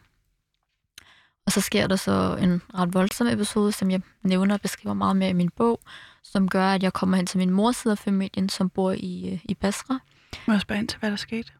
Og 1.47 1.53
så 1.53 1.61
sker 1.61 1.87
der 1.87 1.97
så 1.97 2.39
en 2.41 2.63
ret 2.75 2.95
voldsom 2.95 3.27
episode, 3.27 3.73
som 3.73 3.91
jeg 3.91 4.01
nævner 4.23 4.55
og 4.55 4.61
beskriver 4.61 4.95
meget 4.95 5.17
mere 5.17 5.31
i 5.31 5.33
min 5.33 5.51
bog, 5.51 5.81
som 6.23 6.49
gør, 6.49 6.67
at 6.67 6.83
jeg 6.83 6.93
kommer 6.93 7.17
hen 7.17 7.27
til 7.27 7.39
min 7.39 7.51
mors 7.51 7.77
side 7.77 7.93
af 7.93 7.99
familien, 7.99 8.49
som 8.49 8.71
bor 8.71 8.93
i, 8.93 9.31
øh, 9.33 9.41
i 9.45 9.55
Basra. 9.55 9.99
Må 10.47 10.55
jeg 10.55 10.61
spørge 10.61 10.81
ind 10.81 10.89
til, 10.89 10.99
hvad 10.99 11.11
der 11.11 11.17
skete? 11.17 11.53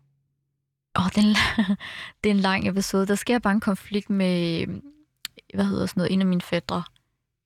Åh, 0.99 1.05
oh, 1.05 1.11
det, 1.11 1.19
er 1.19 1.23
en, 1.23 1.37
det 2.25 2.31
er 2.31 2.35
en 2.35 2.41
lang 2.41 2.69
episode. 2.69 3.07
Der 3.07 3.15
sker 3.15 3.39
bare 3.39 3.53
en 3.53 3.61
konflikt 3.61 4.11
med, 4.11 4.67
hvad 5.55 5.65
hedder 5.65 5.87
sådan 5.87 6.01
noget, 6.01 6.13
en 6.13 6.21
af 6.21 6.27
mine 6.27 6.41
fædre. 6.41 6.83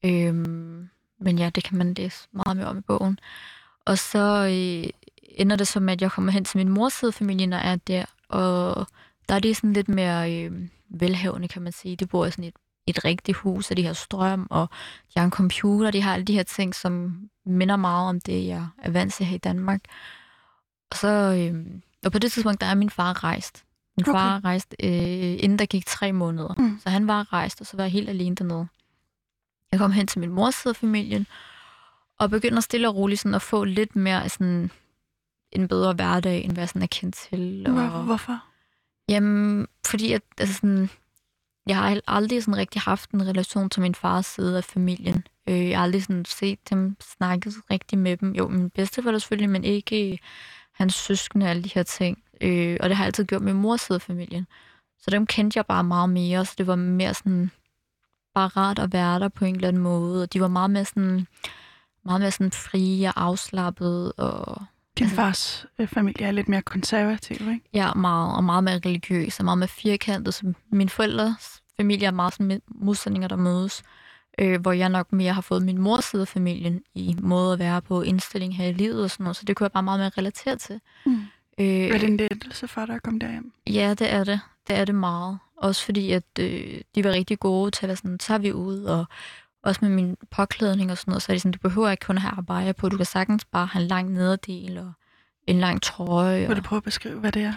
Øhm, 0.05 0.89
men 1.21 1.39
ja, 1.39 1.51
det 1.51 1.65
kan 1.65 1.79
man 1.79 1.95
læse 1.95 2.29
meget 2.33 2.57
mere 2.57 2.67
om 2.67 2.79
i 2.79 2.81
bogen. 2.81 3.19
Og 3.85 3.99
så 3.99 4.45
øh, 4.45 4.91
ender 5.23 5.57
det 5.57 5.69
som, 5.69 5.89
at 5.89 6.03
jeg 6.03 6.13
kommer 6.13 6.33
hen 6.33 6.45
til 6.45 6.59
min 6.59 6.69
mors 6.69 6.93
side 6.93 7.09
af 7.09 7.15
familien 7.15 7.53
og 7.53 7.61
er 7.61 7.77
der, 7.77 8.05
og 8.29 8.87
der 9.29 9.35
er 9.35 9.39
det 9.39 9.57
sådan 9.57 9.73
lidt 9.73 9.89
mere... 9.89 10.35
Øh, 10.35 10.69
velhavende, 10.91 11.49
kan 11.49 11.63
man 11.63 11.73
sige. 11.73 11.97
De 11.97 12.07
bor 12.07 12.27
i 12.27 12.31
sådan 12.31 12.45
et, 12.45 12.55
et 12.87 13.05
rigtigt 13.05 13.39
hus, 13.39 13.71
og 13.71 13.77
de 13.77 13.87
har 13.87 13.93
strøm, 13.93 14.47
og 14.51 14.69
de 15.15 15.19
har 15.19 15.25
en 15.25 15.31
computer, 15.31 15.91
de 15.91 16.03
har 16.03 16.15
alle 16.15 16.25
de 16.25 16.33
her 16.35 16.43
ting, 16.43 16.75
som 16.75 17.21
minder 17.47 17.77
meget 17.77 18.09
om 18.09 18.21
det, 18.21 18.47
jeg 18.47 18.67
er 18.79 18.91
vant 18.91 19.15
til 19.15 19.27
her 19.27 19.35
i 19.35 19.39
Danmark. 19.39 19.81
Og 20.91 20.97
så, 20.97 21.09
øh, 21.09 21.67
og 22.05 22.13
på 22.13 22.19
det 22.19 22.33
tidspunkt, 22.33 22.61
der 22.61 22.67
er 22.67 22.75
min 22.75 22.91
far 22.91 23.25
rejst. 23.25 23.65
Min 23.97 24.09
okay. 24.09 24.19
far 24.19 24.45
rejst, 24.45 24.75
øh, 24.83 24.91
inden 25.45 25.59
der 25.59 25.67
gik 25.67 25.87
tre 25.87 26.13
måneder. 26.13 26.55
Mm. 26.59 26.81
Så 26.83 26.91
han 26.91 27.07
var 27.07 27.33
rejst, 27.33 27.61
og 27.61 27.67
så 27.67 27.77
var 27.77 27.85
jeg 27.85 27.93
helt 27.93 28.09
alene 28.09 28.37
dernede. 28.37 28.67
Jeg 29.73 29.81
kom 29.81 29.93
hen 29.93 30.07
til 30.07 30.21
min 30.21 30.31
mors 30.31 30.55
side 30.55 30.73
af 30.73 30.77
familien, 30.77 31.27
og 32.19 32.31
begynder 32.31 32.61
stille 32.61 32.89
og 32.89 32.97
roligt 32.97 33.21
sådan 33.21 33.35
at 33.35 33.43
få 33.43 33.65
lidt 33.65 33.97
mere 33.97 34.29
sådan 34.29 34.71
en 35.53 35.69
bedre 35.69 35.93
hverdag, 35.93 36.45
end 36.45 36.53
hvad 36.53 36.63
jeg 36.63 36.69
sådan 36.69 36.83
er 36.83 36.87
kendt 36.87 37.15
til. 37.15 37.67
Og, 37.67 38.03
Hvorfor? 38.03 38.43
Jamen, 39.09 39.67
fordi 39.87 40.13
at, 40.13 40.23
altså 40.39 40.55
sådan, 40.55 40.91
jeg 41.67 41.77
har 41.77 42.01
aldrig 42.07 42.43
sådan 42.43 42.57
rigtig 42.57 42.83
haft 42.83 43.11
en 43.11 43.27
relation 43.27 43.71
til 43.71 43.83
min 43.83 43.95
fars 43.95 44.27
side 44.27 44.57
af 44.57 44.65
familien. 44.65 45.25
Øh, 45.49 45.69
jeg 45.69 45.79
har 45.79 45.85
aldrig 45.85 46.03
sådan 46.03 46.25
set 46.25 46.71
dem, 46.71 46.97
snakket 47.01 47.55
rigtig 47.71 47.99
med 47.99 48.17
dem. 48.17 48.35
Jo, 48.35 48.49
min 48.49 48.71
bedste 48.71 49.03
det 49.03 49.23
selvfølgelig, 49.23 49.51
men 49.51 49.65
ikke 49.65 50.19
hans 50.75 50.95
søskende 50.95 51.47
og 51.47 51.51
alle 51.51 51.63
de 51.63 51.71
her 51.75 51.83
ting. 51.83 52.23
Øh, 52.41 52.77
og 52.81 52.89
det 52.89 52.97
har 52.97 53.05
jeg 53.05 53.07
altid 53.07 53.25
gjort 53.25 53.43
med 53.43 53.55
mors 53.55 53.81
side 53.81 53.97
af 53.97 54.03
familien. 54.03 54.47
Så 54.99 55.11
dem 55.11 55.27
kendte 55.27 55.59
jeg 55.59 55.67
bare 55.67 55.85
meget 55.85 56.11
mere, 56.11 56.45
så 56.45 56.55
det 56.59 56.67
var 56.67 56.77
mere 56.77 57.15
sådan, 57.15 57.51
bare 58.35 58.49
rart 58.49 58.79
at 58.79 58.93
være 58.93 59.21
der 59.21 59.29
på 59.29 59.45
en 59.45 59.55
eller 59.55 59.69
anden 59.69 59.83
måde. 59.83 60.23
Og 60.23 60.33
de 60.33 60.41
var 60.41 60.49
meget 60.49 60.71
mere 60.71 60.85
sådan, 60.85 61.27
meget 62.05 62.21
mere 62.21 62.31
sådan 62.31 62.53
frie 62.53 63.09
og 63.09 63.23
afslappede 63.23 64.13
og 64.13 64.63
din 64.99 65.05
altså, 65.05 65.17
fars 65.17 65.67
øh, 65.79 65.89
familie 65.89 66.27
er 66.27 66.31
lidt 66.31 66.49
mere 66.49 66.63
konservativ, 66.63 67.37
ikke? 67.41 67.61
Ja, 67.75 67.95
meget, 67.95 68.37
og 68.37 68.45
meget 68.45 68.65
mere 68.65 68.81
religiøs, 68.87 69.39
og 69.39 69.45
meget 69.45 69.59
mere 69.59 69.69
firkantet. 69.69 70.35
Så 70.35 70.53
min 70.73 70.89
forældres 70.89 71.63
familie 71.77 72.07
er 72.07 72.11
meget 72.11 72.35
sådan 72.35 72.63
modsætninger, 72.69 73.29
der 73.29 73.37
mødes. 73.37 73.83
Øh, 74.39 74.61
hvor 74.61 74.73
jeg 74.73 74.89
nok 74.89 75.13
mere 75.13 75.33
har 75.33 75.41
fået 75.41 75.63
min 75.63 75.79
mors 75.79 76.05
side 76.05 76.23
af 76.23 76.29
familien 76.29 76.83
i 76.95 77.17
måde 77.23 77.53
at 77.53 77.59
være 77.59 77.83
på, 77.83 78.03
indstilling 78.03 78.57
her 78.57 78.67
i 78.67 78.73
livet 78.73 79.03
og 79.03 79.11
sådan 79.11 79.25
noget. 79.25 79.37
Så 79.37 79.45
det 79.45 79.57
kunne 79.57 79.65
jeg 79.65 79.73
bare 79.73 79.83
meget 79.83 80.01
mere 80.01 80.11
relatere 80.19 80.57
til. 80.57 80.81
Mm. 81.07 81.13
Øh, 81.61 81.67
er 81.67 81.99
det 81.99 82.09
en 82.09 82.17
lettelse 82.17 82.69
for 82.69 82.87
dig 82.87 82.95
at 82.95 83.03
komme 83.03 83.19
derhjem? 83.19 83.53
Ja, 83.67 83.95
det 83.99 84.13
er 84.13 84.25
det. 84.25 84.41
Det 84.69 84.77
er 84.77 84.85
det 84.85 84.95
meget. 84.95 85.39
Også 85.61 85.85
fordi, 85.85 86.13
at 86.13 86.25
øh, 86.41 86.81
de 86.95 87.05
var 87.05 87.11
rigtig 87.11 87.39
gode 87.39 87.71
til 87.71 87.85
at 87.85 87.89
være 87.89 87.97
sådan, 87.97 88.19
tager 88.19 88.39
vi 88.39 88.53
ud, 88.53 88.85
og 88.85 89.05
også 89.63 89.79
med 89.83 89.91
min 89.91 90.17
påklædning 90.31 90.91
og 90.91 90.99
sådan 90.99 91.13
noget, 91.13 91.23
så 91.23 91.33
er 91.33 91.35
det 91.35 91.43
sådan, 91.43 91.53
du 91.53 91.59
behøver 91.59 91.91
ikke 91.91 92.05
kun 92.05 92.19
have 92.19 92.33
arbejde 92.37 92.73
på, 92.73 92.89
du 92.89 92.97
kan 92.97 93.07
sagtens 93.07 93.45
bare 93.45 93.67
have 93.67 93.83
en 93.83 93.89
lang 93.89 94.13
nederdel 94.13 94.79
og 94.79 94.93
en 95.47 95.61
lang 95.61 95.83
trøje. 95.83 96.49
Vil 96.49 96.57
du 96.57 96.63
prøve 96.63 96.77
at 96.77 96.83
beskrive, 96.83 97.21
hvad 97.21 97.33
det 97.33 97.43
er? 97.43 97.53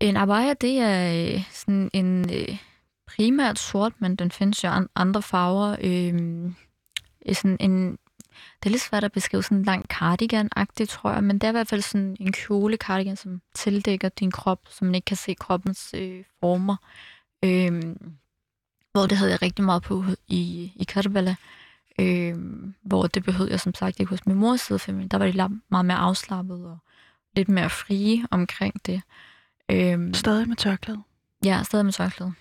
En 0.00 0.16
abaya, 0.16 0.54
det 0.60 0.78
er 0.78 1.34
øh, 1.34 1.42
sådan 1.50 1.90
en 1.92 2.30
øh, 2.34 2.56
primært 3.06 3.58
sort, 3.58 3.92
men 3.98 4.16
den 4.16 4.30
findes 4.30 4.64
jo 4.64 4.70
andre 4.94 5.22
farver. 5.22 5.76
Øh, 5.80 6.52
sådan 7.34 7.56
en, 7.60 7.98
det 8.62 8.66
er 8.66 8.70
lidt 8.70 8.82
svært 8.82 9.04
at 9.04 9.12
beskrive 9.12 9.42
sådan 9.42 9.58
en 9.58 9.64
lang 9.64 9.84
cardigan-agtig, 9.92 10.88
tror 10.88 11.12
jeg, 11.12 11.24
men 11.24 11.38
det 11.38 11.44
er 11.44 11.48
i 11.48 11.52
hvert 11.52 11.68
fald 11.68 11.82
sådan 11.82 12.16
en 12.20 12.32
kjole 12.32 12.76
cardigan, 12.76 13.16
som 13.16 13.40
tildækker 13.54 14.08
din 14.08 14.30
krop, 14.30 14.60
så 14.70 14.84
man 14.84 14.94
ikke 14.94 15.04
kan 15.04 15.16
se 15.16 15.34
kroppens 15.34 15.94
øh, 15.94 16.24
former. 16.40 16.76
Øh, 17.44 17.96
hvor 18.92 19.06
det 19.06 19.18
havde 19.18 19.30
jeg 19.30 19.42
rigtig 19.42 19.64
meget 19.64 19.82
på 19.82 20.04
i, 20.28 20.72
i 20.76 20.84
Karbala, 20.84 21.36
øh, 22.00 22.34
hvor 22.82 23.06
det 23.06 23.24
behøvede 23.24 23.52
jeg 23.52 23.60
som 23.60 23.74
sagt 23.74 24.00
ikke 24.00 24.10
hos 24.10 24.26
min 24.26 24.36
mors 24.36 24.60
side, 24.60 25.08
der 25.10 25.18
var 25.18 25.26
de 25.26 25.60
meget 25.68 25.86
mere 25.86 25.96
afslappet 25.96 26.64
og 26.66 26.78
lidt 27.36 27.48
mere 27.48 27.70
frie 27.70 28.26
omkring 28.30 28.86
det. 28.86 29.02
Øh, 29.70 30.14
stadig 30.14 30.48
med 30.48 30.56
tørklæde? 30.56 31.02
Ja, 31.44 31.62
stadig 31.62 31.84
med 31.84 31.92
tørklæde. 31.92 32.32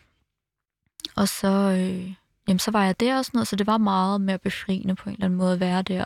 Og 1.16 1.28
så, 1.28 1.48
øh, 1.48 2.14
jamen, 2.50 2.60
så 2.60 2.72
var 2.72 2.86
jeg 2.86 3.00
der 3.00 3.18
og 3.18 3.26
sådan 3.26 3.38
noget, 3.38 3.48
så 3.48 3.56
det 3.56 3.68
var 3.68 3.78
meget 3.78 4.22
mere 4.22 4.38
befriende 4.38 4.96
på 4.96 5.10
en 5.10 5.14
eller 5.14 5.26
anden 5.26 5.38
måde 5.38 5.54
at 5.54 5.60
være 5.60 5.82
der. 5.82 6.06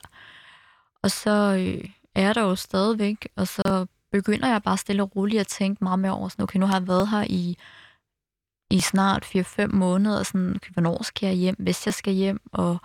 Og 1.04 1.12
så 1.12 1.32
øh, 1.32 1.90
er 2.16 2.22
jeg 2.22 2.36
der 2.36 2.42
jo 2.42 2.56
stadigvæk, 2.56 3.28
og 3.36 3.48
så 3.48 3.86
begynder 4.12 4.48
jeg 4.48 4.64
bare 4.64 4.78
stille 4.78 5.04
og 5.04 5.16
roligt 5.16 5.40
at 5.40 5.48
tænke 5.48 5.84
meget 5.84 6.00
mere 6.00 6.12
over, 6.12 6.30
sådan, 6.30 6.44
okay, 6.44 6.60
nu 6.60 6.66
har 6.66 6.80
jeg 6.80 6.88
været 6.88 7.10
her 7.10 7.26
i, 7.30 7.58
i 8.70 8.80
snart 8.80 9.24
4-5 9.26 9.68
måneder, 9.68 10.20
og 10.20 10.26
sådan, 10.26 10.56
okay, 10.56 10.72
hvornår 10.74 11.04
skal 11.04 11.28
jeg 11.28 11.36
hjem, 11.36 11.56
hvis 11.60 11.86
jeg 11.86 11.94
skal 11.94 12.14
hjem, 12.14 12.42
og 12.52 12.78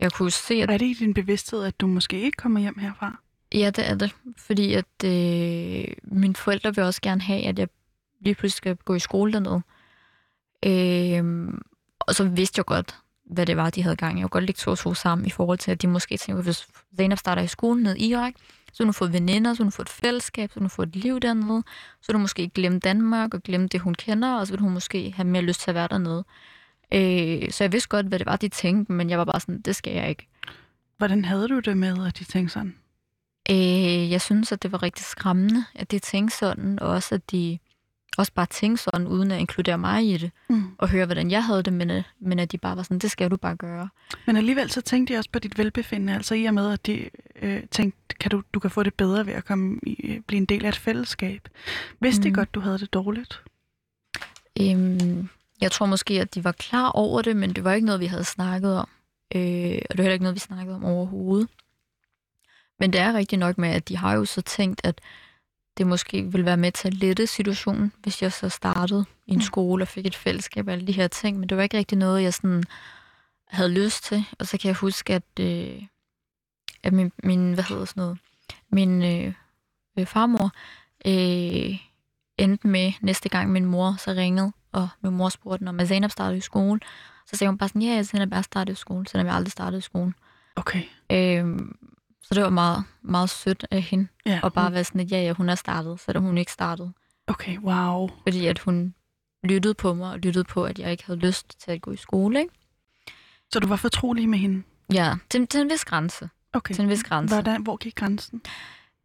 jeg 0.00 0.12
kunne 0.12 0.30
se, 0.30 0.54
at... 0.54 0.70
Er 0.70 0.78
det 0.78 0.86
i 0.86 0.94
din 0.94 1.14
bevidsthed, 1.14 1.64
at 1.64 1.80
du 1.80 1.86
måske 1.86 2.20
ikke 2.20 2.36
kommer 2.36 2.60
hjem 2.60 2.78
herfra? 2.78 3.20
Ja, 3.54 3.70
det 3.76 3.90
er 3.90 3.94
det, 3.94 4.16
fordi 4.36 4.74
at 4.74 5.04
øh, 5.04 5.84
mine 6.02 6.34
forældre 6.34 6.74
vil 6.74 6.84
også 6.84 7.00
gerne 7.02 7.20
have, 7.20 7.42
at 7.42 7.58
jeg 7.58 7.68
lige 8.20 8.34
pludselig 8.34 8.56
skal 8.56 8.76
gå 8.76 8.94
i 8.94 8.98
skole 8.98 9.32
dernede. 9.32 9.62
Øh, 10.64 11.48
og 12.08 12.14
så 12.14 12.24
vidste 12.24 12.58
jeg 12.58 12.64
godt, 12.64 12.94
hvad 13.24 13.46
det 13.46 13.56
var, 13.56 13.70
de 13.70 13.82
havde 13.82 13.96
gang 13.96 14.18
i. 14.18 14.20
Jeg 14.20 14.24
kunne 14.24 14.40
godt 14.40 14.44
lægge 14.44 14.58
to 14.58 14.70
og 14.70 14.78
to 14.78 14.94
sammen 14.94 15.26
i 15.26 15.30
forhold 15.30 15.58
til, 15.58 15.70
at 15.70 15.82
de 15.82 15.86
måske 15.86 16.16
tænkte, 16.16 16.42
hvis 16.42 16.68
Zainab 16.96 17.18
starter 17.18 17.42
i 17.42 17.46
skolen 17.46 17.82
ned 17.82 17.96
i 17.96 18.08
Irak, 18.08 18.32
så 18.72 18.84
hun 18.84 18.94
fået 18.94 19.12
veninder, 19.12 19.54
så 19.54 19.62
hun 19.62 19.72
fået 19.72 19.86
et 19.86 19.92
fællesskab, 19.92 20.52
så 20.52 20.60
hun 20.60 20.70
fået 20.70 20.88
et 20.88 20.96
liv 20.96 21.20
dernede, 21.20 21.62
så 22.02 22.12
hun 22.12 22.20
måske 22.20 22.48
glemme 22.48 22.78
Danmark 22.78 23.34
og 23.34 23.42
glemme 23.42 23.68
det, 23.68 23.80
hun 23.80 23.94
kender, 23.94 24.34
og 24.34 24.46
så 24.46 24.52
vil 24.52 24.60
hun 24.60 24.72
måske 24.72 25.12
have 25.16 25.28
mere 25.28 25.42
lyst 25.42 25.60
til 25.60 25.70
at 25.70 25.74
være 25.74 25.88
dernede. 25.90 26.24
Øh, 26.94 27.50
så 27.50 27.64
jeg 27.64 27.72
vidste 27.72 27.88
godt, 27.88 28.06
hvad 28.06 28.18
det 28.18 28.26
var, 28.26 28.36
de 28.36 28.48
tænkte, 28.48 28.92
men 28.92 29.10
jeg 29.10 29.18
var 29.18 29.24
bare 29.24 29.40
sådan, 29.40 29.60
det 29.60 29.76
skal 29.76 29.92
jeg 29.92 30.08
ikke. 30.08 30.28
Hvordan 30.96 31.24
havde 31.24 31.48
du 31.48 31.58
det 31.58 31.76
med, 31.76 32.06
at 32.06 32.18
de 32.18 32.24
tænkte 32.24 32.52
sådan? 32.52 32.74
Øh, 33.50 34.10
jeg 34.10 34.20
synes, 34.20 34.52
at 34.52 34.62
det 34.62 34.72
var 34.72 34.82
rigtig 34.82 35.04
skræmmende, 35.04 35.64
at 35.74 35.90
de 35.90 35.98
tænkte 35.98 36.36
sådan, 36.36 36.78
og 36.78 36.88
også 36.88 37.14
at 37.14 37.30
de 37.30 37.58
også 38.18 38.32
bare 38.32 38.46
tænke 38.46 38.76
sådan, 38.76 39.06
uden 39.06 39.30
at 39.30 39.40
inkludere 39.40 39.78
mig 39.78 40.14
i 40.14 40.16
det, 40.16 40.30
mm. 40.48 40.64
og 40.78 40.88
høre, 40.88 41.06
hvordan 41.06 41.30
jeg 41.30 41.44
havde 41.44 41.62
det, 41.62 41.72
men, 41.72 41.90
øh, 41.90 42.02
men 42.20 42.38
at 42.38 42.52
de 42.52 42.58
bare 42.58 42.76
var 42.76 42.82
sådan, 42.82 42.98
det 42.98 43.10
skal 43.10 43.30
du 43.30 43.36
bare 43.36 43.56
gøre. 43.56 43.88
Men 44.26 44.36
alligevel 44.36 44.70
så 44.70 44.80
tænkte 44.80 45.12
jeg 45.12 45.18
også 45.18 45.30
på 45.30 45.38
dit 45.38 45.58
velbefindende, 45.58 46.14
altså 46.14 46.34
i 46.34 46.44
og 46.44 46.54
med, 46.54 46.72
at 46.72 46.86
de 46.86 47.10
øh, 47.42 47.62
tænkte, 47.70 48.14
kan 48.20 48.30
du, 48.30 48.42
du 48.54 48.60
kan 48.60 48.70
få 48.70 48.82
det 48.82 48.94
bedre 48.94 49.26
ved 49.26 49.32
at 49.32 49.44
komme 49.44 49.78
i, 49.82 50.06
øh, 50.06 50.20
blive 50.20 50.38
en 50.38 50.44
del 50.44 50.64
af 50.64 50.68
et 50.68 50.76
fællesskab. 50.76 51.48
Vidste 52.00 52.20
mm. 52.20 52.22
de 52.22 52.34
godt, 52.34 52.54
du 52.54 52.60
havde 52.60 52.78
det 52.78 52.92
dårligt? 52.92 53.42
Øhm, 54.60 55.28
jeg 55.60 55.72
tror 55.72 55.86
måske, 55.86 56.20
at 56.20 56.34
de 56.34 56.44
var 56.44 56.52
klar 56.52 56.90
over 56.90 57.22
det, 57.22 57.36
men 57.36 57.52
det 57.52 57.64
var 57.64 57.72
ikke 57.72 57.86
noget, 57.86 58.00
vi 58.00 58.06
havde 58.06 58.24
snakket 58.24 58.76
om. 58.76 58.88
Øh, 59.34 59.78
og 59.90 59.90
det 59.90 59.98
var 59.98 60.02
heller 60.02 60.12
ikke 60.12 60.22
noget, 60.22 60.34
vi 60.34 60.40
snakkede 60.40 60.76
om 60.76 60.84
overhovedet. 60.84 61.48
Men 62.80 62.92
det 62.92 63.00
er 63.00 63.14
rigtigt 63.14 63.40
nok 63.40 63.58
med, 63.58 63.68
at 63.68 63.88
de 63.88 63.96
har 63.96 64.14
jo 64.14 64.24
så 64.24 64.40
tænkt, 64.40 64.80
at 64.84 65.00
det 65.78 65.86
måske 65.86 66.22
ville 66.22 66.44
være 66.44 66.56
med 66.56 66.72
til 66.72 66.88
at 66.88 66.94
lette 66.94 67.26
situationen, 67.26 67.92
hvis 68.02 68.22
jeg 68.22 68.32
så 68.32 68.48
startede 68.48 69.04
i 69.26 69.32
en 69.32 69.36
mm. 69.36 69.42
skole 69.42 69.84
og 69.84 69.88
fik 69.88 70.06
et 70.06 70.16
fællesskab 70.16 70.66
og 70.66 70.72
alle 70.72 70.86
de 70.86 70.92
her 70.92 71.08
ting. 71.08 71.38
Men 71.38 71.48
det 71.48 71.56
var 71.56 71.62
ikke 71.62 71.78
rigtig 71.78 71.98
noget, 71.98 72.22
jeg 72.22 72.34
sådan 72.34 72.64
havde 73.46 73.70
lyst 73.70 74.04
til. 74.04 74.24
Og 74.38 74.46
så 74.46 74.58
kan 74.58 74.68
jeg 74.68 74.76
huske, 74.76 75.14
at, 75.14 75.40
øh, 75.40 75.82
at 76.82 76.92
min, 76.92 77.12
min, 77.22 77.52
hvad 77.52 77.64
hedder 77.64 77.84
sådan 77.84 78.00
noget, 78.00 78.18
min 78.70 79.02
øh, 79.02 79.32
øh, 79.98 80.06
farmor 80.06 80.50
øh, 81.06 81.78
endte 82.38 82.68
med 82.68 82.92
næste 83.00 83.28
gang 83.28 83.50
min 83.52 83.64
mor 83.64 83.94
så 83.98 84.10
ringede, 84.10 84.52
og 84.72 84.88
min 85.02 85.12
mor 85.12 85.28
spurgte, 85.28 85.64
når 85.64 85.84
Zainab 85.84 86.10
startede 86.10 86.38
i 86.38 86.40
skole, 86.40 86.80
så 87.26 87.36
sagde 87.36 87.50
hun 87.50 87.58
bare 87.58 87.68
sådan, 87.68 87.82
ja, 87.82 87.94
jeg 87.94 88.06
Zainab 88.06 88.32
er 88.32 88.42
startet 88.42 88.72
i 88.72 88.76
skole, 88.76 89.08
selvom 89.08 89.26
jeg 89.26 89.34
aldrig 89.34 89.52
startede 89.52 89.78
i 89.78 89.82
skole. 89.82 90.12
Okay. 90.56 90.82
Øh, 91.12 91.58
så 92.22 92.34
det 92.34 92.42
var 92.42 92.50
meget, 92.50 92.84
meget 93.02 93.30
sødt 93.30 93.66
af 93.70 93.82
hende. 93.82 94.08
Ja, 94.26 94.40
og 94.42 94.52
bare 94.52 94.64
hun... 94.64 94.74
være 94.74 94.84
sådan, 94.84 95.00
at 95.00 95.10
ja, 95.10 95.22
ja, 95.22 95.32
hun 95.32 95.48
er 95.48 95.54
startet, 95.54 96.00
selvom 96.00 96.24
hun 96.24 96.38
ikke 96.38 96.52
startede. 96.52 96.92
Okay, 97.26 97.58
wow. 97.58 98.08
Fordi 98.22 98.46
at 98.46 98.58
hun 98.58 98.94
lyttede 99.44 99.74
på 99.74 99.94
mig, 99.94 100.12
og 100.12 100.18
lyttede 100.18 100.44
på, 100.44 100.64
at 100.64 100.78
jeg 100.78 100.90
ikke 100.90 101.06
havde 101.06 101.18
lyst 101.20 101.60
til 101.60 101.70
at 101.70 101.82
gå 101.82 101.92
i 101.92 101.96
skole, 101.96 102.40
ikke? 102.40 102.54
Så 103.52 103.60
du 103.60 103.68
var 103.68 103.76
fortrolig 103.76 104.28
med 104.28 104.38
hende? 104.38 104.62
Ja, 104.92 105.14
til, 105.30 105.46
til 105.46 105.60
en 105.60 105.70
vis 105.70 105.84
grænse. 105.84 106.28
Okay. 106.52 106.74
Til 106.74 106.82
en 106.82 106.90
vis 106.90 107.04
grænse. 107.04 107.34
Hvordan, 107.34 107.62
hvor 107.62 107.76
gik 107.76 107.94
grænsen? 107.94 108.40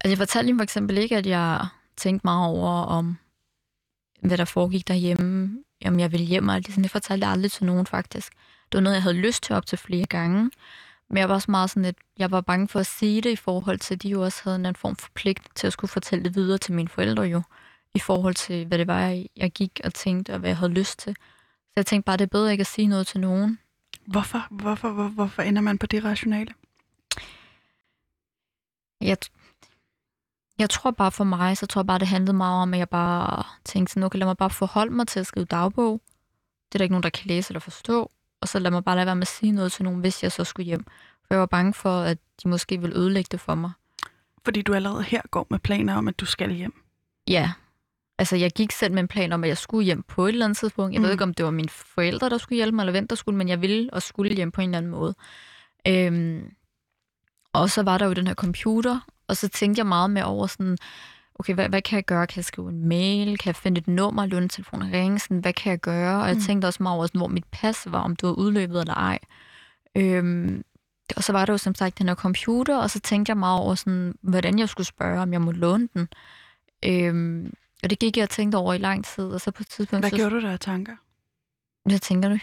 Altså, 0.01 0.09
jeg 0.09 0.17
fortalte 0.17 0.45
hende 0.45 0.59
for 0.59 0.63
eksempel 0.63 0.97
ikke, 0.97 1.17
at 1.17 1.25
jeg 1.25 1.67
tænkte 1.97 2.27
meget 2.27 2.49
over, 2.49 2.71
om 2.71 3.17
hvad 4.21 4.37
der 4.37 4.45
foregik 4.45 4.87
derhjemme, 4.87 5.57
om 5.85 5.99
jeg 5.99 6.11
ville 6.11 6.25
hjem 6.25 6.47
og 6.47 6.55
alt 6.55 6.65
det. 6.65 6.73
Sådan, 6.73 6.83
jeg 6.83 6.91
fortalte 6.91 7.27
aldrig 7.27 7.51
til 7.51 7.65
nogen, 7.65 7.85
faktisk. 7.85 8.33
Det 8.71 8.77
var 8.77 8.79
noget, 8.79 8.95
jeg 8.95 9.03
havde 9.03 9.15
lyst 9.15 9.43
til 9.43 9.55
op 9.55 9.65
til 9.65 9.77
flere 9.77 10.05
gange. 10.05 10.51
Men 11.13 11.19
jeg 11.19 11.29
var 11.29 11.35
også 11.35 11.51
meget 11.51 11.69
sådan, 11.69 11.85
at 11.85 11.95
jeg 12.17 12.31
var 12.31 12.41
bange 12.41 12.67
for 12.67 12.79
at 12.79 12.85
sige 12.85 13.21
det 13.21 13.29
i 13.29 13.35
forhold 13.35 13.79
til, 13.79 13.93
at 13.93 14.03
de 14.03 14.09
jo 14.09 14.23
også 14.23 14.41
havde 14.43 14.67
en 14.67 14.75
form 14.75 14.95
for 14.95 15.09
pligt 15.13 15.55
til 15.55 15.67
at 15.67 15.73
skulle 15.73 15.89
fortælle 15.89 16.23
det 16.23 16.35
videre 16.35 16.57
til 16.57 16.73
mine 16.73 16.89
forældre 16.89 17.23
jo, 17.23 17.41
i 17.93 17.99
forhold 17.99 18.35
til, 18.35 18.65
hvad 18.65 18.77
det 18.77 18.87
var, 18.87 19.25
jeg 19.37 19.51
gik 19.51 19.81
og 19.83 19.93
tænkte, 19.93 20.33
og 20.33 20.39
hvad 20.39 20.49
jeg 20.49 20.57
havde 20.57 20.71
lyst 20.71 20.99
til. 20.99 21.15
Så 21.65 21.73
jeg 21.75 21.85
tænkte 21.85 22.05
bare, 22.05 22.17
det 22.17 22.23
er 22.23 22.27
bedre 22.27 22.51
ikke 22.51 22.61
at 22.61 22.67
sige 22.67 22.87
noget 22.87 23.07
til 23.07 23.19
nogen. 23.19 23.59
Hvorfor? 24.05 24.47
Hvorfor, 24.51 24.89
hvor, 24.89 25.07
hvorfor 25.07 25.41
ender 25.41 25.61
man 25.61 25.77
på 25.77 25.85
det 25.85 26.03
rationale? 26.03 26.53
Jeg, 29.01 29.17
jeg 30.59 30.69
tror 30.69 30.91
bare 30.91 31.11
for 31.11 31.23
mig, 31.23 31.57
så 31.57 31.65
tror 31.65 31.81
jeg 31.81 31.87
bare, 31.87 31.99
det 31.99 32.07
handlede 32.07 32.37
meget 32.37 32.61
om, 32.61 32.73
at 32.73 32.79
jeg 32.79 32.89
bare 32.89 33.43
tænkte 33.65 33.93
sådan, 33.93 34.03
okay, 34.03 34.19
lad 34.19 34.27
mig 34.27 34.37
bare 34.37 34.49
forholde 34.49 34.93
mig 34.93 35.07
til 35.07 35.19
at 35.19 35.27
skrive 35.27 35.45
dagbog. 35.45 36.01
Det 36.69 36.75
er 36.75 36.77
der 36.77 36.83
ikke 36.83 36.93
nogen, 36.93 37.03
der 37.03 37.09
kan 37.09 37.27
læse 37.27 37.51
eller 37.51 37.59
forstå 37.59 38.11
og 38.43 38.49
så 38.49 38.59
lad 38.59 38.71
mig 38.71 38.83
bare 38.83 38.95
lade 38.95 39.05
være 39.05 39.15
med 39.15 39.21
at 39.21 39.27
sige 39.27 39.51
noget 39.51 39.71
til 39.71 39.83
nogen, 39.83 39.99
hvis 39.99 40.23
jeg 40.23 40.31
så 40.31 40.43
skulle 40.43 40.65
hjem. 40.65 40.85
For 41.27 41.33
jeg 41.33 41.39
var 41.39 41.45
bange 41.45 41.73
for, 41.73 42.01
at 42.01 42.17
de 42.43 42.49
måske 42.49 42.81
ville 42.81 42.95
ødelægge 42.95 43.27
det 43.31 43.39
for 43.39 43.55
mig. 43.55 43.71
Fordi 44.45 44.61
du 44.61 44.73
allerede 44.73 45.03
her 45.03 45.21
går 45.31 45.47
med 45.49 45.59
planer 45.59 45.95
om, 45.95 46.07
at 46.07 46.19
du 46.19 46.25
skal 46.25 46.51
hjem? 46.51 46.73
Ja. 47.27 47.51
Altså, 48.17 48.35
jeg 48.35 48.51
gik 48.51 48.71
selv 48.71 48.93
med 48.93 48.99
en 48.99 49.07
plan 49.07 49.31
om, 49.31 49.43
at 49.43 49.47
jeg 49.47 49.57
skulle 49.57 49.85
hjem 49.85 50.03
på 50.03 50.25
et 50.25 50.29
eller 50.29 50.45
andet 50.45 50.57
tidspunkt. 50.57 50.93
Jeg 50.93 50.99
mm. 50.99 51.03
ved 51.03 51.11
ikke, 51.11 51.23
om 51.23 51.33
det 51.33 51.45
var 51.45 51.51
mine 51.51 51.69
forældre, 51.69 52.29
der 52.29 52.37
skulle 52.37 52.57
hjælpe 52.57 52.75
mig, 52.75 52.83
eller 52.83 52.91
hvem 52.91 53.07
der 53.07 53.15
skulle, 53.15 53.37
men 53.37 53.49
jeg 53.49 53.61
ville 53.61 53.89
og 53.93 54.01
skulle 54.01 54.35
hjem 54.35 54.51
på 54.51 54.61
en 54.61 54.69
eller 54.69 54.77
anden 54.77 54.91
måde. 54.91 55.15
Øhm, 55.87 56.51
og 57.53 57.69
så 57.69 57.83
var 57.83 57.97
der 57.97 58.05
jo 58.05 58.13
den 58.13 58.27
her 58.27 58.33
computer, 58.33 58.99
og 59.27 59.37
så 59.37 59.49
tænkte 59.49 59.79
jeg 59.79 59.87
meget 59.87 60.09
mere 60.09 60.25
over 60.25 60.47
sådan, 60.47 60.77
okay, 61.39 61.53
hvad, 61.53 61.69
hvad 61.69 61.81
kan 61.81 61.95
jeg 61.95 62.05
gøre? 62.05 62.27
Kan 62.27 62.37
jeg 62.37 62.45
skrive 62.45 62.69
en 62.69 62.87
mail? 62.87 63.37
Kan 63.37 63.47
jeg 63.47 63.55
finde 63.55 63.79
et 63.79 63.87
nummer, 63.87 64.25
låne 64.25 64.49
telefon 64.49 64.83
ringe? 64.93 65.19
Sådan, 65.19 65.37
hvad 65.37 65.53
kan 65.53 65.71
jeg 65.71 65.79
gøre? 65.79 66.21
Og 66.21 66.27
jeg 66.27 66.35
mm. 66.35 66.41
tænkte 66.41 66.65
også 66.65 66.83
meget 66.83 66.95
over, 66.95 67.07
sådan, 67.07 67.19
hvor 67.19 67.27
mit 67.27 67.45
pas 67.51 67.83
var, 67.85 68.01
om 68.01 68.15
det 68.15 68.27
var 68.27 68.33
udløbet 68.33 68.79
eller 68.79 68.93
ej. 68.93 69.19
Øhm, 69.97 70.63
og 71.15 71.23
så 71.23 71.31
var 71.31 71.45
der 71.45 71.53
jo 71.53 71.57
som 71.57 71.75
sagt 71.75 71.99
den 71.99 72.07
her 72.07 72.15
computer, 72.15 72.77
og 72.77 72.89
så 72.89 72.99
tænkte 72.99 73.29
jeg 73.29 73.37
meget 73.37 73.61
over, 73.61 73.75
sådan, 73.75 74.15
hvordan 74.21 74.59
jeg 74.59 74.69
skulle 74.69 74.87
spørge, 74.87 75.21
om 75.21 75.33
jeg 75.33 75.41
må 75.41 75.51
låne 75.51 75.89
den. 75.93 76.07
Øhm, 76.85 77.53
og 77.83 77.89
det 77.89 77.99
gik 77.99 78.17
jeg 78.17 78.23
og 78.23 78.29
tænkte 78.29 78.55
over 78.55 78.73
i 78.73 78.77
lang 78.77 79.05
tid, 79.05 79.23
og 79.23 79.41
så 79.41 79.51
på 79.51 79.63
et 79.63 79.67
tidspunkt... 79.67 80.03
Hvad 80.03 80.09
så, 80.09 80.15
gjorde 80.15 80.35
du 80.35 80.41
der 80.41 80.51
af 80.51 80.59
tanker? 80.59 80.95
Hvad 81.85 81.99
tænker 81.99 82.29
du? 82.29 82.37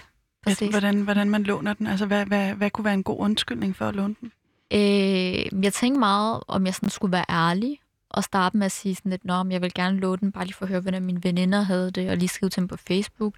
Præcis. 0.44 0.70
Hvordan, 0.70 1.00
hvordan 1.00 1.31
man 1.31 1.42
låner 1.42 1.72
den? 1.72 1.87
Altså, 1.87 2.07
hvad, 2.07 2.26
hvad, 2.26 2.55
hvad 2.55 2.70
kunne 2.70 2.85
være 2.85 2.94
en 2.94 3.03
god 3.03 3.20
undskyldning 3.20 3.76
for 3.76 3.88
at 3.88 3.94
låne 3.94 4.14
den? 4.20 4.33
Øh, 4.72 5.64
jeg 5.64 5.72
tænkte 5.72 5.98
meget, 5.98 6.40
om 6.48 6.66
jeg 6.66 6.74
sådan 6.74 6.90
skulle 6.90 7.12
være 7.12 7.24
ærlig, 7.29 7.79
og 8.11 8.25
starte 8.25 8.57
med 8.57 8.66
at 8.66 8.73
sige 8.73 8.94
sådan 8.94 9.11
lidt, 9.11 9.31
om 9.31 9.51
jeg 9.51 9.62
vil 9.62 9.75
gerne 9.75 10.01
låne 10.01 10.20
den, 10.20 10.33
bare 10.33 10.44
lige 10.44 10.55
for 10.55 10.64
at 10.64 10.68
høre, 10.68 10.81
hvordan 10.81 11.03
mine 11.03 11.25
veninder 11.25 11.62
havde 11.62 11.90
det, 11.90 12.11
og 12.11 12.16
lige 12.16 12.29
skrive 12.29 12.51
til 12.51 12.61
dem 12.61 12.68
på 12.68 12.77
Facebook, 12.77 13.35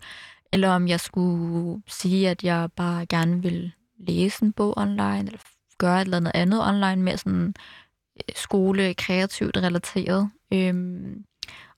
eller 0.52 0.70
om 0.70 0.88
jeg 0.88 1.00
skulle 1.00 1.82
sige, 1.86 2.30
at 2.30 2.44
jeg 2.44 2.72
bare 2.76 3.06
gerne 3.06 3.42
vil 3.42 3.72
læse 3.98 4.44
en 4.44 4.52
bog 4.52 4.78
online, 4.78 5.18
eller 5.18 5.40
gøre 5.78 6.00
et 6.00 6.04
eller 6.04 6.16
andet 6.16 6.32
andet 6.34 6.68
online 6.68 7.02
med 7.02 7.16
sådan 7.16 7.54
øh, 8.16 8.34
skole 8.36 8.94
kreativt 8.94 9.56
relateret. 9.56 10.30
Øhm, 10.52 11.24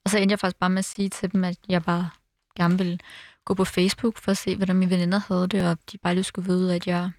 og 0.05 0.11
så 0.11 0.19
endte 0.19 0.33
jeg 0.33 0.39
faktisk 0.39 0.59
bare 0.59 0.71
med 0.71 0.79
at 0.79 0.85
sige 0.85 1.09
til 1.09 1.33
dem, 1.33 1.45
at 1.45 1.59
jeg 1.69 1.83
bare 1.83 2.11
gerne 2.57 2.79
vil 2.79 3.01
gå 3.45 3.55
på 3.55 3.65
Facebook 3.65 4.19
for 4.19 4.31
at 4.31 4.37
se, 4.37 4.57
hvordan 4.57 4.77
mine 4.77 4.91
veninder 4.91 5.21
havde 5.29 5.49
det, 5.49 5.69
og 5.71 5.79
de 5.93 5.99
bare 5.99 6.15
lige 6.15 6.25
skulle 6.25 6.49
vide, 6.49 6.75
at 6.75 6.87
jeg 6.87 7.11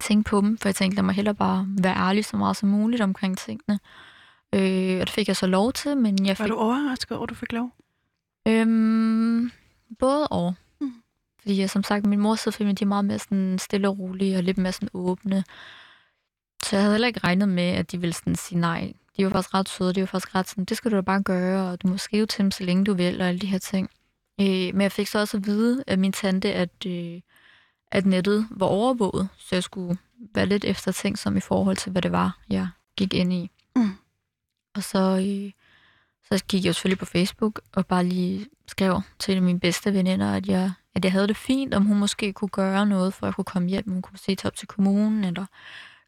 tænkte 0.00 0.30
på 0.30 0.40
dem, 0.40 0.58
for 0.58 0.68
jeg 0.68 0.74
tænkte, 0.74 0.96
lad 0.96 1.02
mig 1.02 1.14
hellere 1.14 1.34
bare 1.34 1.66
være 1.68 1.96
ærlig 1.96 2.24
så 2.24 2.36
meget 2.36 2.56
som 2.56 2.68
muligt 2.68 3.02
omkring 3.02 3.38
tingene. 3.38 3.78
Øh, 4.56 5.00
og 5.00 5.06
det 5.06 5.10
fik 5.10 5.28
jeg 5.28 5.36
så 5.36 5.46
lov 5.46 5.72
til, 5.72 5.96
men 5.96 6.26
jeg 6.26 6.36
fik... 6.36 6.44
Var 6.44 6.48
du 6.48 6.56
overrasket 6.56 7.16
over, 7.16 7.22
at 7.22 7.30
du 7.30 7.34
fik 7.34 7.52
lov? 7.52 7.70
Øhm, 8.48 9.50
både 9.98 10.26
og. 10.26 10.54
Mm. 10.80 10.92
Fordi 11.40 11.60
jeg, 11.60 11.70
som 11.70 11.82
sagt, 11.82 12.06
min 12.06 12.20
mors 12.20 12.40
side 12.40 12.72
de 12.72 12.84
er 12.84 12.86
meget 12.86 13.04
mere 13.04 13.18
sådan 13.18 13.58
stille 13.58 13.88
og 13.88 13.98
rolige 13.98 14.36
og 14.36 14.42
lidt 14.42 14.58
mere 14.58 14.72
sådan 14.72 14.88
åbne. 14.94 15.44
Så 16.64 16.76
jeg 16.76 16.82
havde 16.82 16.94
heller 16.94 17.08
ikke 17.08 17.20
regnet 17.24 17.48
med, 17.48 17.68
at 17.68 17.92
de 17.92 18.00
ville 18.00 18.14
sådan 18.14 18.36
sige 18.36 18.58
nej. 18.58 18.92
De 19.16 19.24
var 19.24 19.30
faktisk 19.30 19.54
ret 19.54 19.68
søde, 19.68 19.92
de 19.92 20.00
var 20.00 20.06
faktisk 20.06 20.34
ret 20.34 20.48
sådan, 20.48 20.64
det 20.64 20.76
skal 20.76 20.90
du 20.90 20.96
da 20.96 21.00
bare 21.00 21.22
gøre, 21.22 21.70
og 21.70 21.82
du 21.82 21.88
må 21.88 21.96
skrive 21.96 22.26
til 22.26 22.42
dem, 22.42 22.50
så 22.50 22.64
længe 22.64 22.84
du 22.84 22.94
vil, 22.94 23.20
og 23.20 23.28
alle 23.28 23.40
de 23.40 23.46
her 23.46 23.58
ting. 23.58 23.90
Øh, 24.40 24.46
men 24.46 24.80
jeg 24.80 24.92
fik 24.92 25.06
så 25.06 25.18
også 25.18 25.36
at 25.36 25.46
vide 25.46 25.84
af 25.86 25.98
min 25.98 26.12
tante, 26.12 26.52
at, 26.52 26.86
øh, 26.86 27.20
at 27.90 28.06
nettet 28.06 28.46
var 28.50 28.66
overvåget, 28.66 29.28
så 29.38 29.54
jeg 29.56 29.62
skulle 29.62 29.98
være 30.34 30.46
lidt 30.46 30.64
eftertænksom 30.64 31.36
i 31.36 31.40
forhold 31.40 31.76
til, 31.76 31.92
hvad 31.92 32.02
det 32.02 32.12
var, 32.12 32.38
jeg 32.50 32.68
gik 32.96 33.14
ind 33.14 33.32
i. 33.32 33.50
Mm. 33.76 33.90
Og 34.76 34.82
så, 34.82 34.98
øh, 34.98 35.52
så 36.28 36.44
gik 36.44 36.64
jeg 36.64 36.74
selvfølgelig 36.74 36.98
på 36.98 37.04
Facebook 37.04 37.60
og 37.72 37.86
bare 37.86 38.04
lige 38.04 38.46
skrev 38.68 39.00
til 39.18 39.42
mine 39.42 39.60
bedste 39.60 39.94
veninder, 39.94 40.32
at 40.32 40.46
jeg, 40.46 40.72
at 40.94 41.04
jeg 41.04 41.12
havde 41.12 41.28
det 41.28 41.36
fint, 41.36 41.74
om 41.74 41.84
hun 41.84 41.98
måske 41.98 42.32
kunne 42.32 42.48
gøre 42.48 42.86
noget, 42.86 43.14
for 43.14 43.26
at 43.26 43.28
jeg 43.28 43.34
kunne 43.34 43.44
komme 43.44 43.68
hjem, 43.68 43.90
hun 43.90 44.02
kunne 44.02 44.18
se 44.18 44.34
til 44.34 44.46
op 44.46 44.56
til 44.56 44.68
kommunen, 44.68 45.24
eller 45.24 45.46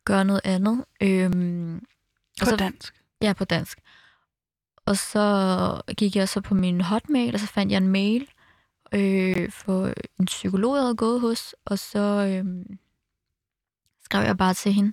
gøre 0.04 0.24
noget 0.24 0.40
andet. 0.44 0.84
Øhm, 1.00 1.86
På 2.40 2.46
så, 2.46 2.56
dansk? 2.56 2.94
Ja, 3.22 3.32
på 3.32 3.44
dansk. 3.44 3.78
Og 4.86 4.96
så 4.96 5.82
gik 5.96 6.16
jeg 6.16 6.28
så 6.28 6.40
på 6.40 6.54
min 6.54 6.80
hotmail, 6.80 7.34
og 7.34 7.40
så 7.40 7.46
fandt 7.46 7.72
jeg 7.72 7.78
en 7.78 7.88
mail 7.88 8.28
øh, 8.92 9.50
for 9.50 9.92
en 10.20 10.26
psykolog, 10.26 10.76
jeg 10.76 10.82
havde 10.82 10.96
gået 10.96 11.20
hos, 11.20 11.54
og 11.64 11.78
så 11.78 11.98
øh, 11.98 12.76
skrev 14.04 14.22
jeg 14.22 14.36
bare 14.36 14.54
til 14.54 14.72
hende 14.72 14.92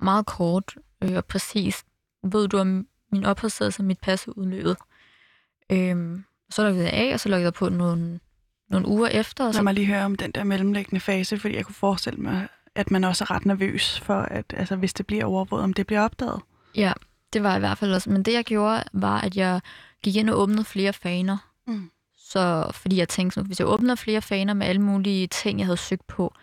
meget 0.00 0.26
kort 0.26 0.76
øh, 1.02 1.16
og 1.16 1.24
præcis, 1.24 1.84
ved 2.22 2.48
du 2.48 2.58
om 2.58 2.86
min 3.12 3.24
opholdstilladelse 3.24 3.80
og 3.80 3.84
mit 3.84 4.00
pas 4.00 4.28
udløbet. 4.28 4.76
Øh, 5.72 6.18
så 6.50 6.64
lukkede 6.64 6.84
jeg 6.84 6.92
af, 6.92 7.14
og 7.14 7.20
så 7.20 7.28
lukkede 7.28 7.44
jeg 7.44 7.54
på 7.54 7.68
nogle, 7.68 8.20
nogle 8.70 8.88
uger 8.88 9.08
efter. 9.08 9.44
Og 9.44 9.48
Lad 9.48 9.54
så, 9.54 9.62
mig 9.62 9.74
lige 9.74 9.86
høre 9.86 10.04
om 10.04 10.14
den 10.14 10.30
der 10.30 10.44
mellemliggende 10.44 11.00
fase, 11.00 11.38
fordi 11.38 11.56
jeg 11.56 11.64
kunne 11.64 11.74
forestille 11.74 12.20
mig, 12.20 12.48
at 12.74 12.90
man 12.90 13.04
også 13.04 13.24
er 13.24 13.30
ret 13.30 13.46
nervøs 13.46 14.00
for, 14.00 14.14
at 14.14 14.44
altså, 14.56 14.76
hvis 14.76 14.94
det 14.94 15.06
bliver 15.06 15.24
overvåget, 15.24 15.64
om 15.64 15.72
det 15.72 15.86
bliver 15.86 16.02
opdaget. 16.02 16.40
Ja, 16.76 16.92
det 17.32 17.42
var 17.42 17.56
i 17.56 17.58
hvert 17.58 17.78
fald 17.78 17.94
også. 17.94 18.10
Men 18.10 18.22
det, 18.22 18.32
jeg 18.32 18.44
gjorde, 18.44 18.84
var, 18.92 19.20
at 19.20 19.36
jeg 19.36 19.60
gik 20.02 20.16
ind 20.16 20.30
og 20.30 20.38
åbnede 20.38 20.64
flere 20.64 20.92
faner. 20.92 21.36
Mm. 21.66 21.90
Så 22.18 22.70
fordi 22.74 22.96
jeg 22.96 23.08
tænkte, 23.08 23.34
sådan, 23.34 23.46
hvis 23.46 23.60
jeg 23.60 23.68
åbner 23.68 23.94
flere 23.94 24.22
faner 24.22 24.54
med 24.54 24.66
alle 24.66 24.82
mulige 24.82 25.26
ting, 25.26 25.58
jeg 25.58 25.66
havde 25.66 25.76
søgt 25.76 26.06
på, 26.06 26.34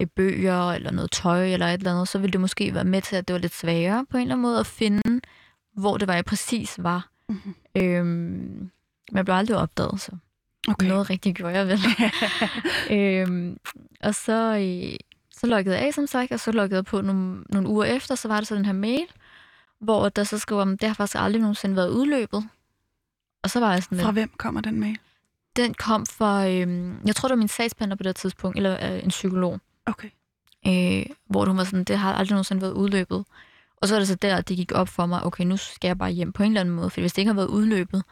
i 0.00 0.06
bøger 0.06 0.72
eller 0.72 0.90
noget 0.90 1.10
tøj 1.10 1.52
eller 1.52 1.66
et 1.66 1.72
eller 1.72 1.92
andet, 1.92 2.08
så 2.08 2.18
ville 2.18 2.32
det 2.32 2.40
måske 2.40 2.74
være 2.74 2.84
med 2.84 3.02
til, 3.02 3.16
at 3.16 3.28
det 3.28 3.34
var 3.34 3.40
lidt 3.40 3.54
sværere 3.54 4.06
på 4.10 4.16
en 4.16 4.20
eller 4.20 4.34
anden 4.34 4.42
måde 4.42 4.60
at 4.60 4.66
finde, 4.66 5.20
hvor 5.76 5.96
det 5.96 6.08
var, 6.08 6.14
jeg 6.14 6.24
præcis 6.24 6.74
var. 6.78 7.08
Mm-hmm. 7.28 7.54
Øhm, 7.76 8.70
jeg 9.12 9.24
blev 9.24 9.34
aldrig 9.34 9.56
opdaget, 9.56 10.00
så 10.00 10.10
Okay. 10.68 10.86
noget 10.88 11.10
rigtigt 11.10 11.36
gjorde 11.36 11.58
jeg 11.58 11.68
vel. 11.68 11.80
øhm, 12.98 13.56
og 14.02 14.14
så, 14.14 14.56
øh, 14.56 14.96
så 15.36 15.46
lukkede 15.46 15.76
jeg 15.76 15.86
af, 15.86 15.94
som 15.94 16.06
sagt, 16.06 16.32
og 16.32 16.40
så 16.40 16.52
lukkede 16.52 16.76
jeg 16.76 16.84
på 16.84 17.00
nogle, 17.00 17.42
nogle 17.48 17.68
uger 17.68 17.84
efter, 17.84 18.14
så 18.14 18.28
var 18.28 18.36
der 18.36 18.44
så 18.44 18.54
den 18.54 18.64
her 18.64 18.72
mail, 18.72 19.06
hvor 19.80 20.08
der 20.08 20.24
så 20.24 20.38
skrev 20.38 20.58
om, 20.58 20.78
det 20.78 20.88
har 20.88 20.94
faktisk 20.94 21.16
aldrig 21.18 21.40
nogensinde 21.40 21.76
været 21.76 21.90
udløbet. 21.90 22.48
Og 23.42 23.50
så 23.50 23.60
var 23.60 23.72
jeg 23.72 23.82
sådan 23.82 23.96
lidt, 23.98 24.04
Fra 24.04 24.12
hvem 24.12 24.30
kommer 24.36 24.60
den 24.60 24.80
mail? 24.80 24.98
den 25.56 25.74
kom 25.74 26.06
fra, 26.06 26.48
øhm, 26.48 26.96
jeg 27.06 27.16
tror 27.16 27.28
det 27.28 27.32
var 27.34 27.38
min 27.38 27.48
sagsbehandler 27.48 27.96
på 27.96 28.02
det 28.02 28.16
tidspunkt, 28.16 28.56
eller 28.56 28.92
øh, 28.94 29.02
en 29.04 29.08
psykolog, 29.08 29.60
Okay. 29.86 30.08
øh, 30.66 31.06
hvor 31.26 31.44
hun 31.44 31.56
var 31.56 31.64
sådan, 31.64 31.84
det 31.84 31.98
har 31.98 32.12
aldrig 32.14 32.34
nogensinde 32.34 32.62
været 32.62 32.72
udløbet. 32.72 33.24
Og 33.82 33.88
så 33.88 33.94
er 33.94 33.98
det 33.98 34.08
så 34.08 34.14
der, 34.14 34.40
det 34.40 34.56
gik 34.56 34.72
op 34.72 34.88
for 34.88 35.06
mig, 35.06 35.22
okay, 35.24 35.44
nu 35.44 35.56
skal 35.56 35.88
jeg 35.88 35.98
bare 35.98 36.10
hjem 36.10 36.32
på 36.32 36.42
en 36.42 36.48
eller 36.52 36.60
anden 36.60 36.74
måde, 36.74 36.90
for 36.90 37.00
hvis 37.00 37.12
det 37.12 37.18
ikke 37.22 37.28
har 37.28 37.34
været 37.36 37.46
udløbet, 37.48 38.02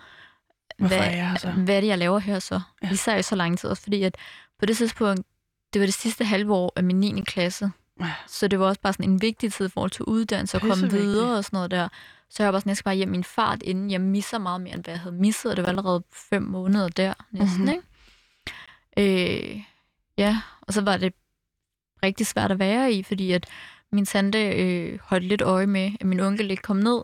Hvorfor 0.78 0.96
hvad, 0.96 1.06
er 1.06 1.10
jeg 1.10 1.36
så? 1.40 1.50
hvad 1.50 1.76
er 1.76 1.80
det, 1.80 1.88
jeg 1.88 1.98
laver 1.98 2.18
her 2.18 2.38
så? 2.38 2.60
Ja. 2.82 2.90
Især 2.90 3.16
i 3.16 3.22
så 3.22 3.34
lang 3.36 3.58
tid, 3.58 3.70
også 3.70 3.82
fordi 3.82 4.02
at 4.02 4.16
på 4.58 4.66
det 4.66 4.76
tidspunkt, 4.76 5.26
det 5.72 5.80
var 5.80 5.86
det 5.86 5.94
sidste 5.94 6.24
halve 6.24 6.54
år 6.54 6.72
af 6.76 6.84
min 6.84 7.00
9. 7.00 7.20
klasse, 7.20 7.70
Ja. 8.00 8.12
så 8.26 8.48
det 8.48 8.60
var 8.60 8.66
også 8.66 8.80
bare 8.80 8.92
sådan 8.92 9.10
en 9.10 9.22
vigtig 9.22 9.52
tid 9.52 9.66
i 9.66 9.68
forhold 9.68 9.90
til 9.90 10.04
uddannelse 10.04 10.56
og 10.56 10.60
komme 10.60 10.90
videre 10.90 11.36
og 11.36 11.44
sådan 11.44 11.56
noget 11.56 11.70
der. 11.70 11.88
Så 12.30 12.42
jeg 12.42 12.46
var 12.46 12.52
bare 12.52 12.60
sådan, 12.60 12.68
jeg 12.70 12.76
skal 12.76 12.84
bare 12.84 12.94
hjem 12.94 13.08
min 13.08 13.24
fart, 13.24 13.62
inden 13.62 13.90
jeg 13.90 14.00
misser 14.00 14.38
meget 14.38 14.60
mere, 14.60 14.74
end 14.74 14.84
hvad 14.84 14.94
jeg 14.94 15.00
havde 15.00 15.14
misset, 15.16 15.50
og 15.50 15.56
det 15.56 15.62
var 15.62 15.68
allerede 15.68 16.02
fem 16.12 16.42
måneder 16.42 16.88
der 16.88 17.14
næsten, 17.30 17.64
Mhm. 17.64 17.72
mm-hmm. 17.72 17.82
ikke? 18.96 19.54
Øh, 19.56 19.62
ja, 20.18 20.40
og 20.60 20.72
så 20.72 20.80
var 20.80 20.96
det 20.96 21.12
rigtig 22.02 22.26
svært 22.26 22.50
at 22.52 22.58
være 22.58 22.92
i, 22.92 23.02
fordi 23.02 23.32
at 23.32 23.46
min 23.92 24.04
tante 24.06 24.48
øh, 24.48 24.98
holdt 25.02 25.24
lidt 25.24 25.42
øje 25.42 25.66
med, 25.66 25.92
at 26.00 26.06
min 26.06 26.20
onkel 26.20 26.50
ikke 26.50 26.62
kom 26.62 26.76
ned. 26.76 27.02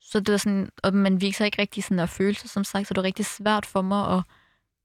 Så 0.00 0.20
det 0.20 0.32
var 0.32 0.38
sådan, 0.38 0.70
og 0.82 0.94
man 0.94 1.20
viser 1.20 1.44
ikke 1.44 1.62
rigtig 1.62 1.84
sådan 1.84 1.98
der 1.98 2.06
følelser, 2.06 2.48
som 2.48 2.64
sagt, 2.64 2.88
så 2.88 2.94
det 2.94 2.98
var 2.98 3.04
rigtig 3.06 3.26
svært 3.26 3.66
for 3.66 3.82
mig 3.82 4.16
at 4.16 4.22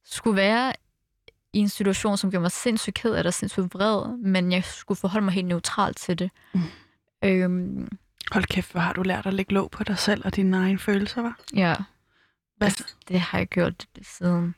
skulle 0.06 0.36
være 0.36 0.74
i 1.54 1.60
en 1.60 1.70
situation, 1.70 2.18
som 2.18 2.32
gjorde 2.32 2.42
mig 2.42 2.52
sindssygt 2.52 2.96
ked 2.96 3.14
af 3.14 3.24
det, 3.24 3.34
sindssygt 3.34 3.74
vred, 3.74 4.18
men 4.18 4.52
jeg 4.52 4.64
skulle 4.64 4.98
forholde 4.98 5.26
mig 5.26 5.34
helt 5.34 5.48
neutralt 5.48 5.98
til 5.98 6.20
det. 6.20 6.32
Mm. 6.54 6.62
Øhm, 7.24 7.90
Hold 8.32 8.44
kæft, 8.46 8.72
hvor 8.72 8.82
har 8.82 8.94
du 8.94 9.02
lært 9.04 9.26
at 9.26 9.34
lægge 9.34 9.54
låg 9.54 9.72
på 9.72 9.84
dig 9.84 9.98
selv 9.98 10.26
og 10.26 10.36
dine 10.36 10.58
egne 10.58 10.80
følelser, 10.80 11.22
var? 11.22 11.40
ja, 11.54 11.76
Hvad? 12.58 12.68
altså, 12.68 12.84
det 13.08 13.20
har 13.20 13.38
jeg 13.38 13.48
gjort 13.48 13.86
siden, 14.02 14.56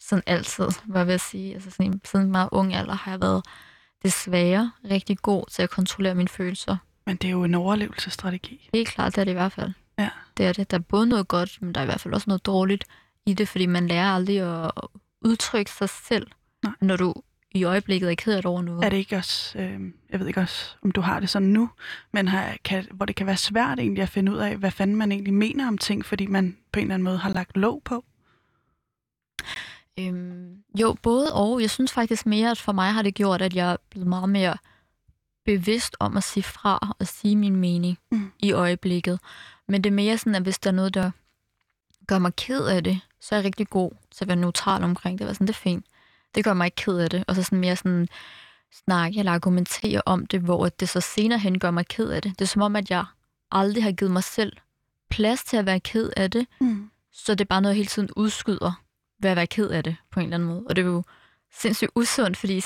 siden 0.00 0.22
altid, 0.26 0.68
vil 0.86 1.06
jeg 1.08 1.20
sige. 1.20 1.54
Altså, 1.54 1.70
sådan, 1.70 2.00
siden 2.04 2.26
en 2.26 2.32
meget 2.32 2.48
ung 2.52 2.74
alder 2.74 2.94
har 2.94 3.10
jeg 3.10 3.20
været 3.20 3.44
desværre 4.02 4.72
rigtig 4.90 5.18
god 5.18 5.44
til 5.50 5.62
at 5.62 5.70
kontrollere 5.70 6.14
mine 6.14 6.28
følelser. 6.28 6.76
Men 7.06 7.16
det 7.16 7.28
er 7.28 7.32
jo 7.32 7.44
en 7.44 7.54
overlevelsesstrategi. 7.54 8.70
Helt 8.74 8.88
klart, 8.88 9.14
det 9.14 9.20
er 9.20 9.24
det 9.24 9.30
i 9.30 9.34
hvert 9.34 9.52
fald. 9.52 9.72
Ja. 9.98 10.08
Det 10.36 10.46
er 10.46 10.52
det. 10.52 10.70
Der 10.70 10.78
er 10.78 10.82
både 10.82 11.06
noget 11.06 11.28
godt, 11.28 11.58
men 11.62 11.74
der 11.74 11.80
er 11.80 11.84
i 11.84 11.86
hvert 11.86 12.00
fald 12.00 12.14
også 12.14 12.24
noget 12.30 12.46
dårligt 12.46 12.84
i 13.26 13.34
det, 13.34 13.48
fordi 13.48 13.66
man 13.66 13.88
lærer 13.88 14.14
aldrig 14.14 14.64
at 14.66 14.70
udtrykke 15.22 15.70
sig 15.70 15.88
selv, 15.88 16.26
Nej. 16.64 16.72
når 16.80 16.96
du 16.96 17.14
i 17.52 17.64
øjeblikket 17.64 18.10
er 18.10 18.14
ked 18.14 18.44
over 18.44 18.62
noget. 18.62 18.84
Er 18.84 18.88
det 18.88 18.96
ikke 18.96 19.16
også, 19.16 19.58
øh, 19.58 19.80
jeg 20.10 20.20
ved 20.20 20.26
ikke 20.26 20.40
også, 20.40 20.76
om 20.82 20.90
du 20.90 21.00
har 21.00 21.20
det 21.20 21.30
sådan 21.30 21.48
nu, 21.48 21.70
men 22.12 22.28
har, 22.28 22.56
kan, 22.64 22.86
hvor 22.92 23.06
det 23.06 23.16
kan 23.16 23.26
være 23.26 23.36
svært 23.36 23.78
egentlig 23.78 24.02
at 24.02 24.08
finde 24.08 24.32
ud 24.32 24.36
af, 24.36 24.56
hvad 24.56 24.70
fanden 24.70 24.96
man 24.96 25.12
egentlig 25.12 25.34
mener 25.34 25.68
om 25.68 25.78
ting, 25.78 26.04
fordi 26.04 26.26
man 26.26 26.56
på 26.72 26.80
en 26.80 26.84
eller 26.84 26.94
anden 26.94 27.04
måde 27.04 27.18
har 27.18 27.30
lagt 27.30 27.56
låg 27.56 27.82
på? 27.84 28.04
Øhm, 30.08 30.56
jo, 30.80 30.96
både 31.02 31.32
og. 31.34 31.60
Jeg 31.60 31.70
synes 31.70 31.92
faktisk 31.92 32.26
mere, 32.26 32.50
at 32.50 32.58
for 32.58 32.72
mig 32.72 32.92
har 32.92 33.02
det 33.02 33.14
gjort, 33.14 33.42
at 33.42 33.54
jeg 33.54 33.72
er 33.72 33.76
blevet 33.90 34.06
meget 34.08 34.28
mere 34.28 34.56
bevidst 35.44 35.96
om 36.00 36.16
at 36.16 36.24
sige 36.24 36.42
fra 36.42 36.94
og 36.98 37.06
sige 37.06 37.36
min 37.36 37.56
mening 37.56 37.98
Mm. 38.10 38.32
i 38.38 38.52
øjeblikket. 38.52 39.20
Men 39.68 39.84
det 39.84 39.90
er 39.90 39.94
mere 39.94 40.18
sådan, 40.18 40.34
at 40.34 40.42
hvis 40.42 40.58
der 40.58 40.70
er 40.70 40.74
noget, 40.74 40.94
der 40.94 41.10
gør 42.06 42.18
mig 42.18 42.36
ked 42.36 42.64
af 42.66 42.84
det, 42.84 43.00
så 43.20 43.34
er 43.34 43.38
jeg 43.38 43.44
rigtig 43.44 43.68
god 43.68 43.90
til 44.10 44.24
at 44.24 44.28
være 44.28 44.36
neutral 44.36 44.82
omkring 44.84 45.18
det. 45.18 45.24
Være 45.26 45.34
sådan, 45.34 45.46
det 45.46 45.52
er 45.52 45.58
fint. 45.58 45.86
Det 46.34 46.44
gør 46.44 46.54
mig 46.54 46.64
ikke 46.64 46.76
ked 46.76 46.98
af 46.98 47.10
det. 47.10 47.24
Og 47.28 47.34
så 47.34 47.42
sådan 47.42 47.58
mere 47.60 47.76
sådan 47.76 48.08
snakke 48.84 49.18
eller 49.18 49.32
argumentere 49.32 50.02
om 50.06 50.26
det, 50.26 50.40
hvor 50.40 50.68
det 50.68 50.88
så 50.88 51.00
senere 51.00 51.38
hen 51.38 51.58
gør 51.58 51.70
mig 51.70 51.86
ked 51.86 52.08
af 52.08 52.22
det. 52.22 52.38
Det 52.38 52.44
er 52.44 52.48
som 52.48 52.62
om, 52.62 52.76
at 52.76 52.90
jeg 52.90 53.04
aldrig 53.52 53.84
har 53.84 53.92
givet 53.92 54.12
mig 54.12 54.24
selv 54.24 54.52
plads 55.10 55.44
til 55.44 55.56
at 55.56 55.66
være 55.66 55.80
ked 55.80 56.10
af 56.16 56.30
det, 56.30 56.46
Mm. 56.60 56.90
så 57.12 57.34
det 57.34 57.40
er 57.40 57.48
bare 57.48 57.60
noget, 57.62 57.74
jeg 57.74 57.76
hele 57.76 57.88
tiden 57.88 58.08
udskyder 58.16 58.72
ved 59.20 59.30
at 59.30 59.36
være 59.36 59.46
ked 59.46 59.68
af 59.68 59.84
det 59.84 59.96
på 60.10 60.20
en 60.20 60.24
eller 60.24 60.36
anden 60.36 60.48
måde. 60.48 60.62
Og 60.68 60.76
det 60.76 60.82
er 60.82 60.86
jo 60.86 61.02
sindssygt 61.52 61.90
usundt, 61.94 62.36
fordi 62.36 62.60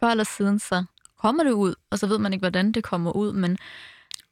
før 0.00 0.08
eller 0.08 0.24
siden, 0.24 0.58
så 0.58 0.84
kommer 1.18 1.44
det 1.44 1.50
ud, 1.50 1.74
og 1.90 1.98
så 1.98 2.06
ved 2.06 2.18
man 2.18 2.32
ikke, 2.32 2.42
hvordan 2.42 2.72
det 2.72 2.84
kommer 2.84 3.12
ud, 3.16 3.32
men 3.32 3.58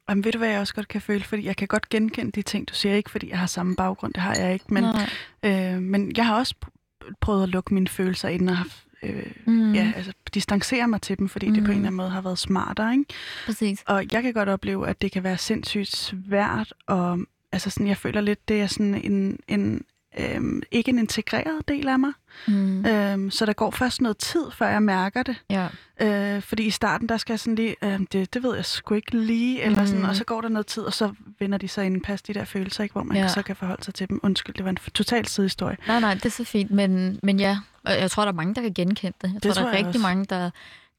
Jamen, 0.09 0.23
ved 0.23 0.31
du, 0.31 0.37
hvad 0.37 0.49
jeg 0.49 0.59
også 0.59 0.73
godt 0.73 0.87
kan 0.87 1.01
føle? 1.01 1.23
Fordi 1.23 1.45
jeg 1.45 1.55
kan 1.55 1.67
godt 1.67 1.89
genkende 1.89 2.31
de 2.31 2.41
ting, 2.41 2.69
du 2.69 2.73
siger. 2.73 2.95
Ikke 2.95 3.11
fordi 3.11 3.29
jeg 3.29 3.39
har 3.39 3.47
samme 3.47 3.75
baggrund, 3.75 4.13
det 4.13 4.23
har 4.23 4.35
jeg 4.35 4.53
ikke. 4.53 4.65
Men, 4.69 4.83
nej. 4.83 5.09
øh, 5.43 5.81
men 5.81 6.11
jeg 6.17 6.25
har 6.27 6.37
også 6.37 6.55
pr- 6.65 7.13
prøvet 7.21 7.43
at 7.43 7.49
lukke 7.49 7.73
mine 7.73 7.87
følelser 7.87 8.29
ind 8.29 8.49
og 8.49 8.57
haft, 8.57 8.85
øh, 9.03 9.25
Mm, 9.45 9.73
ja, 9.73 9.91
altså, 9.95 10.13
distancere 10.33 10.87
mig 10.87 11.01
til 11.01 11.19
dem, 11.19 11.29
fordi 11.29 11.47
mm. 11.47 11.53
det 11.53 11.63
på 11.63 11.71
en 11.71 11.77
eller 11.77 11.87
anden 11.87 11.97
måde 11.97 12.09
har 12.09 12.21
været 12.21 12.37
smartere. 12.39 12.91
Ikke? 12.93 13.05
præcis. 13.45 13.83
Og 13.85 14.05
jeg 14.11 14.23
kan 14.23 14.33
godt 14.33 14.49
opleve, 14.49 14.87
at 14.87 15.01
det 15.01 15.11
kan 15.11 15.23
være 15.23 15.37
sindssygt 15.37 15.95
svært, 15.95 16.73
og 16.87 17.19
altså 17.51 17.69
sådan, 17.69 17.87
jeg 17.87 17.97
føler 17.97 18.21
lidt, 18.21 18.47
det 18.47 18.61
er 18.61 18.67
sådan 18.67 18.95
en, 18.95 19.39
en 19.47 19.83
øhm, 20.19 20.61
ikke 20.71 20.89
en 20.89 20.99
integreret 20.99 21.67
del 21.67 21.87
af 21.87 21.99
mig. 21.99 22.11
Mm, 22.47 22.85
Øhm, 22.85 23.31
så 23.31 23.45
der 23.45 23.53
går 23.53 23.71
først 23.71 24.01
noget 24.01 24.17
tid, 24.17 24.51
før 24.51 24.67
jeg 24.69 24.83
mærker 24.83 25.23
det. 25.23 25.35
ja. 25.49 25.67
Øh, 26.01 26.41
fordi 26.41 26.63
i 26.63 26.69
starten, 26.69 27.09
der 27.09 27.17
skal 27.17 27.33
jeg 27.33 27.39
sådan 27.39 27.55
lige, 27.55 27.75
øh, 27.83 27.99
det, 28.11 28.33
det 28.33 28.43
ved 28.43 28.55
jeg 28.55 28.65
sgu 28.65 28.93
ikke 28.95 29.17
lige, 29.17 29.61
eller 29.61 29.85
sådan, 29.85 30.01
Mm. 30.01 30.09
og 30.09 30.15
så 30.15 30.23
går 30.23 30.41
der 30.41 30.49
noget 30.49 30.67
tid, 30.67 30.83
og 30.83 30.93
så 30.93 31.13
vender 31.39 31.57
de 31.57 31.67
sig 31.67 31.85
ind 31.85 32.01
pas 32.01 32.21
de 32.21 32.33
der 32.33 32.45
følelser, 32.45 32.83
ikke, 32.83 32.93
hvor 32.93 33.03
man 33.03 33.17
Ja. 33.17 33.27
så 33.27 33.41
kan 33.43 33.55
forholde 33.55 33.83
sig 33.83 33.93
til 33.93 34.09
dem. 34.09 34.19
Undskyld, 34.23 34.55
det 34.55 34.63
var 34.65 34.69
en 34.69 34.75
total 34.93 35.25
sidehistorie. 35.27 35.77
Nej, 35.87 35.99
nej, 35.99 36.13
det 36.13 36.25
er 36.25 36.29
så 36.29 36.43
fint, 36.43 36.71
men, 36.71 37.19
men 37.23 37.39
ja, 37.39 37.57
og 37.85 37.91
jeg 37.91 38.11
tror, 38.11 38.23
der 38.23 38.31
er 38.31 38.35
mange, 38.35 38.55
der 38.55 38.61
kan 38.61 38.73
genkende 38.73 39.17
det. 39.21 39.27
Jeg 39.33 39.33
Det 39.33 39.41
tror, 39.43 39.53
tror 39.53 39.61
der 39.63 39.69
er 39.69 39.73
rigtig 39.77 39.87
også. 39.87 39.99
mange, 39.99 40.25
der 40.25 40.49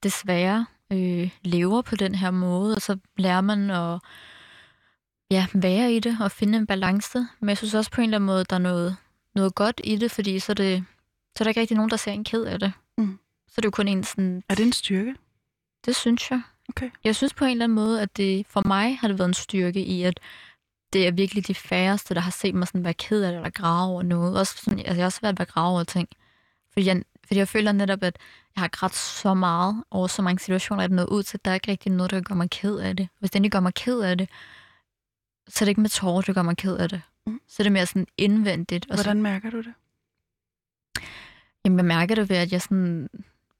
desværre 0.02 0.66
øh, 0.92 1.30
lever 1.42 1.82
på 1.82 1.96
den 1.96 2.14
her 2.14 2.30
måde, 2.30 2.74
og 2.74 2.82
så 2.82 2.96
lærer 3.16 3.40
man 3.40 3.70
at 3.70 3.98
ja, 5.30 5.46
være 5.54 5.92
i 5.92 5.98
det 6.00 6.16
og 6.20 6.30
finde 6.30 6.58
en 6.58 6.66
balance. 6.66 7.18
Men 7.40 7.48
jeg 7.48 7.56
synes 7.58 7.74
også 7.74 7.90
på 7.90 8.00
en 8.00 8.04
eller 8.04 8.18
anden 8.18 8.26
måde, 8.26 8.44
der 8.50 8.56
er 8.56 8.60
noget, 8.60 8.96
noget 9.34 9.54
godt 9.54 9.80
i 9.84 9.96
det, 9.96 10.10
fordi 10.10 10.38
så 10.38 10.52
er, 10.52 10.54
det, 10.54 10.84
så 11.36 11.42
er 11.42 11.44
der 11.44 11.48
ikke 11.48 11.60
rigtig 11.60 11.76
nogen, 11.76 11.90
der 11.90 11.96
ser 11.96 12.12
en 12.12 12.24
ked 12.24 12.44
af 12.44 12.58
det. 12.58 12.72
Mm. 12.98 13.18
Så 13.48 13.54
er 13.56 13.60
det 13.60 13.64
jo 13.64 13.70
kun 13.70 13.88
en 13.88 14.04
sådan... 14.04 14.42
Er 14.48 14.54
det 14.54 14.66
en 14.66 14.72
styrke? 14.72 15.14
Det 15.86 15.96
synes 15.96 16.30
jeg. 16.30 16.42
Okay. 16.68 16.90
Jeg 17.04 17.16
synes 17.16 17.34
på 17.34 17.44
en 17.44 17.50
eller 17.50 17.64
anden 17.64 17.76
måde, 17.76 18.02
at 18.02 18.16
det 18.16 18.46
for 18.46 18.62
mig 18.66 18.98
har 18.98 19.08
det 19.08 19.18
været 19.18 19.28
en 19.28 19.34
styrke 19.34 19.84
i, 19.84 20.02
at 20.02 20.20
det 20.92 21.06
er 21.06 21.12
virkelig 21.12 21.46
de 21.46 21.54
færreste, 21.54 22.14
der 22.14 22.20
har 22.20 22.30
set 22.30 22.54
mig 22.54 22.68
sådan 22.68 22.84
være 22.84 22.94
ked 22.94 23.22
af 23.22 23.32
det, 23.32 23.36
eller 23.36 23.50
grave 23.50 23.90
over 23.90 24.02
noget. 24.02 24.38
Også 24.38 24.56
sådan, 24.56 24.78
altså, 24.78 24.94
jeg 24.94 25.02
har 25.02 25.04
også 25.04 25.20
været 25.20 25.38
ved 25.38 25.46
at 25.46 25.52
grave 25.52 25.70
over 25.70 25.84
ting. 25.84 26.08
Fordi 26.72 26.86
jeg, 26.86 27.02
fordi 27.26 27.38
jeg 27.38 27.48
føler 27.48 27.72
netop, 27.72 28.02
at 28.02 28.18
jeg 28.56 28.62
har 28.62 28.68
grædt 28.68 28.94
så 28.94 29.34
meget 29.34 29.84
over 29.90 30.06
så 30.06 30.22
mange 30.22 30.38
situationer, 30.38 30.82
at 30.84 30.90
det 30.90 30.96
noget 30.96 31.08
ud 31.08 31.22
til, 31.22 31.36
at 31.36 31.44
der 31.44 31.50
er 31.50 31.54
ikke 31.54 31.70
rigtig 31.70 31.92
noget, 31.92 32.10
der 32.10 32.20
gør 32.20 32.34
mig 32.34 32.50
ked 32.50 32.76
af 32.76 32.96
det. 32.96 33.08
Hvis 33.18 33.30
det 33.30 33.38
ikke 33.44 33.50
gør 33.50 33.60
mig 33.60 33.74
ked 33.74 34.00
af 34.00 34.18
det, 34.18 34.28
så 35.48 35.64
er 35.64 35.66
det 35.66 35.70
ikke 35.70 35.80
med 35.80 35.90
tårer, 35.90 36.22
der 36.22 36.32
gør 36.32 36.42
mig 36.42 36.56
ked 36.56 36.76
af 36.76 36.88
det. 36.88 37.02
Mm. 37.26 37.40
Så 37.48 37.62
er 37.62 37.64
det 37.64 37.72
mere 37.72 37.86
sådan 37.86 38.06
indvendigt. 38.18 38.86
Og 38.90 38.96
så, 38.98 39.04
Hvordan 39.04 39.22
mærker 39.22 39.50
du 39.50 39.58
det? 39.58 39.72
jamen, 41.64 41.78
jeg 41.78 41.84
mærker 41.86 42.14
det 42.14 42.28
ved, 42.28 42.36
at 42.36 42.52
jeg 42.52 42.62
sådan 42.62 43.08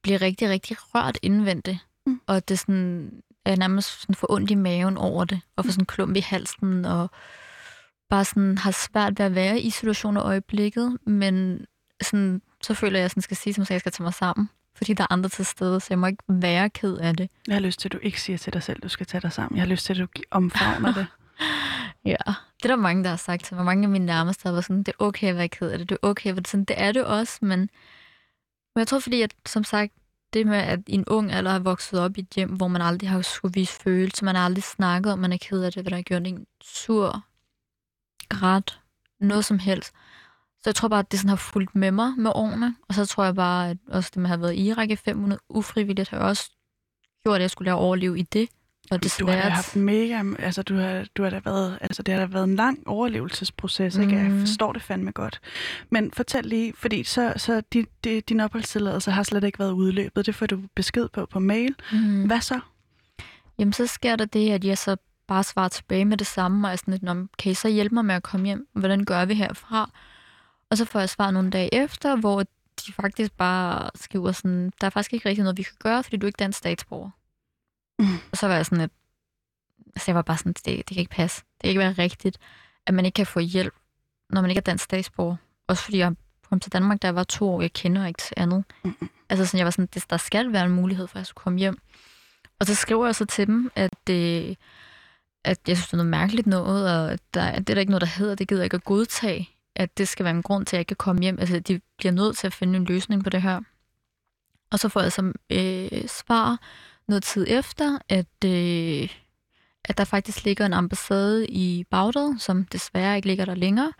blive 0.03 0.17
rigtig, 0.17 0.49
rigtig 0.49 0.77
rørt 0.81 1.19
indvendigt. 1.23 1.79
Mm. 2.07 2.21
Og 2.27 2.49
det 2.49 2.59
sådan, 2.59 3.23
er 3.45 3.57
nærmest 3.57 4.01
sådan 4.01 4.15
får 4.15 4.33
ondt 4.33 4.51
i 4.51 4.55
maven 4.55 4.97
over 4.97 5.25
det, 5.25 5.41
og 5.57 5.65
får 5.65 5.73
sådan 5.73 5.83
en 5.83 5.87
klump 5.87 6.17
i 6.17 6.21
halsen, 6.21 6.85
og 6.85 7.11
bare 8.09 8.25
sådan 8.25 8.59
har 8.59 8.71
svært 8.71 9.19
ved 9.19 9.27
at 9.27 9.35
være 9.35 9.61
i 9.61 9.71
situationer 9.71 10.23
øjeblikket, 10.23 10.99
men 11.07 11.67
sådan, 12.03 12.43
så 12.63 12.75
føler 12.75 12.99
jeg, 12.99 13.05
at 13.05 13.17
jeg 13.17 13.23
skal 13.23 13.37
sige, 13.37 13.61
at 13.61 13.71
jeg 13.71 13.81
skal 13.81 13.93
tage 13.93 14.05
mig 14.05 14.15
sammen 14.15 14.49
fordi 14.77 14.95
der 14.95 15.03
er 15.03 15.13
andre 15.13 15.29
til 15.29 15.47
stede, 15.47 15.81
så 15.81 15.87
jeg 15.91 15.99
må 15.99 16.07
ikke 16.07 16.25
være 16.29 16.71
ked 16.71 16.97
af 16.97 17.17
det. 17.17 17.31
Jeg 17.47 17.55
har 17.55 17.61
lyst 17.61 17.81
til, 17.81 17.89
at 17.89 17.93
du 17.93 17.99
ikke 18.03 18.21
siger 18.21 18.37
til 18.37 18.53
dig 18.53 18.63
selv, 18.63 18.77
at 18.77 18.83
du 18.83 18.89
skal 18.89 19.07
tage 19.07 19.21
dig 19.21 19.33
sammen. 19.33 19.57
Jeg 19.57 19.63
har 19.63 19.69
lyst 19.69 19.87
til, 19.87 19.93
at 19.93 19.99
du 19.99 20.23
omfavner 20.31 20.95
det 20.99 21.07
ja, 22.05 22.35
det 22.63 22.65
er 22.65 22.69
der 22.69 22.77
mange, 22.77 23.05
der 23.05 23.11
har 23.11 23.17
sagt 23.17 23.45
til 23.45 23.57
mig. 23.57 23.65
Mange 23.65 23.83
af 23.83 23.89
mine 23.89 24.07
nærmeste 24.07 24.43
har 24.47 24.53
været 24.53 24.65
sådan, 24.65 24.83
det 24.83 24.89
er 24.89 25.05
okay 25.05 25.29
at 25.29 25.37
være 25.37 25.49
ked 25.49 25.71
af 25.71 25.79
det, 25.79 25.89
det 25.89 25.99
er 26.03 26.09
okay, 26.09 26.31
at 26.31 26.37
være 26.37 26.45
sådan, 26.47 26.65
det 26.65 26.81
er 26.81 26.93
det 26.93 27.05
også, 27.05 27.39
men, 27.43 27.59
men 28.75 28.79
jeg 28.79 28.87
tror, 28.87 28.99
fordi 28.99 29.23
at, 29.23 29.35
som 29.47 29.65
sagt, 29.65 29.93
det 30.33 30.47
med, 30.47 30.59
at 30.59 30.81
en 30.87 31.05
ung 31.07 31.33
alder 31.33 31.51
har 31.51 31.59
vokset 31.59 32.01
op 32.01 32.17
i 32.17 32.21
et 32.21 32.29
hjem, 32.37 32.51
hvor 32.51 32.69
man 32.69 32.83
aldrig 32.83 33.11
har 33.11 33.23
skulle 33.23 33.55
vise 33.55 33.73
følelser, 33.73 34.25
man 34.25 34.35
har 34.35 34.45
aldrig 34.45 34.65
snakket 34.65 35.13
om, 35.13 35.19
man 35.19 35.33
er 35.33 35.37
ked 35.37 35.63
af 35.63 35.73
det, 35.73 35.83
hvad 35.83 35.91
der 35.91 35.97
har 35.97 36.03
gjort 36.03 36.27
en 36.27 36.47
sur, 36.63 37.25
grædt, 38.29 38.81
noget 39.21 39.45
som 39.45 39.59
helst. 39.59 39.93
Så 40.63 40.71
jeg 40.71 40.75
tror 40.75 40.89
bare, 40.89 41.01
at 41.01 41.11
det 41.13 41.21
sådan 41.21 41.29
har 41.29 41.37
fulgt 41.37 41.75
med 41.75 41.91
mig 41.91 42.15
med 42.19 42.33
årene. 42.35 42.77
Og 42.89 42.95
så 42.95 43.07
tror 43.07 43.25
jeg 43.25 43.35
bare, 43.35 43.71
at 43.71 43.77
også 43.89 44.11
det 44.15 44.23
med 44.23 44.25
at 44.25 44.29
have 44.29 44.41
været 44.41 44.55
i 44.55 44.67
Irak 44.67 44.91
i 44.91 44.97
fem 44.97 45.17
måneder 45.17 45.41
ufrivilligt, 45.49 46.09
har 46.09 46.19
også 46.19 46.51
gjort, 47.23 47.37
at 47.37 47.43
jeg 47.43 47.51
skulle 47.51 47.67
lære 47.67 47.77
at 47.77 47.81
overleve 47.81 48.19
i 48.19 48.23
det. 48.23 48.49
Og 48.91 49.03
det 49.03 49.17
du 49.21 49.27
har 49.27 49.35
da 49.35 49.49
haft 49.49 49.77
mega, 49.77 50.23
altså 50.39 50.63
du 50.63 50.77
har, 50.77 51.07
du 51.17 51.23
har 51.23 51.31
da 51.31 51.41
været, 51.45 51.79
altså 51.81 52.03
det 52.03 52.15
har 52.15 52.21
da 52.21 52.27
været 52.27 52.45
en 52.45 52.57
lang 52.57 52.89
overlevelsesproces, 52.89 53.97
mm. 53.97 54.03
ikke? 54.03 54.17
Jeg 54.17 54.25
mhm. 54.25 54.41
forstår 54.41 54.73
det 54.73 54.83
fandme 54.83 55.11
godt. 55.11 55.41
Men 55.91 56.13
fortæl 56.13 56.45
lige, 56.45 56.73
fordi 56.77 57.05
så, 57.05 57.33
så 57.37 57.63
din, 57.73 57.87
din 58.05 58.41
opholdstilladelse 58.41 59.11
har 59.11 59.23
slet 59.23 59.45
ikke 59.45 59.59
været 59.59 59.73
udløbet, 59.73 60.27
det 60.27 60.35
får 60.35 60.47
du 60.47 60.61
besked 60.75 61.09
på 61.09 61.27
på 61.27 61.39
mail. 61.39 61.75
Mm. 61.93 62.27
Hvad 62.27 62.41
så? 62.41 62.61
Jamen 63.59 63.73
så 63.73 63.87
sker 63.87 64.17
der 64.17 64.25
det, 64.25 64.51
at 64.51 64.65
jeg 64.65 64.79
så 64.79 64.97
bare 65.27 65.45
svarer 65.45 65.69
tilbage 65.69 66.05
med 66.05 66.17
det 66.17 66.27
samme, 66.27 66.69
og 66.69 66.73
er 66.73 66.77
sådan 66.77 66.95
lidt, 66.95 67.31
kan 67.39 67.53
I 67.53 67.55
så 67.55 67.69
hjælpe 67.69 67.95
mig 67.95 68.05
med 68.05 68.15
at 68.15 68.23
komme 68.23 68.47
hjem? 68.47 68.69
Hvordan 68.73 69.05
gør 69.05 69.25
vi 69.25 69.35
herfra? 69.35 69.91
Og 70.71 70.77
så 70.77 70.85
får 70.85 70.99
jeg 70.99 71.09
svar 71.09 71.31
nogle 71.31 71.51
dage 71.51 71.75
efter, 71.75 72.17
hvor 72.17 72.43
de 72.87 72.93
faktisk 72.93 73.33
bare 73.33 73.91
skriver 73.95 74.33
sådan, 74.33 74.73
der 74.81 74.87
er 74.87 74.91
faktisk 74.91 75.13
ikke 75.13 75.29
rigtig 75.29 75.45
noget, 75.45 75.59
vi 75.59 75.63
kan 75.63 75.77
gøre, 75.79 76.03
fordi 76.03 76.17
du 76.17 76.27
er 76.27 76.29
ikke 76.29 76.37
dansk 76.37 76.59
statsborger. 76.59 77.11
Mm. 77.99 78.19
Og 78.33 78.37
så 78.37 78.47
var 78.47 78.55
jeg 78.55 78.67
sådan, 78.67 78.81
at 78.81 78.91
altså 79.87 80.05
jeg 80.11 80.15
var 80.15 80.23
bare 80.23 80.39
sådan, 80.39 80.53
det, 80.53 80.65
det 80.65 80.87
kan 80.87 80.99
ikke 80.99 81.11
passe. 81.11 81.43
Det 81.43 81.61
kan 81.63 81.69
ikke 81.69 81.79
være 81.79 81.93
rigtigt, 81.93 82.39
at 82.87 82.95
man 82.95 83.05
ikke 83.05 83.17
kan 83.17 83.27
få 83.27 83.41
hjælp, 83.41 83.75
når 84.31 84.41
man 84.41 84.51
ikke 84.51 84.59
er 84.59 84.63
dansk 84.63 84.85
statsborger. 84.85 85.37
Også 85.69 85.83
fordi 85.85 85.99
jeg 85.99 86.15
kom 86.51 86.61
til 86.61 86.73
Danmark, 86.73 87.03
da 87.03 87.07
jeg 87.07 87.15
var 87.15 87.25
to 87.25 87.49
år, 87.51 87.61
jeg 87.61 87.73
kender 87.73 88.07
ikke 88.07 88.23
til 88.23 88.35
andet. 88.37 88.65
Mm. 88.85 89.09
Altså 89.29 89.47
sådan, 89.47 89.59
jeg 89.59 89.65
var 89.65 89.71
sådan, 89.71 89.89
det, 89.95 90.11
der 90.11 90.17
skal 90.17 90.53
være 90.53 90.65
en 90.65 90.71
mulighed 90.71 91.07
for, 91.07 91.17
at 91.17 91.21
jeg 91.21 91.27
skulle 91.27 91.43
komme 91.43 91.59
hjem. 91.59 91.79
Og 92.61 92.67
så 92.67 92.75
skriver 92.75 93.07
jeg 93.07 93.15
så 93.15 93.25
til 93.25 93.47
dem, 93.47 93.71
at, 93.75 93.95
det, 94.07 94.57
at 95.45 95.59
jeg 95.69 95.77
synes, 95.77 95.87
det 95.87 95.93
er 95.93 95.97
noget 95.97 96.11
mærkeligt 96.11 96.47
noget, 96.47 97.11
og 97.11 97.19
der, 97.35 97.51
det 97.51 97.71
er 97.71 97.75
der 97.75 97.81
ikke 97.81 97.91
noget, 97.91 98.01
der 98.01 98.19
hedder, 98.19 98.35
det 98.35 98.49
gider 98.49 98.61
jeg 98.61 98.67
ikke 98.67 98.75
at 98.75 98.85
godtage 98.85 99.55
at 99.77 99.99
det 99.99 100.09
skal 100.09 100.25
være 100.25 100.35
en 100.35 100.43
grund 100.43 100.67
til, 100.67 100.77
at 100.77 100.79
jeg 100.79 100.81
ikke 100.81 100.89
kan 100.89 100.97
komme 100.97 101.23
hjem. 101.23 101.39
Altså, 101.39 101.61
de 101.61 101.81
bliver 101.99 102.13
nødt 102.13 102.37
til 102.37 102.47
at 102.47 102.53
finde 102.53 102.77
en 102.77 102.85
løsning 102.85 103.25
på 103.25 103.31
det 103.31 103.43
her. 103.43 103.61
Og 104.71 104.79
så 104.79 104.89
får 104.89 105.01
jeg 105.01 105.13
så 105.13 105.33
øh, 105.51 106.09
svar 106.09 106.59
noget 107.09 107.23
tid 107.23 107.47
efter, 107.49 107.99
at, 108.09 108.45
øh, 108.45 109.09
at 109.85 109.99
der 109.99 110.05
faktisk 110.05 110.45
ligger 110.45 110.67
en 110.67 110.73
ambassade 110.73 111.47
i 111.47 111.85
Bagdad, 111.91 112.39
som 112.39 112.65
desværre 112.65 113.17
ikke 113.17 113.29
ligger 113.29 113.45
der 113.45 113.55
længere, 113.55 113.93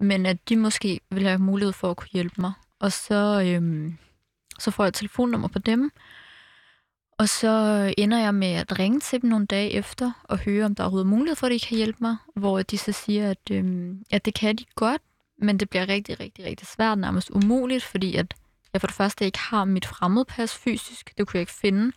men 0.00 0.26
at 0.26 0.48
de 0.48 0.56
måske 0.56 1.00
vil 1.10 1.26
have 1.26 1.38
mulighed 1.38 1.72
for 1.72 1.90
at 1.90 1.96
kunne 1.96 2.08
hjælpe 2.12 2.40
mig. 2.40 2.52
Og 2.80 2.92
så, 2.92 3.42
øh, 3.46 3.92
så 4.58 4.70
får 4.70 4.84
jeg 4.84 4.88
et 4.88 4.94
telefonnummer 4.94 5.48
på 5.48 5.58
dem, 5.58 5.90
og 7.18 7.28
så 7.28 7.94
ender 7.98 8.18
jeg 8.18 8.34
med 8.34 8.52
at 8.52 8.78
ringe 8.78 9.00
til 9.00 9.22
dem 9.22 9.30
nogle 9.30 9.46
dage 9.46 9.70
efter 9.70 10.12
og 10.24 10.38
høre, 10.38 10.64
om 10.64 10.74
der 10.74 10.82
er 10.82 10.84
overhovedet 10.84 11.10
mulighed 11.10 11.36
for, 11.36 11.46
at 11.46 11.52
de 11.52 11.60
kan 11.60 11.76
hjælpe 11.76 11.98
mig, 12.00 12.16
hvor 12.36 12.62
de 12.62 12.78
så 12.78 12.92
siger, 12.92 13.30
at, 13.30 13.50
øh, 13.50 13.94
at 14.10 14.24
det 14.24 14.34
kan 14.34 14.56
de 14.56 14.64
godt, 14.74 15.02
men 15.38 15.60
det 15.60 15.70
bliver 15.70 15.88
rigtig, 15.88 16.20
rigtig, 16.20 16.44
rigtig 16.44 16.66
svært, 16.66 16.98
nærmest 16.98 17.30
umuligt, 17.30 17.84
fordi 17.84 18.16
at 18.16 18.34
jeg 18.72 18.80
for 18.80 18.86
det 18.86 18.96
første 18.96 19.24
ikke 19.24 19.38
har 19.38 19.64
mit 19.64 19.86
fremmedpas 19.86 20.54
fysisk, 20.54 21.12
det 21.18 21.26
kunne 21.26 21.36
jeg 21.36 21.42
ikke 21.42 21.52
finde, 21.52 21.92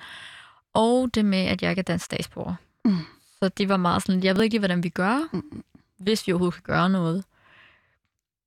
og 0.74 1.10
det 1.14 1.26
med, 1.26 1.40
at 1.40 1.62
jeg 1.62 1.70
ikke 1.70 1.80
er 1.80 1.84
dansk 1.84 2.06
statsborger. 2.06 2.56
Mm. 2.86 2.98
Så 3.40 3.50
det 3.50 3.70
var 3.70 3.78
meget 3.78 4.04
sådan, 4.04 4.24
jeg 4.24 4.36
ved 4.36 4.44
ikke 4.44 4.60
hvordan 4.60 4.84
vi 4.84 4.90
gør, 4.90 5.30
mm. 5.34 5.64
hvis 5.98 6.28
vi 6.28 6.32
overhovedet 6.32 6.64
kan 6.64 6.74
gøre 6.76 6.90
noget. 6.90 7.24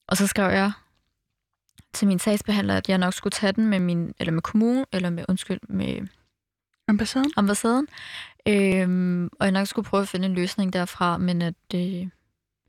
Og 0.08 0.16
så 0.16 0.26
skrev 0.26 0.50
jeg 0.50 0.72
til 1.92 2.08
min 2.08 2.18
sagsbehandler, 2.18 2.76
at 2.76 2.88
jeg 2.88 2.98
nok 2.98 3.14
skulle 3.14 3.30
tage 3.30 3.52
den 3.52 3.66
med 3.66 3.80
min, 3.80 4.14
eller 4.18 4.32
med 4.32 4.42
kommunen, 4.42 4.84
eller 4.92 5.10
med, 5.10 5.24
undskyld, 5.28 5.58
med 5.68 6.06
ambassaden. 6.88 7.32
ambassaden. 7.36 7.88
Øhm, 8.48 9.24
og 9.26 9.46
jeg 9.46 9.52
nok 9.52 9.66
skulle 9.66 9.88
prøve 9.88 10.02
at 10.02 10.08
finde 10.08 10.26
en 10.26 10.34
løsning 10.34 10.72
derfra, 10.72 11.18
men 11.18 11.42
at, 11.42 11.54
øh, 11.74 12.08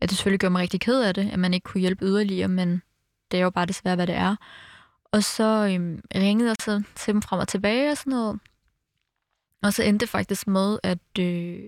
at 0.02 0.10
det 0.10 0.18
selvfølgelig 0.18 0.40
gør 0.40 0.50
mig 0.50 0.62
rigtig 0.62 0.82
ked 0.82 1.02
af 1.02 1.14
det, 1.14 1.30
at 1.32 1.40
man 1.40 1.54
ikke 1.54 1.64
kunne 1.64 1.82
hjælpe 1.82 2.06
yderligere, 2.06 2.48
men 2.48 2.82
det 3.32 3.40
er 3.40 3.44
jo 3.44 3.50
bare 3.50 3.66
desværre, 3.66 3.96
hvad 3.96 4.08
det 4.08 4.16
er. 4.16 4.36
Og 5.12 5.24
så 5.24 5.72
øhm, 5.74 6.02
ringede 6.16 6.50
jeg 6.50 6.56
så 6.62 6.84
til 6.96 7.14
dem 7.14 7.22
frem 7.22 7.40
og 7.40 7.48
tilbage 7.48 7.92
og 7.92 7.98
sådan 7.98 8.12
noget. 8.12 8.40
Og 9.66 9.74
så 9.74 9.84
endte 9.84 10.04
det 10.04 10.10
faktisk 10.10 10.48
med, 10.48 10.80
at, 10.84 11.20
øh, 11.20 11.60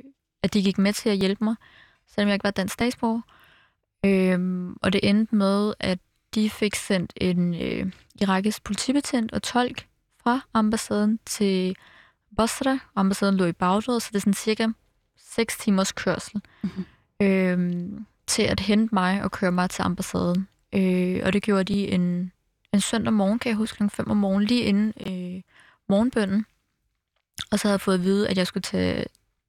at 0.43 0.53
de 0.53 0.63
gik 0.63 0.77
med 0.77 0.93
til 0.93 1.09
at 1.09 1.17
hjælpe 1.17 1.43
mig, 1.43 1.55
selvom 2.07 2.27
jeg 2.27 2.35
ikke 2.35 2.43
var 2.43 2.51
dansk 2.51 2.73
statsborger. 2.73 3.21
Øhm, 4.05 4.77
og 4.81 4.93
det 4.93 5.09
endte 5.09 5.35
med, 5.35 5.73
at 5.79 5.99
de 6.35 6.49
fik 6.49 6.75
sendt 6.75 7.13
en 7.15 7.53
øh, 7.53 7.91
irakisk 8.21 8.63
politibetjent 8.63 9.31
og 9.31 9.43
tolk 9.43 9.87
fra 10.23 10.41
ambassaden 10.53 11.19
til 11.25 11.75
Basra. 12.37 12.79
Ambassaden 12.95 13.37
lå 13.37 13.45
i 13.45 13.51
Bagdad, 13.51 13.99
så 13.99 14.09
det 14.11 14.15
er 14.15 14.19
sådan 14.19 14.33
cirka 14.33 14.67
6 15.17 15.57
timers 15.57 15.91
kørsel. 15.91 16.41
Mm-hmm. 16.63 16.85
Øhm, 17.21 18.05
til 18.27 18.43
at 18.43 18.59
hente 18.59 18.95
mig 18.95 19.23
og 19.23 19.31
køre 19.31 19.51
mig 19.51 19.69
til 19.69 19.81
ambassaden. 19.81 20.47
Øh, 20.73 21.21
og 21.25 21.33
det 21.33 21.43
gjorde 21.43 21.73
de 21.73 21.87
en, 21.87 22.31
en 22.73 22.81
søndag 22.81 23.13
morgen, 23.13 23.39
kan 23.39 23.49
jeg 23.49 23.57
huske, 23.57 23.77
kl. 23.77 23.87
5 23.89 24.09
om 24.09 24.17
morgenen, 24.17 24.47
lige 24.47 24.63
inden 24.63 24.93
øh, 25.07 25.41
morgenbønnen. 25.89 26.45
Og 27.51 27.59
så 27.59 27.67
havde 27.67 27.73
jeg 27.73 27.81
fået 27.81 27.95
at 27.95 28.03
vide, 28.03 28.29
at 28.29 28.37
jeg 28.37 28.47
skulle 28.47 28.61
tage 28.61 29.05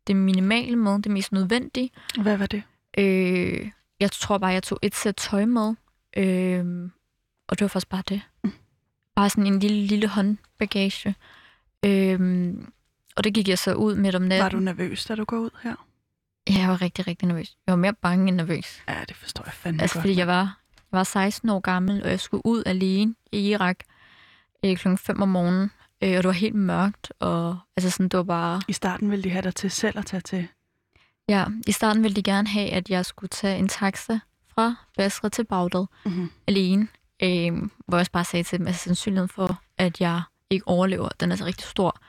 det 0.07 0.17
minimale 0.17 0.77
med, 0.77 1.03
det 1.03 1.13
mest 1.13 1.33
nødvendige. 1.33 1.91
Hvad 2.23 2.37
var 2.37 2.47
det? 2.47 2.63
Øh, 2.99 3.71
jeg 4.01 4.13
tror 4.13 4.39
bare, 4.39 4.51
jeg 4.51 4.63
tog 4.63 4.79
et 4.83 4.95
sæt 4.95 5.17
tøj 5.17 5.45
med. 5.45 5.75
Øh, 6.17 6.91
og 7.49 7.59
det 7.59 7.61
var 7.61 7.69
faktisk 7.69 7.89
bare 7.89 8.03
det. 8.09 8.21
Mm. 8.45 8.53
Bare 9.17 9.31
sådan 9.31 9.47
en 9.47 9.61
lille, 9.61 9.87
lille 9.87 10.09
håndbagage. 10.09 11.15
Øh, 11.85 12.55
og 13.17 13.25
det 13.25 13.35
gik 13.35 13.49
jeg 13.49 13.59
så 13.59 13.75
ud 13.75 13.97
midt 13.97 14.15
om 14.15 14.23
natten. 14.23 14.43
Var 14.43 14.49
du 14.49 14.59
nervøs, 14.59 15.05
da 15.05 15.15
du 15.15 15.25
går 15.25 15.39
ud 15.39 15.51
her? 15.63 15.75
Ja, 16.51 16.59
jeg 16.59 16.69
var 16.69 16.83
rigtig, 16.83 17.07
rigtig 17.07 17.29
nervøs. 17.29 17.57
Jeg 17.67 17.73
var 17.73 17.77
mere 17.77 17.95
bange 17.95 18.29
end 18.29 18.37
nervøs. 18.37 18.83
Ja, 18.89 19.05
det 19.09 19.17
forstår 19.17 19.45
jeg 19.45 19.53
fandme 19.53 19.83
altså, 19.83 19.95
godt. 19.95 20.03
fordi 20.03 20.17
jeg 20.17 20.27
var, 20.27 20.59
jeg 20.93 20.99
var 20.99 21.05
16 21.05 21.49
år 21.49 21.61
gammel, 21.61 22.03
og 22.03 22.11
jeg 22.11 22.21
skulle 22.21 22.47
ud 22.47 22.63
alene 22.67 23.15
i 23.33 23.51
Irak 23.51 23.79
øh, 24.65 24.77
kl. 24.77 24.97
5 24.97 25.23
om 25.23 25.29
morgenen. 25.29 25.71
Øh, 26.03 26.17
og 26.17 26.23
det 26.23 26.25
var 26.25 26.33
helt 26.33 26.55
mørkt, 26.55 27.13
og 27.19 27.59
altså 27.77 27.91
sådan, 27.91 28.09
det 28.09 28.17
var 28.17 28.25
bare... 28.25 28.63
I 28.69 28.73
starten 28.73 29.11
ville 29.11 29.25
de 29.25 29.31
have 29.31 29.43
dig 29.43 29.55
til 29.55 29.71
selv 29.71 29.99
at 29.99 30.07
tage 30.07 30.21
til? 30.21 30.49
Ja, 31.29 31.45
i 31.67 31.73
starten 31.73 32.03
ville 32.03 32.17
de 32.17 32.23
gerne 32.23 32.49
have, 32.49 32.71
at 32.71 32.91
jeg 32.91 33.07
skulle 33.07 33.29
tage 33.29 33.59
en 33.59 33.69
taxa 33.69 34.19
fra 34.55 34.75
Basra 34.97 35.29
til 35.29 35.45
Bagdad 35.45 35.87
mm-hmm. 36.05 36.31
alene. 36.47 36.89
Øh, 37.23 37.53
hvor 37.87 37.99
jeg 37.99 38.07
bare 38.13 38.25
sagde 38.25 38.45
til 38.45 38.59
dem, 38.59 38.67
at 38.67 38.75
sandsynligheden 38.75 39.29
for, 39.29 39.61
at 39.79 40.01
jeg 40.01 40.23
ikke 40.51 40.69
overlever, 40.69 41.09
den 41.21 41.33
er 41.33 41.37
så 41.37 41.45
rigtig 41.45 41.67
stor. 41.67 42.01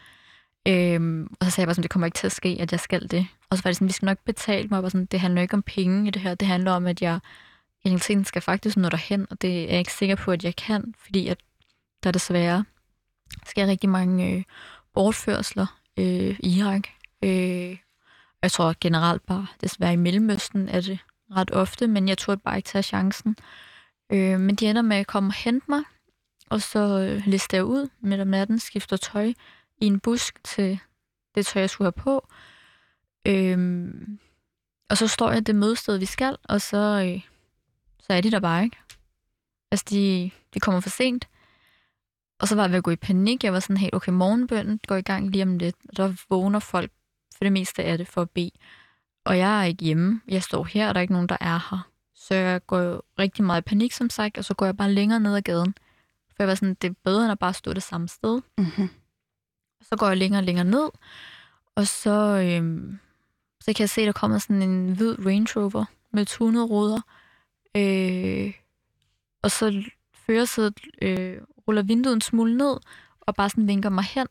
Øhm, 0.67 1.35
og 1.39 1.45
så 1.45 1.51
sagde 1.51 1.61
jeg 1.61 1.67
bare 1.67 1.75
sådan, 1.75 1.83
det 1.83 1.91
kommer 1.91 2.05
ikke 2.05 2.17
til 2.17 2.27
at 2.27 2.31
ske, 2.31 2.57
at 2.59 2.71
jeg 2.71 2.79
skal 2.79 3.11
det. 3.11 3.27
Og 3.49 3.57
så 3.57 3.63
var 3.63 3.69
det 3.69 3.75
sådan, 3.75 3.87
vi 3.87 3.93
skal 3.93 4.05
nok 4.05 4.19
betale 4.25 4.67
mig. 4.67 4.83
Og 4.83 4.91
sådan, 4.91 5.05
det 5.05 5.19
handler 5.19 5.41
ikke 5.41 5.53
om 5.53 5.61
penge 5.61 6.07
i 6.07 6.11
det 6.11 6.21
her. 6.21 6.35
Det 6.35 6.47
handler 6.47 6.71
om, 6.71 6.87
at 6.87 7.01
jeg 7.01 7.19
i 7.85 7.87
realiteten 7.87 8.25
skal 8.25 8.41
faktisk 8.41 8.77
nå 8.77 8.89
derhen, 8.89 9.27
og 9.29 9.41
det 9.41 9.63
er 9.63 9.69
jeg 9.69 9.79
ikke 9.79 9.93
sikker 9.93 10.15
på, 10.15 10.31
at 10.31 10.43
jeg 10.43 10.55
kan, 10.55 10.93
fordi 11.03 11.27
at 11.27 11.37
der 12.03 12.11
desværre 12.11 12.65
sker 13.45 13.67
rigtig 13.67 13.89
mange 13.89 14.35
øh, 14.35 14.43
bortførsler 14.93 15.79
øh, 15.99 16.39
i 16.39 16.59
Irak. 16.59 16.87
Øh, 17.23 17.77
jeg 18.41 18.51
tror 18.51 18.75
generelt 18.81 19.25
bare, 19.25 19.47
desværre 19.61 19.93
i 19.93 19.95
Mellemøsten 19.95 20.69
er 20.69 20.81
det 20.81 20.99
ret 21.35 21.51
ofte, 21.51 21.87
men 21.87 22.09
jeg 22.09 22.17
tror 22.17 22.35
bare 22.35 22.57
ikke 22.57 22.67
tage 22.67 22.83
chancen. 22.83 23.35
Øh, 24.11 24.39
men 24.39 24.55
de 24.55 24.67
ender 24.67 24.81
med 24.81 24.97
at 24.97 25.07
komme 25.07 25.29
og 25.29 25.33
hente 25.33 25.65
mig, 25.69 25.83
og 26.49 26.61
så 26.61 26.79
øh, 26.79 27.27
lister 27.27 27.57
jeg 27.57 27.65
ud 27.65 27.89
midt 28.01 28.21
om 28.21 28.27
natten, 28.27 28.59
skifter 28.59 28.97
tøj, 28.97 29.33
i 29.81 29.85
en 29.85 29.99
busk 29.99 30.43
til 30.43 30.79
det 31.35 31.45
tøj, 31.45 31.59
jeg 31.59 31.69
skulle 31.69 31.85
have 31.85 32.03
på. 32.03 32.27
Øh, 33.25 33.89
og 34.89 34.97
så 34.97 35.07
står 35.07 35.31
jeg 35.31 35.47
det 35.47 35.55
mødested, 35.55 35.97
vi 35.97 36.05
skal, 36.05 36.37
og 36.43 36.61
så, 36.61 36.77
øh, 36.77 37.21
så 37.99 38.13
er 38.13 38.21
de 38.21 38.31
der 38.31 38.39
bare 38.39 38.63
ikke. 38.63 38.77
Altså, 39.71 39.85
de, 39.89 40.31
de 40.53 40.59
kommer 40.59 40.81
for 40.81 40.89
sent. 40.89 41.27
Og 42.39 42.47
så 42.47 42.55
var 42.55 42.63
jeg 42.63 42.71
ved 42.71 42.77
at 42.77 42.83
gå 42.83 42.91
i 42.91 42.95
panik. 42.95 43.43
Jeg 43.43 43.53
var 43.53 43.59
sådan 43.59 43.77
helt, 43.77 43.95
okay, 43.95 44.11
morgenbønnen 44.11 44.79
går 44.87 44.95
i 44.95 45.01
gang 45.01 45.29
lige 45.29 45.43
om 45.43 45.57
lidt. 45.57 45.75
Og 45.89 45.97
der 45.97 46.13
vågner 46.29 46.59
folk 46.59 46.91
for 47.37 47.45
det 47.45 47.51
meste 47.51 47.83
af 47.83 47.97
det 47.97 48.07
for 48.07 48.21
at 48.21 48.29
bede. 48.29 48.51
Og 49.25 49.37
jeg 49.37 49.61
er 49.61 49.63
ikke 49.63 49.85
hjemme. 49.85 50.21
Jeg 50.27 50.43
står 50.43 50.63
her, 50.63 50.87
og 50.87 50.95
der 50.95 50.99
er 50.99 51.01
ikke 51.01 51.13
nogen, 51.13 51.29
der 51.29 51.37
er 51.41 51.67
her. 51.69 51.89
Så 52.15 52.35
jeg 52.35 52.65
går 52.67 53.03
rigtig 53.19 53.43
meget 53.43 53.61
i 53.61 53.69
panik, 53.69 53.91
som 53.91 54.09
sagt, 54.09 54.37
og 54.37 54.45
så 54.45 54.53
går 54.53 54.65
jeg 54.65 54.77
bare 54.77 54.91
længere 54.91 55.19
ned 55.19 55.35
ad 55.35 55.41
gaden. 55.41 55.73
For 56.27 56.35
jeg 56.39 56.47
var 56.47 56.55
sådan, 56.55 56.73
det 56.73 56.89
er 56.89 56.93
bedre 57.03 57.23
end 57.23 57.31
at 57.31 57.39
bare 57.39 57.53
stå 57.53 57.73
det 57.73 57.83
samme 57.83 58.07
sted. 58.07 58.41
Mm-hmm. 58.57 58.89
Så 59.81 59.95
går 59.95 60.07
jeg 60.07 60.17
længere 60.17 60.39
og 60.39 60.43
længere 60.43 60.65
ned, 60.65 60.89
og 61.75 61.87
så, 61.87 62.11
øhm, 62.45 62.99
så 63.61 63.73
kan 63.73 63.79
jeg 63.79 63.89
se, 63.89 64.05
der 64.05 64.11
kommer 64.11 64.37
sådan 64.37 64.61
en 64.61 64.93
hvid 64.93 65.25
Range 65.25 65.47
Rover 65.55 65.85
med 66.13 66.25
tunede 66.25 66.65
ruder. 66.65 67.01
Øh, 67.75 68.53
og 69.43 69.51
så 69.51 69.83
førersædet 70.33 70.79
øh, 71.01 71.37
ruller 71.67 71.81
vinduet 71.83 72.13
en 72.15 72.21
smule 72.21 72.57
ned, 72.57 72.75
og 73.21 73.35
bare 73.35 73.49
sådan 73.49 73.67
vinker 73.67 73.89
mig 73.89 74.03
hen. 74.03 74.27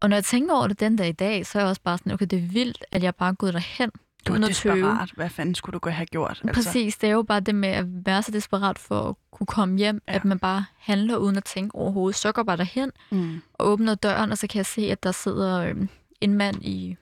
Og 0.00 0.08
når 0.08 0.16
jeg 0.16 0.24
tænker 0.24 0.54
over 0.54 0.66
det 0.66 0.80
den 0.80 0.96
dag 0.96 1.08
i 1.08 1.12
dag, 1.12 1.46
så 1.46 1.58
er 1.58 1.62
jeg 1.62 1.68
også 1.68 1.82
bare 1.84 1.98
sådan, 1.98 2.12
okay, 2.12 2.26
det 2.30 2.38
er 2.38 2.46
vildt, 2.48 2.84
at 2.92 3.02
jeg 3.02 3.14
bare 3.14 3.28
er 3.28 3.32
gået 3.34 3.54
derhen. 3.54 3.90
Du 4.26 4.32
er 4.32 4.38
desperat. 4.48 5.10
Hvad 5.16 5.30
fanden 5.30 5.54
skulle 5.54 5.74
du 5.74 5.78
gå 5.78 5.90
have 5.90 6.06
gjort? 6.06 6.40
Altså. 6.44 6.62
Præcis, 6.70 6.96
det 6.96 7.08
er 7.08 7.12
jo 7.12 7.22
bare 7.22 7.40
det 7.40 7.54
med 7.54 7.68
at 7.68 7.84
være 8.06 8.22
så 8.22 8.30
desperat 8.30 8.78
for 8.78 9.08
at 9.08 9.14
kunne 9.32 9.46
komme 9.46 9.78
hjem, 9.78 10.02
Ja. 10.08 10.12
at 10.14 10.24
man 10.24 10.38
bare 10.38 10.64
handler 10.78 11.16
uden 11.16 11.36
at 11.36 11.44
tænke 11.44 11.74
overhovedet. 11.74 12.16
Så 12.16 12.32
går 12.32 12.42
bare 12.42 12.56
derhen 12.56 12.90
Mm. 13.10 13.42
og 13.54 13.66
åbner 13.68 13.94
døren, 13.94 14.32
og 14.32 14.38
så 14.38 14.46
kan 14.46 14.56
jeg 14.56 14.66
se, 14.66 14.82
at 14.82 15.02
der 15.02 15.12
sidder 15.12 15.58
øhm, 15.60 15.88
en 16.20 16.34
mand 16.34 16.64
i, 16.64 16.96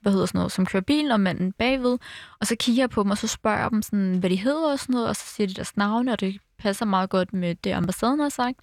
hvad 0.00 0.12
hedder 0.12 0.26
sådan 0.26 0.38
noget, 0.38 0.52
som 0.52 0.66
kører 0.66 0.82
bilen, 0.82 1.10
og 1.12 1.20
manden 1.20 1.52
bagved. 1.52 1.98
Og 2.40 2.46
så 2.46 2.56
kigger 2.60 2.82
jeg 2.82 2.90
på 2.90 3.02
dem, 3.02 3.10
og 3.10 3.18
så 3.18 3.26
spørger 3.26 3.58
jeg 3.58 3.70
dem, 3.70 3.82
sådan, 3.82 4.18
hvad 4.18 4.30
de 4.30 4.36
hedder 4.36 4.72
og 4.72 4.78
sådan 4.78 4.92
noget, 4.92 5.08
og 5.08 5.16
så 5.16 5.26
siger 5.26 5.46
de 5.46 5.54
deres 5.54 5.76
navne, 5.76 6.12
og 6.12 6.20
det 6.20 6.38
passer 6.58 6.84
meget 6.84 7.10
godt 7.10 7.32
med 7.32 7.54
det, 7.54 7.72
ambassaden 7.72 8.20
har 8.20 8.28
sagt. 8.28 8.60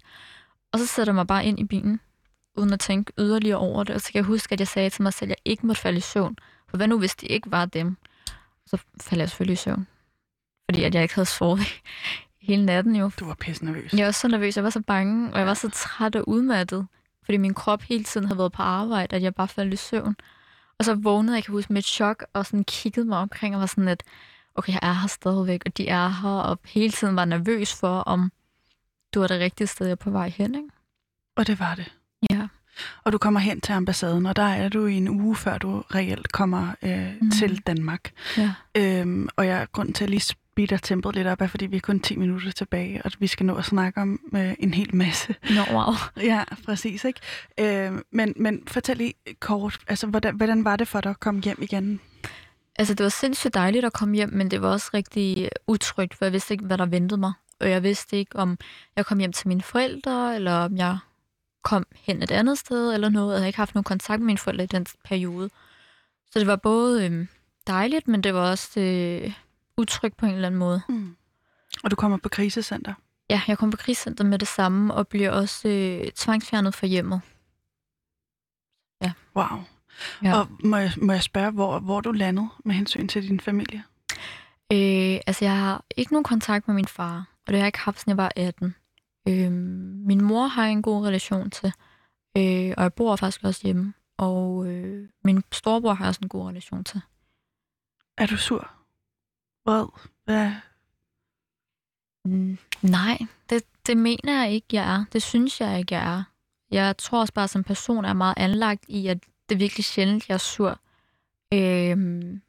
Og 0.72 0.80
så 0.80 0.86
sætter 0.86 1.12
jeg 1.12 1.16
mig 1.16 1.28
bare 1.28 1.46
ind 1.46 1.60
i 1.60 1.64
bilen, 1.64 2.00
uden 2.58 2.74
at 2.74 2.80
tænke 2.80 3.14
yderligere 3.20 3.58
over 3.58 3.84
det. 3.84 3.96
Og 3.96 4.02
så 4.02 4.12
kan 4.12 4.20
jeg 4.20 4.26
huske, 4.26 4.54
at 4.54 4.60
jeg 4.60 4.68
sagde 4.68 4.90
til 4.90 5.04
mig 5.04 5.14
selv, 5.14 5.32
at 5.32 5.38
jeg 5.38 5.52
ikke 5.52 5.68
måtte 5.68 5.82
falde 5.82 5.98
i 5.98 6.02
søvn. 6.02 6.38
For 6.70 6.78
hvad 6.78 6.88
nu, 6.88 7.00
hvis 7.00 7.16
det 7.16 7.32
ikke 7.32 7.52
var 7.52 7.66
dem? 7.66 7.98
Så 8.66 8.78
faldt 9.02 9.20
jeg 9.20 9.30
selvfølgelig 9.30 9.54
i 9.54 9.56
søvn. 9.56 9.88
Fordi 10.70 10.84
at 10.84 10.96
jeg 10.96 11.04
ikke 11.04 11.16
havde 11.16 11.26
sovet 11.26 11.60
hele 12.48 12.66
natten 12.66 12.96
jo. 12.96 13.12
Du 13.20 13.26
var 13.26 13.34
pisse 13.34 13.66
nervøs. 13.66 13.94
Jeg 13.94 14.06
var 14.06 14.12
så 14.12 14.28
nervøs, 14.28 14.56
jeg 14.56 14.64
var 14.64 14.70
så 14.70 14.82
bange, 14.82 15.34
og 15.34 15.40
jeg 15.40 15.48
var 15.48 15.54
så 15.54 15.70
træt 15.70 16.16
og 16.16 16.30
udmattet, 16.30 16.88
fordi 17.24 17.38
min 17.38 17.54
krop 17.54 17.82
hele 17.82 18.04
tiden 18.04 18.28
havde 18.28 18.38
været 18.38 18.52
på 18.52 18.62
arbejde, 18.62 19.16
at 19.16 19.24
jeg 19.24 19.36
bare 19.36 19.48
faldt 19.48 19.74
i 19.74 19.78
søvn. 19.78 20.16
Og 20.80 20.86
så 20.86 20.96
vågnede 20.96 21.36
jeg, 21.36 21.44
kan 21.44 21.52
huske, 21.52 21.74
med 21.74 21.82
et 21.82 21.86
chok, 21.86 22.26
og 22.34 22.46
sådan 22.46 22.64
kiggede 22.64 23.06
mig 23.06 23.18
omkring, 23.18 23.56
og 23.56 23.60
var 23.62 23.68
sådan, 23.68 23.88
at 23.88 24.04
okay, 24.56 24.74
jeg 24.74 24.80
er 24.82 24.94
her 24.94 25.08
stadigvæk, 25.08 25.62
og 25.66 25.78
de 25.78 25.88
er 25.88 26.08
her, 26.08 26.30
og 26.30 26.60
hele 26.66 26.92
tiden 26.92 27.16
var 27.16 27.26
nervøs 27.26 27.74
for, 27.74 28.00
om 28.00 28.32
du 29.14 29.22
er 29.22 29.28
det 29.28 29.40
rigtige 29.40 29.68
sted, 29.68 29.86
jeg 29.86 29.92
er 29.92 29.96
på 29.96 30.10
vej 30.10 30.30
hen, 30.30 30.56
ikke? 30.56 30.70
Og 31.36 31.48
det 31.48 31.60
var 31.60 31.76
det. 31.76 31.92
Ja. 32.30 32.48
Og 33.04 33.12
du 33.12 33.18
kommer 33.18 33.40
hen 33.40 33.62
til 33.62 33.74
ambassaden, 33.74 34.26
og 34.26 34.36
der 34.36 34.44
er 34.44 34.70
du 34.70 34.86
i 34.86 34.94
en 34.94 35.10
uge, 35.10 35.36
før 35.36 35.58
du 35.58 35.84
reelt 35.96 36.32
kommer 36.32 36.76
øh, 36.82 37.14
mm. 37.22 37.32
Til 37.32 37.62
Danmark. 37.68 38.12
Ja. 38.38 38.54
Øhm, 38.78 39.30
og 39.36 39.48
jeg 39.48 39.68
grund 39.72 39.94
til 39.94 40.04
at 40.04 40.10
lige 40.10 40.20
speeder 40.22 40.78
tempoet 40.78 41.16
lidt 41.16 41.28
op, 41.28 41.42
er 41.42 41.48
fordi 41.48 41.66
vi 41.66 41.76
er 41.76 41.82
kun 41.82 42.00
10 42.00 42.16
minutter 42.16 42.52
tilbage, 42.52 43.02
og 43.06 43.12
vi 43.20 43.28
skal 43.28 43.46
nå 43.46 43.56
at 43.56 43.66
snakke 43.66 44.02
om 44.02 44.20
øh, 44.36 44.54
en 44.60 44.74
hel 44.74 44.96
masse. 44.96 45.36
Nå, 45.50 45.62
wow. 45.72 45.94
Ja, 46.32 46.44
præcis, 46.66 47.04
ikke? 47.04 47.20
Øh, 47.60 47.92
men, 48.12 48.34
men 48.36 48.64
fortæl 48.68 48.98
lige 48.98 49.14
kort, 49.40 49.80
altså 49.88 50.08
hvordan, 50.08 50.36
hvordan 50.36 50.66
var 50.66 50.76
det 50.76 50.88
for 50.88 51.02
dig 51.02 51.10
at 51.10 51.20
komme 51.20 51.42
hjem 51.42 51.58
igen? 51.62 52.00
Altså, 52.76 52.94
det 52.94 53.04
var 53.04 53.10
sindssygt 53.10 53.54
dejligt 53.54 53.86
at 53.86 53.94
komme 53.94 54.16
hjem, 54.16 54.30
men 54.34 54.52
det 54.52 54.62
var 54.62 54.72
også 54.72 54.90
rigtig 54.94 55.50
utrygt, 55.68 56.14
for 56.14 56.26
jeg 56.26 56.34
vidste 56.34 56.54
ikke, 56.54 56.66
hvad 56.66 56.78
der 56.78 56.86
ventede 56.86 57.20
mig. 57.20 57.34
Og 57.60 57.70
jeg 57.70 57.84
vidste 57.84 58.18
ikke, 58.18 58.36
om 58.36 58.58
jeg 58.96 59.06
kom 59.06 59.20
hjem 59.20 59.34
til 59.34 59.48
mine 59.48 59.62
forældre, 59.62 60.36
eller 60.36 60.52
om 60.52 60.78
jeg 60.78 60.98
kom 61.64 61.86
hen 61.96 62.24
et 62.24 62.32
andet 62.32 62.58
sted, 62.58 62.94
eller 62.94 63.10
noget. 63.10 63.34
Jeg 63.34 63.40
havde 63.40 63.48
ikke 63.48 63.60
haft 63.60 63.76
nogen 63.76 63.84
kontakt 63.84 64.20
med 64.20 64.26
mine 64.26 64.38
forældre 64.38 64.64
i 64.64 64.68
den 64.68 64.86
periode. 65.06 65.50
Så 66.32 66.40
det 66.40 66.48
var 66.48 66.56
både 66.56 67.06
øhm, 67.06 67.28
dejligt, 67.68 68.08
men 68.08 68.22
det 68.22 68.34
var 68.34 68.52
også 68.52 68.80
øh, 68.80 69.34
utrygt 69.78 70.18
på 70.18 70.26
en 70.26 70.32
eller 70.32 70.48
anden 70.48 70.60
måde. 70.60 70.82
Mm. 70.90 71.16
Og 71.84 71.92
du 71.92 71.96
kommer 71.96 72.18
på 72.18 72.30
krisecenter. 72.30 72.94
Ja, 73.30 73.42
jeg 73.48 73.58
kom 73.58 73.72
på 73.72 73.78
krigscenter 73.78 74.24
med 74.24 74.40
det 74.40 74.48
samme, 74.48 74.94
og 74.94 75.08
bliver 75.08 75.32
også 75.32 75.68
øh, 75.68 76.12
tvangsfjernet 76.12 76.74
fra 76.74 76.88
hjemmet. 76.88 77.22
Wow. 79.36 79.64
Ja. 80.24 80.40
Og 80.40 80.48
må 80.64 80.78
jeg, 80.78 80.92
må 81.02 81.14
jeg 81.14 81.24
spørge, 81.24 81.52
hvor, 81.52 81.80
hvor 81.80 82.02
du 82.02 82.12
landede 82.12 82.50
med 82.66 82.76
hensyn 82.76 83.08
til 83.08 83.28
din 83.28 83.40
familie? 83.40 83.84
Øh, 84.72 85.20
altså, 85.28 85.46
jeg 85.46 85.58
har 85.58 85.84
ikke 85.98 86.14
nogen 86.14 86.24
kontakt 86.24 86.68
med 86.68 86.76
min 86.76 86.88
far, 86.88 87.18
og 87.48 87.48
det 87.48 87.56
har 87.56 87.64
jeg 87.64 87.68
ikke 87.68 87.80
haft, 87.80 88.00
siden 88.00 88.10
jeg 88.10 88.18
var 88.18 88.32
18. 88.36 88.76
Øh, 89.28 89.52
min 90.08 90.24
mor 90.24 90.48
har 90.48 90.64
jeg 90.64 90.72
en 90.72 90.82
god 90.82 91.06
relation 91.06 91.50
til, 91.50 91.74
øh, 92.38 92.74
og 92.78 92.84
jeg 92.84 92.94
bor 92.94 93.16
faktisk 93.16 93.44
også 93.44 93.62
hjemme. 93.64 93.94
Og 94.18 94.68
øh, 94.68 95.10
min 95.24 95.44
storebror 95.52 95.94
har 95.94 96.06
jeg 96.06 96.10
også 96.10 96.20
en 96.24 96.30
god 96.30 96.48
relation 96.50 96.84
til. 96.84 97.02
Er 98.18 98.26
du 98.26 98.38
sur? 98.38 98.72
Vred? 99.66 99.88
Hvad? 100.26 100.52
Mm, 102.26 102.58
nej, 102.82 103.18
det, 103.50 103.64
det 103.88 103.98
mener 103.98 104.44
jeg 104.44 104.52
ikke, 104.52 104.68
jeg 104.72 104.96
er. 104.96 105.06
Det 105.14 105.24
synes 105.24 105.62
jeg 105.62 105.80
ikke, 105.80 105.96
jeg 105.96 106.18
er. 106.18 106.24
Jeg 106.72 106.98
tror 106.98 107.20
også 107.20 107.34
bare, 107.34 107.48
som 107.48 107.64
person 107.64 108.06
er 108.06 108.14
meget 108.14 108.34
anlagt 108.38 108.86
i, 108.88 109.08
at 109.08 109.18
det 109.50 109.56
er 109.56 109.60
virkelig 109.60 109.86
sjældent, 109.86 110.30
jeg 110.30 110.34
er 110.34 110.38
sur. 110.38 110.80
Øhm, 111.54 112.00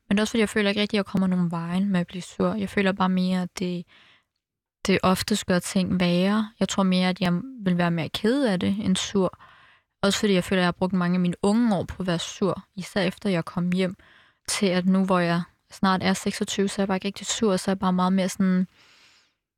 men 0.08 0.10
det 0.10 0.18
er 0.18 0.22
også 0.22 0.30
fordi, 0.30 0.40
jeg 0.40 0.48
føler 0.48 0.68
ikke 0.68 0.80
rigtig, 0.80 0.96
at 0.96 0.98
jeg 0.98 1.06
kommer 1.06 1.26
nogen 1.26 1.50
vejen 1.50 1.88
med 1.88 2.00
at 2.00 2.06
blive 2.06 2.22
sur. 2.22 2.54
Jeg 2.54 2.68
føler 2.68 2.92
bare 2.92 3.08
mere, 3.08 3.42
at 3.42 3.58
det, 3.58 3.84
det 4.86 4.98
ofte 5.02 5.36
gør 5.46 5.58
ting 5.58 6.00
værre. 6.00 6.50
Jeg 6.60 6.68
tror 6.68 6.82
mere, 6.82 7.08
at 7.08 7.20
jeg 7.20 7.32
vil 7.60 7.78
være 7.78 7.90
mere 7.90 8.08
ked 8.08 8.44
af 8.44 8.60
det 8.60 8.76
end 8.84 8.96
sur. 8.96 9.38
Også 10.02 10.18
fordi 10.18 10.32
jeg 10.32 10.44
føler, 10.44 10.60
at 10.60 10.62
jeg 10.62 10.66
har 10.66 10.72
brugt 10.72 10.92
mange 10.92 11.14
af 11.16 11.20
mine 11.20 11.34
unge 11.42 11.76
år 11.76 11.84
på 11.84 12.02
at 12.02 12.06
være 12.06 12.18
sur. 12.18 12.62
Især 12.76 13.02
efter 13.02 13.30
jeg 13.30 13.44
kom 13.44 13.72
hjem 13.72 13.96
til, 14.48 14.66
at 14.66 14.86
nu 14.86 15.04
hvor 15.04 15.18
jeg 15.18 15.42
snart 15.70 16.02
er 16.02 16.12
26, 16.12 16.68
så 16.68 16.74
er 16.78 16.82
jeg 16.82 16.88
bare 16.88 16.96
ikke 16.96 17.06
rigtig 17.06 17.26
sur. 17.26 17.56
Så 17.56 17.70
er 17.70 17.72
jeg 17.72 17.78
bare 17.78 17.92
meget 17.92 18.12
mere 18.12 18.28
sådan... 18.28 18.66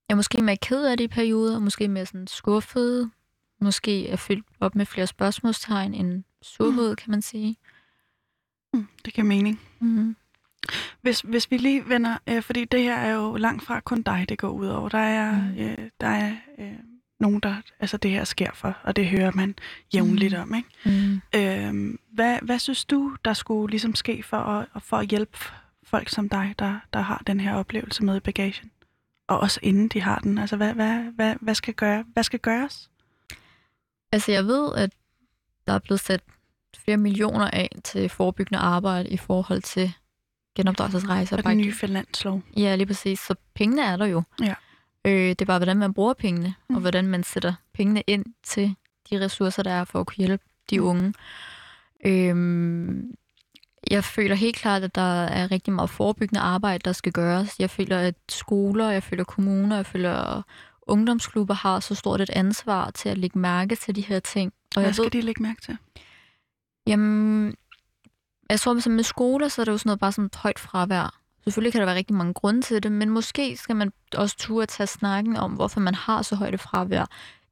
Jeg 0.09 0.15
er 0.15 0.17
måske 0.17 0.43
mere 0.43 0.57
ked 0.57 0.85
af 0.85 0.97
det 0.97 1.05
i 1.05 1.09
perioder, 1.09 1.59
måske 1.59 1.89
mere 1.89 2.07
sådan 2.07 2.27
skuffet, 2.27 3.11
måske 3.61 4.09
er 4.09 4.17
fyldt 4.17 4.47
op 4.61 4.75
med 4.75 4.87
flere 4.87 5.07
spørgsmålstegn 5.07 5.95
end 5.95 6.25
surhed, 6.43 6.97
kan 6.97 7.11
man 7.11 7.23
sige. 7.23 7.57
Mm, 8.75 8.87
det 9.05 9.15
giver 9.15 9.27
mening. 9.27 9.61
Mm-hmm. 9.81 10.17
Hvis, 11.03 11.21
hvis 11.21 11.51
vi 11.51 11.57
lige 11.57 11.89
vender, 11.89 12.17
øh, 12.27 12.43
fordi 12.43 12.65
det 12.65 12.83
her 12.83 12.97
er 12.97 13.11
jo 13.15 13.37
langt 13.37 13.65
fra 13.65 13.81
kun 13.81 14.03
dig, 14.03 14.27
det 14.29 14.39
går 14.39 14.49
ud 14.49 14.67
over. 14.67 14.89
Der 14.89 14.99
er, 14.99 15.33
Mm. 15.43 15.49
mm. 15.49 15.59
øh, 15.59 15.79
der 16.01 16.07
er 16.07 16.37
øh, 16.59 16.73
nogen, 17.21 17.41
der 17.41 17.57
altså 17.81 17.97
det 17.97 18.11
her 18.11 18.25
sker 18.25 18.51
for, 18.55 18.77
og 18.83 18.97
det 18.97 19.07
hører 19.09 19.31
man 19.35 19.55
jævnligt 19.95 20.35
Mm. 20.35 20.41
om. 20.41 20.55
Ikke? 20.55 20.69
Mm. 20.85 21.21
Øh, 21.35 21.99
hvad, 22.13 22.39
hvad 22.43 22.59
synes 22.59 22.85
du, 22.85 23.17
der 23.25 23.33
skulle 23.33 23.71
ligesom 23.71 23.95
ske 23.95 24.23
for 24.23 24.37
at, 24.37 24.83
for 24.83 24.97
at 24.97 25.09
hjælpe 25.09 25.39
folk 25.85 26.09
som 26.09 26.29
dig, 26.29 26.55
der, 26.59 26.79
der 26.93 27.01
har 27.01 27.23
den 27.27 27.41
her 27.41 27.55
oplevelse 27.55 28.05
med 28.05 28.17
i 28.17 28.21
bagagen? 28.21 28.71
Og 29.27 29.41
også 29.41 29.61
inden 29.63 29.89
de 29.89 30.01
har 30.01 30.19
den. 30.19 30.39
Altså, 30.39 30.57
hvad, 30.57 30.75
hvad, 30.75 31.01
hvad, 31.15 31.35
hvad, 31.41 31.55
skal, 31.55 31.75
gøre, 31.75 32.05
hvad 32.13 32.23
skal 32.23 32.39
gøres? 32.41 32.91
Altså, 34.13 34.33
jeg 34.33 34.45
ved, 34.47 34.75
at 34.75 34.91
der 35.67 35.73
er 35.73 35.79
blevet 35.79 36.01
sat 36.01 36.21
flere 36.85 36.97
millioner 36.97 37.51
af 37.51 37.69
til 37.85 38.09
forebyggende 38.09 38.59
arbejde 38.59 39.09
i 39.09 39.17
forhold 39.17 39.63
til 39.63 39.93
genopdragelsesrejser. 40.57 41.37
Og 41.37 41.45
den 41.45 41.57
nye 41.59 41.73
finanslov. 41.73 42.43
Ja, 42.57 42.75
lige 42.77 42.87
præcis. 42.87 43.21
Så 43.21 43.35
pengene 43.55 43.83
er 43.83 43.97
der 43.97 44.07
jo. 44.07 44.23
Ja. 44.43 44.55
Øh, 45.05 45.29
det 45.29 45.41
er 45.41 45.45
bare, 45.45 45.59
hvordan 45.59 45.77
man 45.77 45.95
bruger 45.95 46.15
pengene, 46.15 46.49
mm. 46.49 46.55
Mm. 46.69 46.75
og 46.75 46.81
hvordan 46.81 47.07
man 47.07 47.23
sætter 47.23 47.55
pengene 47.75 48.03
ind 48.07 48.25
til 48.43 48.75
de 49.11 49.21
ressourcer, 49.25 49.63
der 49.63 49.71
er 49.71 49.85
for 49.85 50.01
at 50.01 50.07
kunne 50.07 50.27
hjælpe 50.27 50.45
de 50.71 50.79
Mm. 50.79 50.85
unge. 50.87 51.15
Øhm, 52.07 53.15
jeg 53.91 54.05
føler 54.05 54.35
helt 54.35 54.57
klart, 54.57 54.83
at 54.83 54.95
der 54.95 55.25
er 55.25 55.51
rigtig 55.51 55.73
meget 55.73 55.91
forebyggende 55.91 56.41
arbejde, 56.41 56.83
der 56.85 56.93
skal 56.93 57.13
gøres. 57.13 57.59
Jeg 57.59 57.71
føler, 57.71 57.99
at 57.99 58.15
skoler, 58.29 58.91
jeg 58.91 59.03
føler 59.03 59.25
kommuner, 59.25 59.77
jeg 59.77 59.87
føler 59.87 60.43
ungdomsklubber 60.89 61.55
har 61.55 61.81
så 61.81 61.95
stort 61.95 62.21
et 62.21 62.31
ansvar 62.31 62.91
til 62.91 63.09
at 63.09 63.19
lægge 63.19 63.39
mærke 63.39 63.77
til 63.77 63.97
de 63.97 64.01
her 64.01 64.21
ting. 64.21 64.53
Og 64.77 64.81
Hvad 64.81 64.89
jeg 64.89 64.95
skal 64.95 65.05
ved, 65.05 65.11
de 65.11 65.21
lægge 65.21 65.43
mærke 65.43 65.61
til? 65.61 65.77
Jamen, 66.87 67.55
jeg 68.51 68.61
tror, 68.61 68.77
at 68.77 68.87
med 68.87 69.05
skoler, 69.05 69.49
så 69.49 69.63
er 69.63 69.65
det 69.65 69.73
jo 69.73 69.79
sådan 69.79 69.89
noget 69.89 70.01
bare 70.01 70.13
sådan 70.13 70.25
et 70.25 70.37
højt 70.37 70.59
fravær. 70.59 71.21
Selvfølgelig 71.45 71.73
kan 71.73 71.81
der 71.81 71.87
være 71.87 71.97
rigtig 71.97 72.17
mange 72.17 72.35
grunde 72.35 72.63
til 72.63 72.83
det, 72.83 72.93
men 72.93 73.11
måske 73.11 73.57
skal 73.57 73.77
man 73.77 73.93
også 74.15 74.37
turde 74.39 74.63
at 74.63 74.69
tage 74.69 74.87
snakken 74.87 75.37
om, 75.37 75.53
hvorfor 75.53 75.81
man 75.81 75.95
har 75.95 76.23
så 76.23 76.37
højt 76.37 76.55
et 76.55 76.61
fravær, 76.61 77.07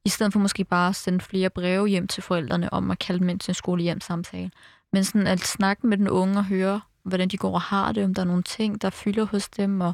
i 0.05 0.09
stedet 0.09 0.33
for 0.33 0.39
måske 0.39 0.63
bare 0.63 0.89
at 0.89 0.95
sende 0.95 1.19
flere 1.19 1.49
breve 1.49 1.87
hjem 1.87 2.07
til 2.07 2.23
forældrene 2.23 2.73
om 2.73 2.91
at 2.91 2.99
kalde 2.99 3.19
dem 3.19 3.29
ind 3.29 3.39
til 3.39 3.51
en 3.51 3.55
skolehjemsamtale. 3.55 4.51
Men 4.93 5.03
sådan 5.03 5.27
at 5.27 5.39
snakke 5.39 5.87
med 5.87 5.97
den 5.97 6.09
unge 6.09 6.37
og 6.37 6.45
høre, 6.45 6.81
hvordan 7.03 7.27
de 7.27 7.37
går 7.37 7.53
og 7.53 7.61
har 7.61 7.91
det, 7.91 8.03
om 8.03 8.13
der 8.13 8.21
er 8.21 8.25
nogle 8.25 8.43
ting, 8.43 8.81
der 8.81 8.89
fylder 8.89 9.25
hos 9.25 9.49
dem, 9.49 9.81
og 9.81 9.93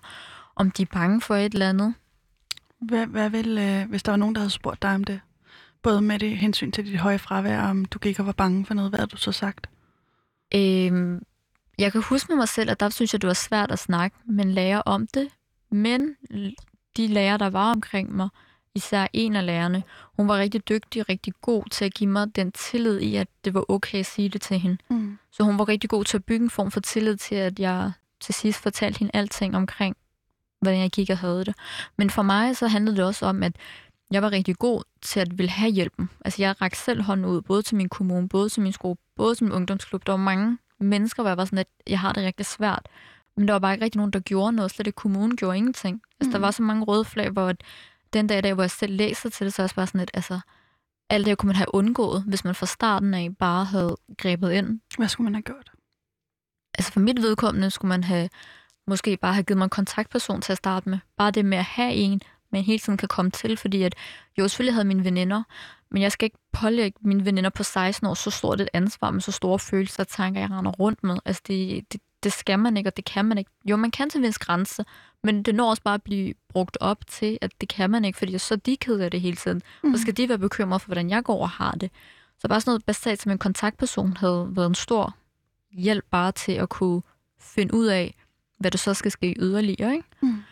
om 0.55 0.71
de 0.71 0.81
er 0.81 0.87
bange 0.93 1.21
for 1.21 1.35
et 1.35 1.53
eller 1.53 1.69
andet. 1.69 1.93
Hvad, 2.87 3.07
hvad 3.07 3.29
vil, 3.29 3.57
øh, 3.57 3.89
hvis 3.89 4.03
der 4.03 4.11
var 4.11 4.17
nogen, 4.17 4.35
der 4.35 4.41
havde 4.41 4.49
spurgt 4.49 4.81
dig 4.81 4.95
om 4.95 5.03
det? 5.03 5.19
Både 5.81 6.01
med 6.01 6.19
det 6.19 6.37
hensyn 6.37 6.71
til 6.71 6.85
dit 6.85 6.99
høje 6.99 7.19
fravær, 7.19 7.61
om 7.61 7.85
du 7.85 7.99
gik 7.99 8.19
og 8.19 8.25
var 8.25 8.31
bange 8.31 8.65
for 8.65 8.73
noget, 8.73 8.91
hvad 8.91 8.99
havde 8.99 9.09
du 9.09 9.17
så 9.17 9.31
sagt? 9.31 9.69
Øhm, 10.55 11.21
jeg 11.77 11.91
kan 11.91 12.01
huske 12.01 12.31
med 12.31 12.37
mig 12.37 12.47
selv, 12.49 12.69
at 12.69 12.79
der 12.79 12.89
synes 12.89 13.13
jeg, 13.13 13.21
det 13.21 13.27
var 13.27 13.33
svært 13.33 13.71
at 13.71 13.79
snakke 13.79 14.17
med 14.25 14.45
en 14.45 14.51
lærer 14.51 14.79
om 14.79 15.07
det. 15.07 15.27
Men 15.71 16.15
de 16.97 17.07
lærere, 17.07 17.37
der 17.37 17.49
var 17.49 17.71
omkring 17.71 18.15
mig, 18.15 18.29
især 18.75 19.07
en 19.13 19.35
af 19.35 19.45
lærerne, 19.45 19.83
hun 20.17 20.27
var 20.27 20.37
rigtig 20.37 20.69
dygtig 20.69 21.01
og 21.01 21.09
rigtig 21.09 21.33
god 21.41 21.63
til 21.71 21.85
at 21.85 21.93
give 21.93 22.09
mig 22.09 22.35
den 22.35 22.51
tillid 22.51 22.99
i, 22.99 23.15
at 23.15 23.27
det 23.45 23.53
var 23.53 23.65
okay 23.69 23.99
at 23.99 24.05
sige 24.05 24.29
det 24.29 24.41
til 24.41 24.59
hende. 24.59 24.77
Mm. 24.89 25.17
Så 25.31 25.43
hun 25.43 25.59
var 25.59 25.69
rigtig 25.69 25.89
god 25.89 26.03
til 26.03 26.17
at 26.17 26.25
bygge 26.25 26.43
en 26.43 26.49
form 26.49 26.71
for 26.71 26.79
tillid 26.79 27.17
til, 27.17 27.35
at 27.35 27.59
jeg 27.59 27.91
til 28.21 28.33
sidst 28.33 28.59
fortalte 28.59 28.99
hende 28.99 29.11
alting 29.13 29.55
omkring, 29.55 29.95
hvordan 30.63 30.81
jeg 30.81 30.89
gik 30.89 31.09
og 31.09 31.17
havde 31.17 31.45
det. 31.45 31.55
Men 31.97 32.09
for 32.09 32.21
mig 32.21 32.57
så 32.57 32.67
handlede 32.67 32.97
det 32.97 33.05
også 33.05 33.25
om, 33.25 33.43
at 33.43 33.55
jeg 34.11 34.21
var 34.21 34.31
rigtig 34.31 34.55
god 34.55 34.83
til 35.01 35.19
at 35.19 35.37
ville 35.37 35.49
have 35.49 35.71
hjælpen. 35.71 36.09
Altså, 36.25 36.41
jeg 36.41 36.61
rakte 36.61 36.79
selv 36.79 37.01
hånden 37.01 37.25
ud, 37.25 37.41
både 37.41 37.61
til 37.61 37.75
min 37.75 37.89
kommune, 37.89 38.29
både 38.29 38.49
til 38.49 38.61
min 38.61 38.73
skole, 38.73 38.95
både 39.15 39.35
til 39.35 39.43
min 39.43 39.53
ungdomsklub. 39.53 40.05
Der 40.05 40.11
var 40.11 40.17
mange 40.17 40.57
mennesker, 40.79 41.23
hvor 41.23 41.29
jeg 41.29 41.37
var 41.37 41.45
sådan, 41.45 41.59
at 41.59 41.67
jeg 41.87 41.99
har 41.99 42.13
det 42.13 42.23
rigtig 42.23 42.45
svært. 42.45 42.89
Men 43.37 43.47
der 43.47 43.53
var 43.53 43.59
bare 43.59 43.73
ikke 43.73 43.85
rigtig 43.85 43.97
nogen, 43.97 44.13
der 44.13 44.19
gjorde 44.19 44.53
noget. 44.53 44.71
Slet 44.71 44.87
ikke 44.87 44.97
kommunen 44.97 45.37
gjorde 45.37 45.57
ingenting. 45.57 46.01
Altså, 46.19 46.29
mm. 46.29 46.31
der 46.31 46.39
var 46.39 46.51
så 46.51 46.63
mange 46.63 46.83
røde 46.83 47.05
flag, 47.05 47.29
hvor 47.29 47.53
den 48.13 48.27
dag 48.27 48.37
i 48.37 48.41
dag, 48.41 48.53
hvor 48.53 48.63
jeg 48.63 48.71
selv 48.71 48.93
læser 48.93 49.29
til 49.29 49.45
det, 49.45 49.53
så 49.53 49.61
er 49.61 49.63
jeg 49.63 49.71
bare 49.75 49.87
sådan 49.87 49.99
lidt, 49.99 50.11
altså, 50.13 50.39
alt 51.09 51.25
det 51.25 51.37
kunne 51.37 51.47
man 51.47 51.55
have 51.55 51.75
undgået, 51.75 52.23
hvis 52.27 52.45
man 52.45 52.55
fra 52.55 52.65
starten 52.65 53.13
af 53.13 53.37
bare 53.39 53.65
havde 53.65 53.97
grebet 54.17 54.51
ind. 54.51 54.79
Hvad 54.97 55.07
skulle 55.07 55.25
man 55.25 55.35
have 55.35 55.41
gjort? 55.41 55.71
Altså 56.77 56.91
for 56.91 56.99
mit 56.99 57.21
vedkommende 57.21 57.69
skulle 57.69 57.89
man 57.89 58.03
have 58.03 58.29
måske 58.87 59.17
bare 59.17 59.33
have 59.33 59.43
givet 59.43 59.57
mig 59.57 59.63
en 59.63 59.69
kontaktperson 59.69 60.41
til 60.41 60.51
at 60.51 60.57
starte 60.57 60.89
med. 60.89 60.97
Bare 61.17 61.31
det 61.31 61.45
med 61.45 61.57
at 61.57 61.63
have 61.63 61.93
en, 61.93 62.21
man 62.51 62.63
hele 62.63 62.79
tiden 62.79 62.97
kan 62.97 63.07
komme 63.07 63.31
til, 63.31 63.57
fordi 63.57 63.83
at 63.83 63.95
jo 64.37 64.47
selvfølgelig 64.47 64.73
havde 64.73 64.87
mine 64.87 65.03
veninder, 65.03 65.43
men 65.91 66.01
jeg 66.01 66.11
skal 66.11 66.25
ikke 66.25 66.37
pålægge 66.51 66.97
mine 67.01 67.25
veninder 67.25 67.49
på 67.49 67.63
16 67.63 68.07
år 68.07 68.13
så 68.13 68.31
stort 68.31 68.61
et 68.61 68.69
ansvar 68.73 69.11
med 69.11 69.21
så 69.21 69.31
store 69.31 69.59
følelser 69.59 70.03
og 70.03 70.07
tanker, 70.07 70.41
jeg 70.41 70.51
render 70.51 70.71
rundt 70.71 71.03
med. 71.03 71.17
Altså 71.25 71.41
det, 71.47 71.93
det, 71.93 72.01
det 72.23 72.33
skal 72.33 72.59
man 72.59 72.77
ikke, 72.77 72.89
og 72.89 72.97
det 72.97 73.05
kan 73.05 73.25
man 73.25 73.37
ikke. 73.37 73.51
Jo, 73.65 73.75
man 73.75 73.91
kan 73.91 74.09
til 74.09 74.17
en 74.17 74.23
vis 74.23 74.39
grænse, 74.39 74.85
men 75.23 75.43
det 75.43 75.55
når 75.55 75.69
også 75.69 75.83
bare 75.83 75.93
at 75.93 76.03
blive 76.03 76.33
brugt 76.49 76.77
op 76.81 77.07
til, 77.07 77.37
at 77.41 77.51
det 77.61 77.69
kan 77.69 77.89
man 77.89 78.05
ikke, 78.05 78.17
fordi 78.17 78.37
så 78.37 78.55
de 78.55 78.77
keder 78.77 79.09
det 79.09 79.21
hele 79.21 79.35
tiden. 79.35 79.61
Mm. 79.83 79.95
Så 79.95 80.01
skal 80.01 80.17
de 80.17 80.29
være 80.29 80.37
bekymret 80.37 80.81
for, 80.81 80.87
hvordan 80.87 81.09
jeg 81.09 81.23
går 81.23 81.41
og 81.41 81.49
har 81.49 81.71
det. 81.71 81.91
Så 82.39 82.47
bare 82.47 82.61
sådan 82.61 82.69
noget 82.69 82.85
basalt 82.85 83.21
som 83.21 83.31
en 83.31 83.37
kontaktperson 83.37 84.17
havde 84.17 84.47
været 84.51 84.67
en 84.67 84.75
stor 84.75 85.15
hjælp 85.71 86.05
bare 86.11 86.31
til 86.31 86.51
at 86.51 86.69
kunne 86.69 87.01
finde 87.39 87.73
ud 87.73 87.85
af, 87.85 88.15
hvad 88.63 88.71
der 88.71 88.77
så 88.77 88.93
skal 88.93 89.11
ske 89.11 89.35
yderligere. 89.39 89.93
Ikke? 89.93 90.07
Mm. 90.21 90.43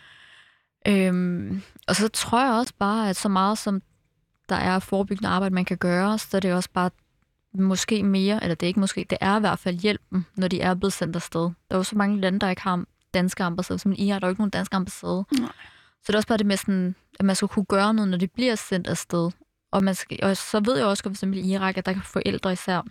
Øhm, 0.88 1.62
og 1.88 1.96
så 1.96 2.08
tror 2.08 2.44
jeg 2.44 2.52
også 2.52 2.72
bare, 2.78 3.08
at 3.08 3.16
så 3.16 3.28
meget 3.28 3.58
som 3.58 3.82
der 4.48 4.56
er 4.56 4.78
forebyggende 4.78 5.28
arbejde, 5.28 5.54
man 5.54 5.64
kan 5.64 5.76
gøre, 5.76 6.18
så 6.18 6.36
er 6.36 6.40
det 6.40 6.54
også 6.54 6.68
bare 6.72 6.90
måske 7.54 8.02
mere, 8.02 8.42
eller 8.42 8.54
det 8.54 8.66
er 8.66 8.68
ikke 8.68 8.80
måske, 8.80 9.06
det 9.10 9.18
er 9.20 9.36
i 9.36 9.40
hvert 9.40 9.58
fald 9.58 9.78
hjælpen, 9.78 10.26
når 10.36 10.48
de 10.48 10.60
er 10.60 10.74
blevet 10.74 10.92
sendt 10.92 11.16
afsted. 11.16 11.40
Der 11.40 11.50
er 11.70 11.76
jo 11.76 11.82
så 11.82 11.96
mange 11.96 12.20
lande, 12.20 12.38
der 12.38 12.50
ikke 12.50 12.62
har 12.62 12.84
danske 13.14 13.44
ambassader, 13.44 13.78
som 13.78 13.94
I 13.96 14.08
har, 14.08 14.18
der 14.18 14.26
er 14.26 14.28
jo 14.28 14.32
ikke 14.32 14.40
nogen 14.40 14.50
danske 14.50 14.76
ambassade. 14.76 15.24
Nej. 15.38 15.52
Så 16.02 16.06
det 16.06 16.14
er 16.14 16.18
også 16.18 16.28
bare 16.28 16.38
det 16.38 16.46
med 16.46 16.56
sådan, 16.56 16.94
at 17.20 17.24
man 17.24 17.36
skal 17.36 17.48
kunne 17.48 17.64
gøre 17.64 17.94
noget, 17.94 18.10
når 18.10 18.18
de 18.18 18.28
bliver 18.28 18.54
sendt 18.54 18.86
afsted. 18.86 19.30
Og, 19.72 19.84
man 19.84 19.94
skal, 19.94 20.18
og 20.22 20.36
så 20.36 20.60
ved 20.60 20.76
jeg 20.76 20.86
også, 20.86 21.02
for 21.02 21.10
eksempel 21.10 21.38
i 21.38 21.52
Irak, 21.52 21.76
at 21.76 21.86
der 21.86 21.92
kan 21.92 22.02
forældre 22.02 22.52
især 22.52 22.86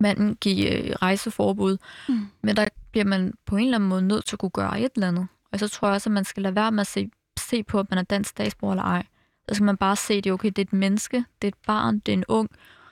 manden 0.00 0.36
give 0.36 0.70
øh, 0.70 0.94
rejseforbud, 1.02 1.78
mm. 2.08 2.26
men 2.42 2.56
der 2.56 2.68
bliver 2.90 3.04
man 3.04 3.32
på 3.46 3.56
en 3.56 3.64
eller 3.64 3.78
anden 3.78 3.88
måde 3.88 4.02
nødt 4.02 4.26
til 4.26 4.36
at 4.36 4.38
kunne 4.40 4.50
gøre 4.50 4.80
et 4.80 4.92
eller 4.94 5.08
andet. 5.08 5.26
Og 5.52 5.58
så 5.58 5.68
tror 5.68 5.88
jeg 5.88 5.94
også, 5.94 6.08
at 6.08 6.14
man 6.14 6.24
skal 6.24 6.42
lade 6.42 6.54
være 6.54 6.72
med 6.72 6.80
at 6.80 6.86
se, 6.86 7.10
se 7.38 7.62
på, 7.62 7.80
at 7.80 7.90
man 7.90 7.98
er 7.98 8.02
dansk 8.02 8.30
statsborger 8.30 8.72
eller 8.72 8.84
ej. 8.84 9.06
Så 9.48 9.54
skal 9.54 9.64
man 9.64 9.76
bare 9.76 9.96
se, 9.96 10.14
at 10.14 10.24
det 10.24 10.30
er 10.30 10.34
okay, 10.34 10.48
det 10.48 10.58
er 10.58 10.62
et 10.62 10.72
menneske, 10.72 11.16
det 11.42 11.48
er 11.48 11.52
et 11.52 11.66
barn, 11.66 11.98
det 11.98 12.12
er 12.12 12.16
en 12.16 12.24
ung, 12.28 12.50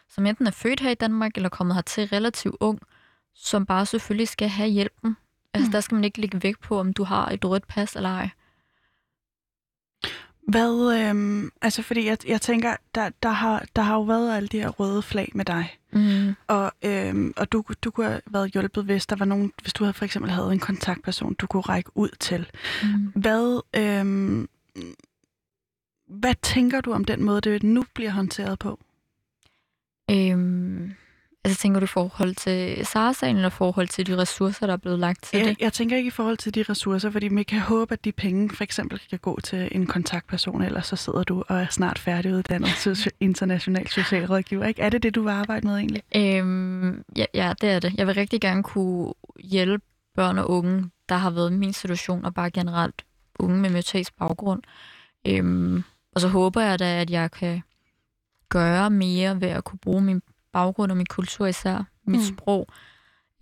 som 0.08 0.26
enten 0.26 0.46
er 0.46 0.50
født 0.50 0.80
her 0.80 0.90
i 0.90 0.94
Danmark, 0.94 1.32
eller 1.36 1.48
kommet 1.48 1.74
hertil 1.74 2.08
relativt 2.08 2.56
ung, 2.60 2.80
som 3.34 3.66
bare 3.66 3.86
selvfølgelig 3.86 4.28
skal 4.28 4.48
have 4.48 4.68
hjælpen. 4.68 5.16
Altså, 5.54 5.68
mm. 5.68 5.72
der 5.72 5.80
skal 5.80 5.94
man 5.94 6.04
ikke 6.04 6.20
lægge 6.20 6.42
vægt 6.42 6.60
på, 6.60 6.80
om 6.80 6.92
du 6.92 7.04
har 7.04 7.28
et 7.28 7.44
rødt 7.44 7.66
pas 7.66 7.96
eller 7.96 8.10
ej. 8.10 8.30
Hvad, 10.48 11.00
øhm, 11.00 11.50
altså 11.62 11.82
fordi 11.82 12.06
jeg, 12.06 12.18
jeg 12.28 12.40
tænker, 12.40 12.76
der, 12.94 13.10
der, 13.22 13.28
har, 13.28 13.64
der 13.76 13.82
har 13.82 13.94
jo 13.94 14.02
været 14.02 14.36
alle 14.36 14.48
de 14.48 14.60
her 14.60 14.68
røde 14.68 15.02
flag 15.02 15.32
med 15.34 15.44
dig. 15.44 15.78
Mm. 15.92 16.34
Og, 16.46 16.72
øhm, 16.82 17.32
og 17.36 17.52
du, 17.52 17.64
du 17.82 17.90
kunne 17.90 18.06
have 18.06 18.20
været 18.26 18.52
hjulpet, 18.52 18.84
hvis 18.84 19.06
der 19.06 19.16
var 19.16 19.24
nogen, 19.24 19.52
hvis 19.62 19.72
du 19.72 19.84
havde 19.84 19.94
for 19.94 20.04
eksempel 20.04 20.30
havde 20.30 20.52
en 20.52 20.58
kontaktperson, 20.58 21.34
du 21.34 21.46
kunne 21.46 21.60
række 21.60 21.90
ud 21.94 22.08
til. 22.20 22.50
Mm. 22.82 23.12
Hvad, 23.14 23.60
øhm, 23.76 24.48
hvad 26.08 26.34
tænker 26.42 26.80
du 26.80 26.92
om 26.92 27.04
den 27.04 27.22
måde, 27.22 27.40
det 27.40 27.62
nu 27.62 27.84
bliver 27.94 28.10
håndteret 28.10 28.58
på? 28.58 28.80
Øhm, 30.10 30.94
Altså 31.44 31.60
tænker 31.60 31.80
du 31.80 31.84
i 31.84 31.86
forhold 31.86 32.34
til 32.34 32.86
SARS-sagen, 32.86 33.36
eller 33.36 33.48
i 33.48 33.50
forhold 33.50 33.88
til 33.88 34.06
de 34.06 34.16
ressourcer, 34.16 34.66
der 34.66 34.72
er 34.72 34.76
blevet 34.76 34.98
lagt 34.98 35.22
til 35.22 35.38
jeg, 35.38 35.48
det? 35.48 35.60
Jeg 35.60 35.72
tænker 35.72 35.96
ikke 35.96 36.06
i 36.06 36.10
forhold 36.10 36.36
til 36.36 36.54
de 36.54 36.62
ressourcer, 36.62 37.10
fordi 37.10 37.28
man 37.28 37.44
kan 37.44 37.60
håbe, 37.60 37.92
at 37.92 38.04
de 38.04 38.12
penge 38.12 38.50
for 38.50 38.64
eksempel 38.64 39.00
kan 39.10 39.18
gå 39.18 39.40
til 39.40 39.68
en 39.72 39.86
kontaktperson, 39.86 40.62
eller 40.62 40.80
så 40.80 40.96
sidder 40.96 41.24
du 41.24 41.44
og 41.48 41.60
er 41.60 41.66
snart 41.70 41.98
færdiguddannet 41.98 42.70
til 42.82 42.96
international 43.20 43.88
socialrådgiver. 43.88 44.64
Ikke? 44.64 44.82
Er 44.82 44.88
det 44.88 45.02
det, 45.02 45.14
du 45.14 45.22
vil 45.22 45.30
arbejde 45.30 45.66
med 45.66 45.76
egentlig? 45.76 46.02
Øhm, 46.16 47.04
ja, 47.16 47.24
ja, 47.34 47.52
det 47.60 47.70
er 47.70 47.78
det. 47.78 47.94
Jeg 47.98 48.06
vil 48.06 48.14
rigtig 48.14 48.40
gerne 48.40 48.62
kunne 48.62 49.12
hjælpe 49.40 49.84
børn 50.14 50.38
og 50.38 50.50
unge, 50.50 50.90
der 51.08 51.14
har 51.14 51.30
været 51.30 51.50
i 51.50 51.54
min 51.54 51.72
situation, 51.72 52.24
og 52.24 52.34
bare 52.34 52.50
generelt 52.50 53.04
unge 53.38 53.56
med 53.56 53.70
minoritets 53.70 54.10
baggrund. 54.10 54.62
Øhm, 55.26 55.84
og 56.14 56.20
så 56.20 56.28
håber 56.28 56.60
jeg 56.60 56.78
da, 56.78 57.00
at 57.00 57.10
jeg 57.10 57.30
kan 57.30 57.62
gøre 58.48 58.90
mere 58.90 59.40
ved 59.40 59.48
at 59.48 59.64
kunne 59.64 59.78
bruge 59.78 60.02
min 60.02 60.22
baggrund 60.52 60.90
og 60.90 60.96
min 60.96 61.06
kultur 61.06 61.46
især, 61.46 61.84
mit 62.06 62.20
mm. 62.20 62.36
sprog, 62.36 62.66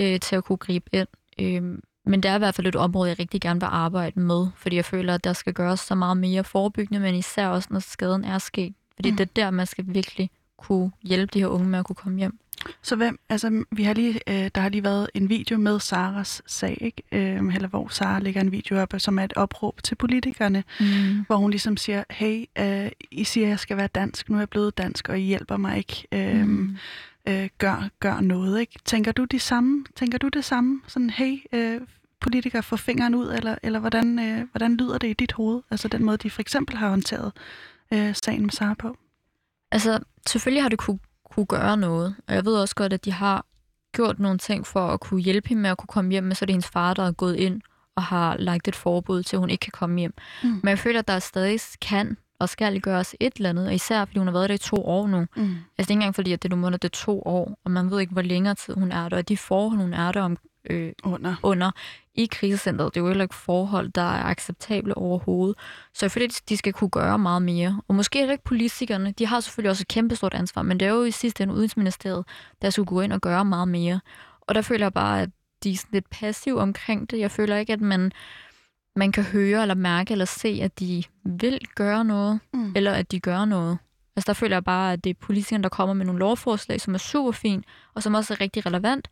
øh, 0.02 0.20
til 0.20 0.36
at 0.36 0.44
kunne 0.44 0.56
gribe 0.56 0.90
ind. 0.92 1.08
Øh, 1.40 1.78
men 2.04 2.22
det 2.22 2.30
er 2.30 2.34
i 2.34 2.38
hvert 2.38 2.54
fald 2.54 2.66
et 2.66 2.76
område, 2.76 3.08
jeg 3.08 3.18
rigtig 3.18 3.40
gerne 3.40 3.60
vil 3.60 3.68
arbejde 3.70 4.20
med, 4.20 4.46
fordi 4.56 4.76
jeg 4.76 4.84
føler, 4.84 5.14
at 5.14 5.24
der 5.24 5.32
skal 5.32 5.54
gøres 5.54 5.80
så 5.80 5.94
meget 5.94 6.16
mere 6.16 6.44
forebyggende, 6.44 7.00
men 7.00 7.14
især 7.14 7.48
også, 7.48 7.68
når 7.70 7.80
skaden 7.80 8.24
er 8.24 8.38
sket. 8.38 8.74
Fordi 8.94 9.10
mm. 9.10 9.16
det 9.16 9.24
er 9.24 9.32
der, 9.36 9.50
man 9.50 9.66
skal 9.66 9.84
virkelig 9.88 10.30
kunne 10.60 10.90
hjælpe 11.02 11.30
de 11.34 11.38
her 11.38 11.46
unge 11.46 11.68
med 11.68 11.78
at 11.78 11.84
kunne 11.84 11.96
komme 11.96 12.18
hjem. 12.18 12.38
Så 12.82 12.96
hvem, 12.96 13.20
altså 13.28 13.64
vi 13.70 13.82
har 13.82 13.94
lige, 13.94 14.20
øh, 14.28 14.50
der 14.54 14.60
har 14.60 14.68
lige 14.68 14.84
været 14.84 15.08
en 15.14 15.28
video 15.28 15.58
med 15.58 15.80
Saras 15.80 16.42
sag, 16.46 16.78
ikke? 16.80 17.02
Øh, 17.12 17.54
eller 17.54 17.68
hvor 17.68 17.88
Sara 17.88 18.18
lægger 18.18 18.40
en 18.40 18.52
video 18.52 18.80
op, 18.80 18.94
som 18.98 19.18
er 19.18 19.24
et 19.24 19.32
opråb 19.36 19.82
til 19.82 19.94
politikerne, 19.94 20.64
mm. 20.80 20.86
hvor 21.26 21.36
hun 21.36 21.50
ligesom 21.50 21.76
siger, 21.76 22.04
hey, 22.10 22.44
øh, 22.58 22.90
I 23.10 23.24
siger, 23.24 23.46
at 23.46 23.50
jeg 23.50 23.58
skal 23.58 23.76
være 23.76 23.86
dansk, 23.86 24.28
nu 24.28 24.36
er 24.36 24.40
jeg 24.40 24.48
blevet 24.48 24.78
dansk, 24.78 25.08
og 25.08 25.20
I 25.20 25.22
hjælper 25.22 25.56
mig 25.56 25.78
ikke. 25.78 26.06
Øh, 26.12 26.46
mm. 26.46 26.76
øh, 27.28 27.48
gør, 27.58 27.88
gør 28.00 28.20
noget, 28.20 28.60
ikke? 28.60 28.78
Tænker 28.84 29.12
du, 29.12 29.24
de 29.24 29.38
samme, 29.38 29.84
tænker 29.96 30.18
du 30.18 30.28
det 30.28 30.44
samme? 30.44 30.80
Sådan, 30.86 31.10
hey, 31.10 31.36
øh, 31.52 31.80
politikere 32.20 32.62
får 32.62 32.76
fingeren 32.76 33.14
ud, 33.14 33.32
eller, 33.32 33.54
eller 33.62 33.78
hvordan, 33.78 34.18
øh, 34.18 34.46
hvordan 34.52 34.76
lyder 34.76 34.98
det 34.98 35.08
i 35.08 35.12
dit 35.12 35.32
hoved? 35.32 35.62
Altså 35.70 35.88
den 35.88 36.04
måde, 36.04 36.16
de 36.16 36.30
for 36.30 36.40
eksempel 36.40 36.76
har 36.76 36.88
håndteret 36.88 37.32
øh, 37.92 38.14
sagen 38.14 38.42
med 38.42 38.50
Sara 38.50 38.74
på? 38.74 38.96
Altså, 39.72 39.98
selvfølgelig 40.26 40.62
har 40.62 40.68
det 40.68 40.78
kunne 40.78 40.98
kunne 41.30 41.46
gøre 41.46 41.76
noget. 41.76 42.14
Og 42.28 42.34
jeg 42.34 42.44
ved 42.44 42.56
også 42.56 42.74
godt, 42.74 42.92
at 42.92 43.04
de 43.04 43.12
har 43.12 43.46
gjort 43.92 44.18
nogle 44.18 44.38
ting 44.38 44.66
for 44.66 44.88
at 44.88 45.00
kunne 45.00 45.20
hjælpe 45.20 45.48
hende 45.48 45.62
med 45.62 45.70
at 45.70 45.78
kunne 45.78 45.86
komme 45.86 46.10
hjem, 46.10 46.24
men 46.24 46.34
så 46.34 46.44
er 46.44 46.46
det 46.46 46.52
hendes 46.52 46.68
far, 46.68 46.94
der 46.94 47.02
er 47.02 47.12
gået 47.12 47.36
ind 47.36 47.60
og 47.96 48.02
har 48.02 48.36
lagt 48.36 48.68
et 48.68 48.76
forbud 48.76 49.22
til, 49.22 49.36
at 49.36 49.40
hun 49.40 49.50
ikke 49.50 49.62
kan 49.62 49.72
komme 49.72 49.98
hjem. 49.98 50.14
Mm. 50.42 50.48
Men 50.48 50.68
jeg 50.68 50.78
føler, 50.78 50.98
at 50.98 51.08
der 51.08 51.18
stadig 51.18 51.60
kan 51.80 52.16
og 52.38 52.48
skal 52.48 52.80
gøres 52.80 53.14
et 53.20 53.32
eller 53.36 53.48
andet, 53.50 53.66
og 53.66 53.74
især 53.74 54.04
fordi 54.04 54.18
hun 54.18 54.26
har 54.26 54.32
været 54.32 54.48
der 54.48 54.54
i 54.54 54.58
to 54.58 54.76
år 54.86 55.06
nu. 55.06 55.18
Mm. 55.18 55.42
Altså 55.42 55.56
det 55.76 55.78
er 55.78 55.82
ikke 55.82 55.92
engang 55.92 56.14
fordi, 56.14 56.32
at 56.32 56.42
det 56.42 56.52
er 56.52 56.56
nu 56.56 56.68
det 56.68 56.84
er 56.84 56.88
to 56.88 57.22
år, 57.22 57.58
og 57.64 57.70
man 57.70 57.90
ved 57.90 58.00
ikke, 58.00 58.12
hvor 58.12 58.22
længere 58.22 58.54
tid 58.54 58.74
hun 58.74 58.92
er 58.92 59.08
der, 59.08 59.16
og 59.16 59.28
de 59.28 59.36
forhold, 59.36 59.80
hun 59.80 59.94
er 59.94 60.12
der 60.12 60.20
om, 60.20 60.36
øh, 60.70 60.92
under. 61.04 61.34
under 61.42 61.70
i 62.14 62.28
krisecentret. 62.30 62.94
Det 62.94 63.00
er 63.00 63.04
jo 63.04 63.08
heller 63.08 63.24
ikke 63.24 63.34
forhold, 63.34 63.90
der 63.92 64.02
er 64.02 64.24
acceptable 64.24 64.96
overhovedet. 64.96 65.56
Så 65.94 66.06
jeg 66.06 66.10
føler, 66.10 66.26
at 66.26 66.42
de 66.48 66.56
skal 66.56 66.72
kunne 66.72 66.90
gøre 66.90 67.18
meget 67.18 67.42
mere. 67.42 67.80
Og 67.88 67.94
måske 67.94 68.20
er 68.20 68.26
det 68.26 68.32
ikke 68.32 68.44
politikerne. 68.44 69.12
De 69.12 69.26
har 69.26 69.40
selvfølgelig 69.40 69.70
også 69.70 69.82
et 69.82 69.88
kæmpestort 69.88 70.34
ansvar, 70.34 70.62
men 70.62 70.80
det 70.80 70.88
er 70.88 70.92
jo 70.92 71.04
i 71.04 71.10
sidste 71.10 71.42
ende 71.42 71.54
Udenrigsministeriet, 71.54 72.24
der 72.62 72.70
skulle 72.70 72.86
gå 72.86 73.00
ind 73.00 73.12
og 73.12 73.20
gøre 73.20 73.44
meget 73.44 73.68
mere. 73.68 74.00
Og 74.40 74.54
der 74.54 74.62
føler 74.62 74.84
jeg 74.84 74.92
bare, 74.92 75.22
at 75.22 75.30
de 75.64 75.72
er 75.72 75.76
sådan 75.76 75.90
lidt 75.92 76.10
passive 76.10 76.60
omkring 76.60 77.10
det. 77.10 77.18
Jeg 77.18 77.30
føler 77.30 77.56
ikke, 77.56 77.72
at 77.72 77.80
man, 77.80 78.12
man 78.96 79.12
kan 79.12 79.24
høre 79.24 79.62
eller 79.62 79.74
mærke 79.74 80.12
eller 80.12 80.24
se, 80.24 80.60
at 80.62 80.80
de 80.80 81.04
vil 81.24 81.60
gøre 81.74 82.04
noget, 82.04 82.40
mm. 82.54 82.72
eller 82.76 82.92
at 82.92 83.12
de 83.12 83.20
gør 83.20 83.44
noget. 83.44 83.78
Altså 84.16 84.26
der 84.26 84.32
føler 84.32 84.56
jeg 84.56 84.64
bare, 84.64 84.92
at 84.92 85.04
det 85.04 85.10
er 85.10 85.14
politikerne, 85.20 85.62
der 85.62 85.68
kommer 85.68 85.94
med 85.94 86.06
nogle 86.06 86.18
lovforslag, 86.18 86.80
som 86.80 86.94
er 86.94 86.98
super 86.98 87.32
fint, 87.32 87.64
og 87.94 88.02
som 88.02 88.14
også 88.14 88.34
er 88.34 88.40
rigtig 88.40 88.66
relevant, 88.66 89.08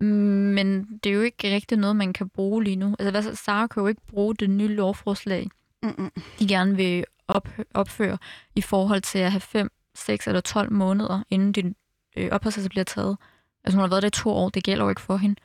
men 0.00 0.98
det 1.04 1.10
er 1.10 1.14
jo 1.14 1.22
ikke 1.22 1.54
rigtig 1.54 1.78
noget, 1.78 1.96
man 1.96 2.12
kan 2.12 2.28
bruge 2.28 2.64
lige 2.64 2.76
nu. 2.76 2.96
Altså, 2.98 3.10
hvad, 3.10 3.34
Sara 3.34 3.66
kan 3.66 3.80
jo 3.80 3.86
ikke 3.86 4.06
bruge 4.08 4.34
det 4.34 4.50
nye 4.50 4.68
lovforslag, 4.68 5.48
Mm-mm. 5.82 6.10
de 6.38 6.48
gerne 6.48 6.76
vil 6.76 7.04
op, 7.28 7.48
opføre 7.74 8.18
i 8.54 8.60
forhold 8.60 9.00
til 9.02 9.18
at 9.18 9.30
have 9.30 9.40
5, 9.40 9.70
6 9.94 10.26
eller 10.26 10.40
12 10.40 10.72
måneder, 10.72 11.22
inden 11.30 11.52
din 11.52 11.74
øh, 12.16 12.28
opholdstilladelse 12.30 12.68
bliver 12.68 12.84
taget. 12.84 13.16
Altså, 13.64 13.76
hun 13.76 13.80
har 13.80 13.88
været 13.88 14.02
der 14.02 14.08
i 14.08 14.10
to 14.10 14.30
år, 14.30 14.48
det 14.48 14.64
gælder 14.64 14.84
jo 14.84 14.88
ikke 14.88 15.00
for 15.00 15.16
hende. 15.16 15.36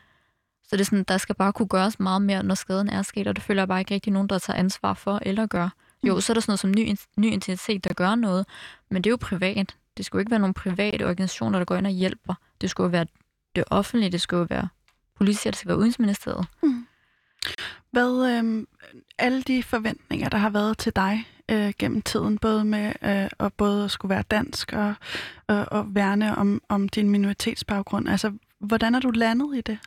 Så 0.63 0.75
det 0.75 0.81
er 0.81 0.85
sådan, 0.85 1.03
der 1.03 1.17
skal 1.17 1.35
bare 1.35 1.53
kunne 1.53 1.67
gøres 1.67 1.99
meget 1.99 2.21
mere, 2.21 2.43
når 2.43 2.55
skaden 2.55 2.89
er 2.89 3.01
sket, 3.01 3.27
og 3.27 3.35
det 3.35 3.43
føler 3.43 3.61
jeg 3.61 3.67
bare 3.67 3.79
ikke 3.79 3.93
rigtig 3.93 4.13
nogen, 4.13 4.29
der 4.29 4.39
tager 4.39 4.59
ansvar 4.59 4.93
for 4.93 5.19
eller 5.21 5.45
gør. 5.45 5.69
Jo, 6.03 6.15
mm. 6.15 6.21
så 6.21 6.31
er 6.31 6.33
der 6.33 6.41
sådan 6.41 6.51
noget 6.51 6.59
som 6.59 6.71
ny, 6.71 6.95
ny 7.17 7.31
intensitet, 7.31 7.83
der 7.83 7.93
gør 7.93 8.15
noget, 8.15 8.45
men 8.89 9.01
det 9.01 9.09
er 9.09 9.11
jo 9.11 9.17
privat. 9.21 9.75
Det 9.97 10.05
skulle 10.05 10.21
ikke 10.21 10.31
være 10.31 10.39
nogle 10.39 10.53
private 10.53 11.03
organisationer, 11.03 11.59
der 11.59 11.65
går 11.65 11.75
ind 11.75 11.85
og 11.85 11.91
hjælper. 11.91 12.33
Det 12.61 12.69
skulle 12.69 12.85
jo 12.85 12.91
være 12.91 13.05
det 13.55 13.63
offentlige, 13.67 14.11
det 14.11 14.21
skal 14.21 14.35
jo 14.35 14.47
være 14.49 14.67
politi, 15.15 15.49
det 15.49 15.55
skal 15.55 15.67
være 15.67 15.77
udenrigsministeriet. 15.77 16.47
Mm. 16.63 16.87
Hvad, 17.91 18.31
øh, 18.31 18.67
alle 19.17 19.41
de 19.41 19.63
forventninger, 19.63 20.29
der 20.29 20.37
har 20.37 20.49
været 20.49 20.77
til 20.77 20.95
dig 20.95 21.27
øh, 21.49 21.73
gennem 21.79 22.01
tiden, 22.01 22.37
både 22.37 22.65
med 22.65 22.93
øh, 23.01 23.29
at 23.39 23.53
både 23.53 23.89
skulle 23.89 24.09
være 24.09 24.23
dansk 24.31 24.73
og, 24.73 24.93
og, 25.47 25.65
og 25.71 25.95
værne 25.95 26.37
om, 26.37 26.61
om 26.69 26.89
din 26.89 27.09
minoritetsbaggrund, 27.09 28.09
altså 28.09 28.33
hvordan 28.59 28.95
er 28.95 28.99
du 28.99 29.09
landet 29.09 29.57
i 29.57 29.61
det? 29.61 29.79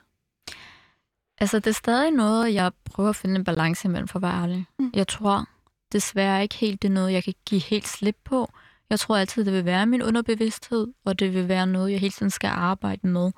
Altså 1.38 1.58
det 1.58 1.66
er 1.66 1.74
stadig 1.74 2.10
noget, 2.10 2.54
jeg 2.54 2.72
prøver 2.84 3.10
at 3.10 3.16
finde 3.16 3.36
en 3.36 3.44
balance 3.44 3.88
imellem 3.88 4.08
for 4.08 4.18
at 4.18 4.22
være 4.22 4.42
ærlig. 4.42 4.66
Mm. 4.78 4.90
Jeg 4.94 5.08
tror, 5.08 5.48
desværre 5.92 6.42
ikke 6.42 6.54
helt 6.54 6.82
det 6.82 6.88
er 6.88 6.92
noget, 6.92 7.12
jeg 7.12 7.24
kan 7.24 7.34
give 7.46 7.60
helt 7.60 7.88
slip 7.88 8.16
på. 8.24 8.52
Jeg 8.90 9.00
tror 9.00 9.16
altid, 9.16 9.44
det 9.44 9.52
vil 9.52 9.64
være 9.64 9.86
min 9.86 10.02
underbevidsthed, 10.02 10.86
og 11.04 11.18
det 11.18 11.34
vil 11.34 11.48
være 11.48 11.66
noget, 11.66 11.92
jeg 11.92 12.00
hele 12.00 12.12
tiden 12.12 12.30
skal 12.30 12.48
arbejde 12.48 13.08
med. 13.08 13.32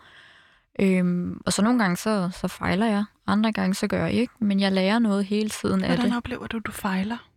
Øhm, 0.80 1.40
og 1.46 1.52
så 1.52 1.62
nogle 1.62 1.78
gange, 1.78 1.96
så, 1.96 2.30
så 2.32 2.48
fejler 2.48 2.86
jeg. 2.86 3.04
Andre 3.26 3.52
gange, 3.52 3.74
så 3.74 3.86
gør 3.86 4.04
jeg 4.04 4.12
ikke. 4.12 4.32
Men 4.38 4.60
jeg 4.60 4.72
lærer 4.72 4.98
noget 4.98 5.24
hele 5.24 5.48
tiden 5.48 5.80
Hvordan 5.80 5.98
af 5.98 6.04
det. 6.04 6.16
oplever 6.16 6.46
du, 6.46 6.58
du 6.58 6.72
fejler? 6.72 7.30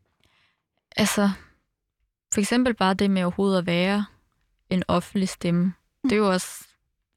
Altså, 0.98 1.30
for 2.34 2.40
eksempel 2.40 2.74
bare 2.74 2.94
det 2.94 3.12
med 3.12 3.24
overhovedet 3.24 3.58
at 3.58 3.66
være 3.66 4.06
en 4.70 4.84
offentlig 4.88 5.30
stemme. 5.30 5.74
Det 6.04 6.12
er 6.12 6.18
jo 6.18 6.32
også 6.32 6.68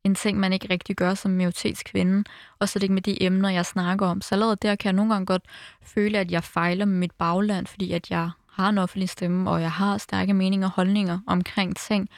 en 0.04 0.14
ting, 0.14 0.38
man 0.38 0.52
ikke 0.52 0.70
rigtig 0.70 0.96
gør 0.96 1.14
som 1.14 1.30
minoritetskvinde. 1.30 2.24
Og 2.58 2.68
så 2.68 2.78
det 2.78 2.82
ikke 2.82 2.94
med 2.94 3.02
de 3.02 3.22
emner, 3.22 3.48
jeg 3.48 3.66
snakker 3.66 4.06
om. 4.06 4.20
Så 4.20 4.34
allerede 4.34 4.56
der 4.62 4.74
kan 4.74 4.86
jeg 4.86 4.92
nogle 4.92 5.12
gange 5.12 5.26
godt 5.26 5.42
føle, 5.82 6.18
at 6.18 6.30
jeg 6.30 6.44
fejler 6.44 6.84
med 6.84 6.98
mit 6.98 7.12
bagland, 7.12 7.66
fordi 7.66 7.92
at 7.92 8.10
jeg 8.10 8.30
har 8.62 8.68
en 8.68 8.78
offentlig 8.78 9.08
stemme, 9.08 9.50
og 9.50 9.60
jeg 9.60 9.72
har 9.72 9.98
stærke 9.98 10.34
meninger 10.34 10.66
og 10.66 10.72
holdninger 10.72 11.18
omkring 11.26 11.76
ting. 11.76 12.08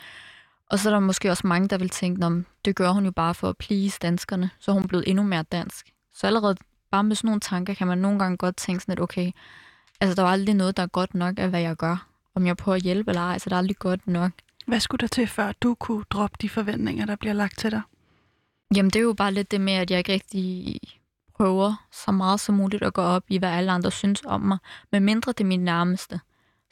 Og 0.70 0.78
så 0.78 0.88
er 0.88 0.92
der 0.92 1.00
måske 1.00 1.30
også 1.30 1.46
mange, 1.46 1.68
der 1.68 1.78
vil 1.78 1.88
tænke, 1.88 2.26
om 2.26 2.46
det 2.64 2.76
gør 2.76 2.90
hun 2.90 3.04
jo 3.04 3.10
bare 3.10 3.34
for 3.34 3.48
at 3.48 3.56
please 3.56 3.98
danskerne, 4.02 4.50
så 4.58 4.70
er 4.70 4.74
hun 4.74 4.88
blevet 4.88 5.04
endnu 5.06 5.22
mere 5.22 5.42
dansk. 5.42 5.92
Så 6.14 6.26
allerede 6.26 6.56
bare 6.90 7.04
med 7.04 7.16
sådan 7.16 7.28
nogle 7.28 7.40
tanker, 7.40 7.74
kan 7.74 7.86
man 7.86 7.98
nogle 7.98 8.18
gange 8.18 8.36
godt 8.36 8.56
tænke 8.56 8.80
sådan 8.80 8.92
lidt, 8.92 9.00
okay, 9.00 9.32
altså 10.00 10.14
der 10.14 10.22
er 10.22 10.32
aldrig 10.32 10.54
noget, 10.54 10.76
der 10.76 10.82
er 10.82 10.86
godt 10.86 11.14
nok 11.14 11.34
af, 11.38 11.48
hvad 11.48 11.60
jeg 11.60 11.76
gør. 11.76 12.06
Om 12.34 12.46
jeg 12.46 12.56
prøver 12.56 12.76
at 12.76 12.82
hjælpe 12.82 13.10
eller 13.10 13.22
ej, 13.22 13.38
så 13.38 13.50
der 13.50 13.56
er 13.56 13.58
aldrig 13.58 13.78
godt 13.78 14.06
nok. 14.06 14.32
Hvad 14.66 14.80
skulle 14.80 15.00
der 15.00 15.06
til, 15.06 15.26
før 15.26 15.52
du 15.52 15.74
kunne 15.74 16.04
droppe 16.10 16.36
de 16.40 16.48
forventninger, 16.48 17.06
der 17.06 17.16
bliver 17.16 17.32
lagt 17.32 17.58
til 17.58 17.70
dig? 17.70 17.82
Jamen 18.76 18.90
det 18.90 18.96
er 18.96 19.02
jo 19.02 19.12
bare 19.12 19.32
lidt 19.32 19.50
det 19.50 19.60
med, 19.60 19.72
at 19.72 19.90
jeg 19.90 19.98
ikke 19.98 20.12
rigtig 20.12 20.80
prøver 21.36 21.86
så 21.92 22.12
meget 22.12 22.40
som 22.40 22.54
muligt 22.54 22.82
at 22.82 22.94
gå 22.94 23.02
op 23.02 23.22
i, 23.28 23.38
hvad 23.38 23.48
alle 23.48 23.72
andre 23.72 23.90
synes 23.90 24.22
om 24.24 24.40
mig, 24.40 24.58
med 24.92 25.00
mindre 25.00 25.32
det 25.32 25.40
er 25.40 25.48
min 25.48 25.64
nærmeste. 25.64 26.20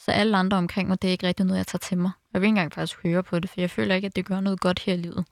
Så 0.05 0.11
alle 0.11 0.37
andre 0.37 0.57
omkring 0.57 0.89
mig, 0.89 1.03
det 1.03 1.09
er 1.09 1.13
ikke 1.13 1.27
rigtig 1.27 1.47
noget, 1.47 1.59
jeg 1.59 1.67
tager 1.67 1.79
til 1.79 1.99
mig. 1.99 2.11
Jeg 2.33 2.41
vil 2.41 2.47
ikke 2.47 2.51
engang 2.51 2.73
faktisk 2.73 3.03
høre 3.03 3.23
på 3.23 3.39
det, 3.39 3.51
for 3.51 3.61
jeg 3.61 3.71
føler 3.71 3.95
ikke, 3.95 4.07
at 4.07 4.17
det 4.17 4.27
gør 4.27 4.41
noget 4.41 4.61
godt 4.61 4.79
her 4.79 4.95
i 4.95 4.97
livet. 4.97 5.25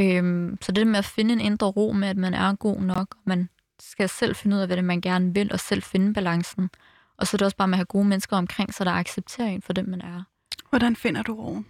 Øhm, 0.00 0.58
så 0.62 0.72
det 0.72 0.86
med 0.86 0.98
at 0.98 1.04
finde 1.04 1.32
en 1.32 1.40
indre 1.40 1.66
ro 1.66 1.92
med, 1.92 2.08
at 2.08 2.16
man 2.16 2.34
er 2.34 2.54
god 2.54 2.80
nok, 2.80 3.14
og 3.14 3.22
man 3.24 3.48
skal 3.80 4.08
selv 4.08 4.34
finde 4.34 4.56
ud 4.56 4.60
af, 4.60 4.66
hvad 4.68 4.76
det 4.76 4.84
man 4.84 5.00
gerne 5.00 5.34
vil, 5.34 5.52
og 5.52 5.60
selv 5.60 5.82
finde 5.82 6.14
balancen. 6.14 6.70
Og 7.16 7.26
så 7.26 7.34
er 7.34 7.38
det 7.38 7.44
også 7.44 7.56
bare 7.56 7.68
med 7.68 7.74
at 7.74 7.78
have 7.78 7.84
gode 7.84 8.04
mennesker 8.04 8.36
omkring 8.36 8.74
sig, 8.74 8.86
der 8.86 8.92
accepterer 8.92 9.48
en 9.48 9.62
for 9.62 9.72
den, 9.72 9.90
man 9.90 10.00
er. 10.00 10.22
Hvordan 10.70 10.96
finder 10.96 11.22
du 11.22 11.34
roen? 11.34 11.66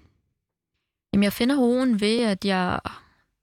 Jamen, 1.12 1.24
jeg 1.24 1.32
finder 1.32 1.56
roen 1.56 2.00
ved, 2.00 2.20
at 2.20 2.44
jeg 2.44 2.80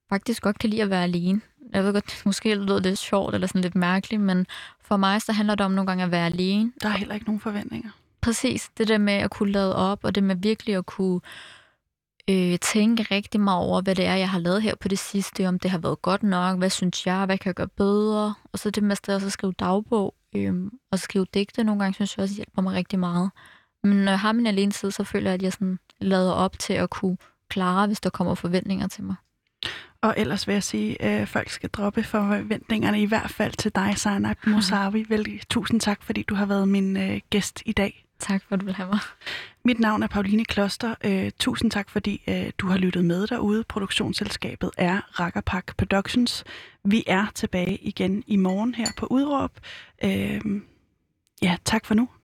faktisk 0.08 0.42
godt 0.42 0.58
kan 0.58 0.70
lide 0.70 0.82
at 0.82 0.90
være 0.90 1.02
alene. 1.02 1.40
Jeg 1.72 1.84
ved 1.84 1.92
godt, 1.92 2.22
måske 2.26 2.50
det 2.50 2.58
lyder 2.58 2.80
lidt 2.80 2.98
sjovt 2.98 3.34
eller 3.34 3.46
sådan 3.46 3.62
lidt 3.62 3.74
mærkeligt, 3.74 4.22
men 4.22 4.46
for 4.80 4.96
mig 4.96 5.22
så 5.22 5.32
handler 5.32 5.54
det 5.54 5.66
om 5.66 5.72
nogle 5.72 5.86
gange 5.86 6.04
at 6.04 6.10
være 6.10 6.26
alene. 6.26 6.72
Der 6.82 6.88
er 6.88 6.92
heller 6.92 7.14
ikke 7.14 7.26
nogen 7.26 7.40
forventninger. 7.40 7.90
Præcis, 8.24 8.70
det 8.78 8.88
der 8.88 8.98
med 8.98 9.12
at 9.12 9.30
kunne 9.30 9.52
lade 9.52 9.76
op, 9.76 10.04
og 10.04 10.14
det 10.14 10.22
med 10.22 10.36
virkelig 10.36 10.74
at 10.74 10.86
kunne 10.86 11.20
øh, 12.30 12.58
tænke 12.58 13.02
rigtig 13.02 13.40
meget 13.40 13.66
over, 13.66 13.80
hvad 13.80 13.94
det 13.94 14.06
er, 14.06 14.14
jeg 14.14 14.30
har 14.30 14.38
lavet 14.38 14.62
her 14.62 14.74
på 14.74 14.88
det 14.88 14.98
sidste, 14.98 15.48
om 15.48 15.58
det 15.58 15.70
har 15.70 15.78
været 15.78 16.02
godt 16.02 16.22
nok, 16.22 16.58
hvad 16.58 16.70
synes 16.70 17.06
jeg, 17.06 17.26
hvad 17.26 17.38
kan 17.38 17.46
jeg 17.46 17.54
gøre 17.54 17.68
bedre, 17.68 18.34
og 18.52 18.58
så 18.58 18.70
det 18.70 18.82
med 18.82 18.96
at 19.08 19.08
også 19.08 19.30
skrive 19.30 19.52
dagbog, 19.52 20.14
øh, 20.36 20.54
og 20.92 20.98
skrive 20.98 21.26
digte 21.34 21.64
nogle 21.64 21.82
gange, 21.82 21.94
synes 21.94 22.16
jeg 22.16 22.22
også 22.22 22.34
hjælper 22.34 22.62
mig 22.62 22.74
rigtig 22.74 22.98
meget. 22.98 23.30
Men 23.82 23.96
når 23.96 24.12
jeg 24.12 24.20
har 24.20 24.32
min 24.32 24.46
alene 24.46 24.72
tid, 24.72 24.90
så 24.90 25.04
føler 25.04 25.30
jeg, 25.30 25.34
at 25.34 25.42
jeg 25.42 25.52
sådan 25.52 25.78
lader 26.00 26.32
op 26.32 26.58
til 26.58 26.72
at 26.72 26.90
kunne 26.90 27.16
klare, 27.48 27.86
hvis 27.86 28.00
der 28.00 28.10
kommer 28.10 28.34
forventninger 28.34 28.88
til 28.88 29.04
mig. 29.04 29.16
Og 30.02 30.14
ellers 30.16 30.46
vil 30.46 30.52
jeg 30.52 30.62
sige, 30.62 31.02
at 31.02 31.20
øh, 31.20 31.26
folk 31.26 31.50
skal 31.50 31.70
droppe 31.70 32.02
forventningerne, 32.02 33.02
i 33.02 33.06
hvert 33.06 33.30
fald 33.30 33.52
til 33.52 33.74
dig, 33.74 33.94
Sarnab 33.96 34.46
Mosavi. 34.46 35.04
Vel, 35.10 35.40
tusind 35.50 35.80
tak, 35.80 36.02
fordi 36.02 36.22
du 36.22 36.34
har 36.34 36.46
været 36.46 36.68
min 36.68 36.96
øh, 36.96 37.20
gæst 37.30 37.62
i 37.66 37.72
dag. 37.72 38.03
Tak 38.18 38.42
for, 38.48 38.54
at 38.54 38.60
du 38.60 38.64
vil 38.64 38.74
have 38.74 38.88
mig. 38.88 38.98
Mit 39.64 39.80
navn 39.80 40.02
er 40.02 40.06
Pauline 40.06 40.44
Kloster. 40.44 40.94
Øh, 41.04 41.30
tusind 41.38 41.70
tak, 41.70 41.90
fordi 41.90 42.22
øh, 42.28 42.50
du 42.58 42.66
har 42.66 42.76
lyttet 42.78 43.04
med 43.04 43.26
derude. 43.26 43.64
Produktionsselskabet 43.64 44.70
er 44.76 45.20
Rakkerpak 45.20 45.76
Productions. 45.76 46.44
Vi 46.84 47.04
er 47.06 47.26
tilbage 47.34 47.76
igen 47.76 48.24
i 48.26 48.36
morgen 48.36 48.74
her 48.74 48.86
på 48.96 49.06
Udråb. 49.06 49.50
Øh, 50.04 50.40
ja, 51.42 51.56
tak 51.64 51.86
for 51.86 51.94
nu. 51.94 52.08